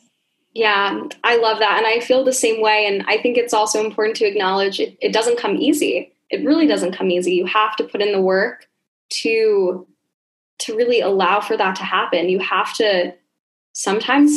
Yeah, 0.53 1.01
I 1.23 1.37
love 1.37 1.59
that. 1.59 1.77
And 1.77 1.87
I 1.87 1.99
feel 1.99 2.23
the 2.23 2.33
same 2.33 2.61
way. 2.61 2.85
And 2.87 3.03
I 3.07 3.17
think 3.17 3.37
it's 3.37 3.53
also 3.53 3.83
important 3.83 4.17
to 4.17 4.25
acknowledge 4.25 4.79
it, 4.79 4.97
it 5.01 5.13
doesn't 5.13 5.39
come 5.39 5.57
easy. 5.57 6.11
It 6.29 6.45
really 6.45 6.67
doesn't 6.67 6.97
come 6.97 7.11
easy. 7.11 7.33
You 7.33 7.45
have 7.45 7.75
to 7.77 7.83
put 7.83 8.01
in 8.01 8.11
the 8.11 8.21
work 8.21 8.67
to 9.21 9.87
to 10.57 10.75
really 10.75 11.01
allow 11.01 11.41
for 11.41 11.57
that 11.57 11.75
to 11.75 11.83
happen. 11.83 12.29
You 12.29 12.39
have 12.39 12.73
to 12.75 13.13
sometimes 13.73 14.31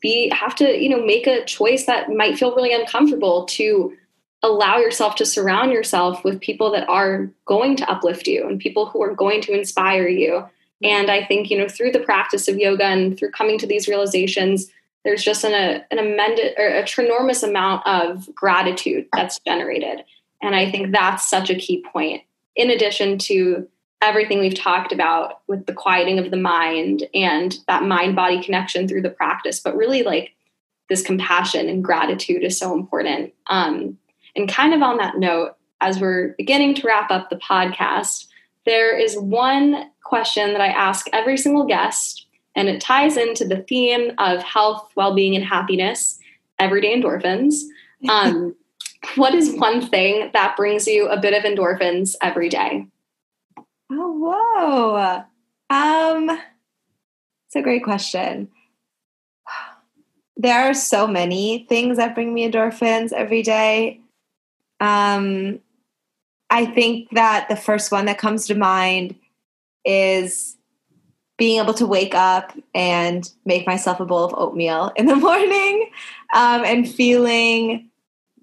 be 0.00 0.30
have 0.30 0.54
to, 0.56 0.80
you 0.80 0.88
know, 0.88 1.04
make 1.04 1.26
a 1.26 1.44
choice 1.44 1.86
that 1.86 2.10
might 2.10 2.38
feel 2.38 2.54
really 2.54 2.72
uncomfortable 2.72 3.44
to 3.46 3.96
allow 4.42 4.76
yourself 4.76 5.16
to 5.16 5.26
surround 5.26 5.72
yourself 5.72 6.22
with 6.22 6.40
people 6.40 6.70
that 6.70 6.88
are 6.88 7.30
going 7.46 7.76
to 7.76 7.90
uplift 7.90 8.26
you 8.26 8.46
and 8.46 8.60
people 8.60 8.86
who 8.86 9.02
are 9.02 9.14
going 9.14 9.40
to 9.40 9.52
inspire 9.52 10.06
you. 10.06 10.44
And 10.82 11.10
I 11.10 11.24
think, 11.24 11.50
you 11.50 11.56
know, 11.56 11.68
through 11.68 11.92
the 11.92 12.00
practice 12.00 12.46
of 12.46 12.58
yoga 12.58 12.84
and 12.84 13.18
through 13.18 13.30
coming 13.30 13.58
to 13.58 13.66
these 13.66 13.88
realizations, 13.88 14.70
there's 15.02 15.24
just 15.24 15.44
an, 15.44 15.82
an 15.90 15.98
amended 15.98 16.54
or 16.58 16.66
a 16.66 16.84
tremendous 16.84 17.42
amount 17.42 17.86
of 17.86 18.28
gratitude 18.34 19.06
that's 19.14 19.40
generated. 19.46 20.04
And 20.44 20.54
I 20.54 20.70
think 20.70 20.92
that's 20.92 21.28
such 21.28 21.48
a 21.50 21.54
key 21.54 21.84
point. 21.90 22.22
In 22.54 22.70
addition 22.70 23.18
to 23.18 23.66
everything 24.02 24.38
we've 24.38 24.54
talked 24.54 24.92
about 24.92 25.40
with 25.46 25.64
the 25.64 25.72
quieting 25.72 26.18
of 26.18 26.30
the 26.30 26.36
mind 26.36 27.04
and 27.14 27.56
that 27.66 27.82
mind 27.82 28.14
body 28.14 28.42
connection 28.42 28.86
through 28.86 29.00
the 29.00 29.10
practice, 29.10 29.58
but 29.58 29.76
really 29.76 30.02
like 30.02 30.34
this 30.90 31.02
compassion 31.02 31.68
and 31.68 31.82
gratitude 31.82 32.44
is 32.44 32.58
so 32.58 32.74
important. 32.74 33.32
Um, 33.46 33.96
and 34.36 34.48
kind 34.48 34.74
of 34.74 34.82
on 34.82 34.98
that 34.98 35.16
note, 35.16 35.56
as 35.80 35.98
we're 35.98 36.34
beginning 36.36 36.74
to 36.74 36.86
wrap 36.86 37.10
up 37.10 37.30
the 37.30 37.36
podcast, 37.36 38.26
there 38.66 38.96
is 38.96 39.16
one 39.16 39.90
question 40.04 40.52
that 40.52 40.60
I 40.60 40.68
ask 40.68 41.06
every 41.12 41.38
single 41.38 41.64
guest, 41.64 42.26
and 42.54 42.68
it 42.68 42.80
ties 42.80 43.16
into 43.16 43.46
the 43.46 43.62
theme 43.62 44.12
of 44.18 44.42
health, 44.42 44.90
well 44.94 45.14
being, 45.14 45.34
and 45.34 45.44
happiness, 45.44 46.18
everyday 46.58 47.00
endorphins. 47.00 47.62
Um, 48.06 48.54
what 49.16 49.34
is 49.34 49.54
one 49.54 49.86
thing 49.86 50.30
that 50.32 50.56
brings 50.56 50.86
you 50.86 51.08
a 51.08 51.18
bit 51.18 51.34
of 51.34 51.44
endorphins 51.44 52.14
every 52.20 52.48
day? 52.48 52.86
Oh, 53.90 54.12
whoa. 54.12 55.24
Um, 55.70 56.30
it's 56.30 57.56
a 57.56 57.62
great 57.62 57.84
question. 57.84 58.48
There 60.36 60.68
are 60.68 60.74
so 60.74 61.06
many 61.06 61.66
things 61.68 61.96
that 61.96 62.14
bring 62.14 62.34
me 62.34 62.50
endorphins 62.50 63.12
every 63.12 63.42
day. 63.42 64.00
Um, 64.80 65.60
I 66.50 66.66
think 66.66 67.10
that 67.12 67.48
the 67.48 67.56
first 67.56 67.92
one 67.92 68.06
that 68.06 68.18
comes 68.18 68.46
to 68.46 68.54
mind 68.54 69.14
is 69.84 70.56
being 71.36 71.60
able 71.60 71.74
to 71.74 71.86
wake 71.86 72.14
up 72.14 72.56
and 72.74 73.30
make 73.44 73.66
myself 73.66 74.00
a 74.00 74.04
bowl 74.04 74.24
of 74.24 74.34
oatmeal 74.36 74.92
in 74.96 75.06
the 75.06 75.16
morning 75.28 75.90
um, 76.34 76.64
and 76.64 76.88
feeling 76.88 77.90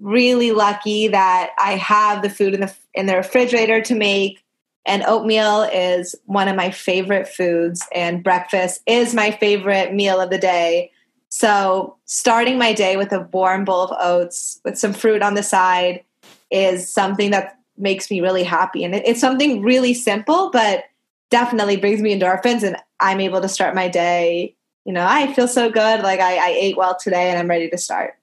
really 0.02 0.52
lucky 0.52 1.08
that 1.08 1.52
I 1.60 1.76
have 1.76 2.22
the 2.22 2.30
food 2.30 2.54
in 2.54 2.62
the 2.62 2.74
in 2.94 3.06
the 3.06 3.16
refrigerator 3.16 3.82
to 3.82 3.96
make. 3.96 4.44
And 4.84 5.04
oatmeal 5.06 5.62
is 5.62 6.16
one 6.26 6.48
of 6.48 6.56
my 6.56 6.72
favorite 6.72 7.28
foods, 7.28 7.86
and 7.94 8.24
breakfast 8.24 8.82
is 8.88 9.14
my 9.14 9.30
favorite 9.30 9.94
meal 9.94 10.20
of 10.20 10.32
the 10.32 10.40
day. 10.40 10.92
So, 11.30 11.98
starting 12.06 12.58
my 12.58 12.74
day 12.74 12.98
with 12.98 13.14
a 13.14 13.30
warm 13.32 13.64
bowl 13.64 13.84
of 13.84 13.96
oats 14.02 14.60
with 14.66 14.78
some 14.78 14.94
fruit 14.94 15.22
on 15.22 15.36
the 15.36 15.44
side 15.44 16.04
is 16.50 16.92
something 16.92 17.30
that 17.32 17.60
makes 17.78 18.10
me 18.10 18.22
really 18.22 18.44
happy. 18.44 18.84
And 18.84 18.96
it's 18.96 19.22
something 19.22 19.62
really 19.62 19.94
simple, 19.94 20.50
but 20.52 20.86
definitely 21.30 21.78
brings 21.78 22.02
me 22.02 22.20
endorphins, 22.20 22.64
and 22.64 22.76
I'm 23.00 23.22
able 23.22 23.42
to 23.42 23.48
start 23.48 23.76
my 23.76 23.88
day. 23.88 24.56
You 24.84 24.94
know, 24.94 25.06
I 25.08 25.32
feel 25.34 25.48
so 25.48 25.70
good. 25.70 26.02
Like 26.02 26.20
I, 26.20 26.38
I 26.38 26.56
ate 26.58 26.76
well 26.76 26.98
today, 27.00 27.30
and 27.30 27.38
I'm 27.38 27.48
ready 27.48 27.70
to 27.70 27.78
start. 27.78 28.16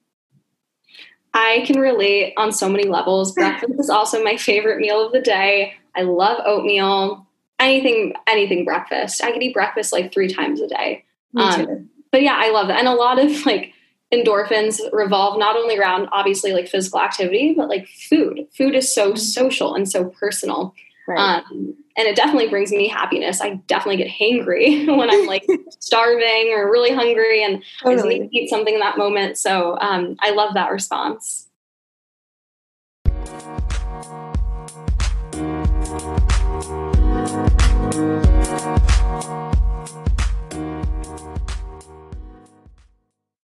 I 1.33 1.63
can 1.65 1.79
relate 1.79 2.33
on 2.37 2.51
so 2.51 2.69
many 2.69 2.87
levels. 2.87 3.31
Breakfast 3.35 3.79
is 3.79 3.89
also 3.89 4.23
my 4.23 4.37
favorite 4.37 4.79
meal 4.79 5.05
of 5.05 5.11
the 5.11 5.21
day. 5.21 5.73
I 5.95 6.03
love 6.03 6.41
oatmeal. 6.45 7.25
Anything, 7.59 8.13
anything 8.25 8.63
breakfast. 8.63 9.21
I 9.21 9.31
could 9.31 9.43
eat 9.43 9.53
breakfast 9.53 9.91
like 9.91 10.13
three 10.13 10.33
times 10.33 10.61
a 10.61 10.67
day. 10.67 11.03
Um, 11.35 11.89
but 12.11 12.21
yeah, 12.21 12.37
I 12.37 12.51
love 12.51 12.67
that. 12.69 12.79
And 12.79 12.87
a 12.87 12.93
lot 12.93 13.19
of 13.19 13.45
like 13.45 13.73
endorphins 14.13 14.79
revolve 14.91 15.37
not 15.37 15.55
only 15.55 15.77
around 15.77 16.07
obviously 16.11 16.53
like 16.53 16.67
physical 16.67 17.01
activity, 17.01 17.53
but 17.55 17.69
like 17.69 17.87
food. 17.87 18.47
Food 18.55 18.75
is 18.75 18.93
so 18.93 19.09
mm-hmm. 19.09 19.17
social 19.17 19.75
and 19.75 19.89
so 19.89 20.05
personal. 20.05 20.73
Right. 21.09 21.19
Um, 21.19 21.75
and 21.97 22.07
it 22.07 22.15
definitely 22.15 22.49
brings 22.49 22.71
me 22.71 22.87
happiness. 22.87 23.41
I 23.41 23.55
definitely 23.65 23.97
get 23.97 24.07
hangry 24.07 24.85
when 24.97 25.09
I'm 25.09 25.25
like 25.25 25.45
starving 25.79 26.53
or 26.55 26.71
really 26.71 26.93
hungry 26.93 27.43
and 27.43 27.63
totally. 27.81 27.93
I 27.93 27.95
just 27.95 28.07
need 28.07 28.29
to 28.29 28.37
eat 28.37 28.49
something 28.49 28.75
in 28.75 28.79
that 28.79 28.97
moment. 28.97 29.37
So 29.37 29.75
um, 29.81 30.15
I 30.19 30.29
love 30.29 30.53
that 30.53 30.71
response. 30.71 31.48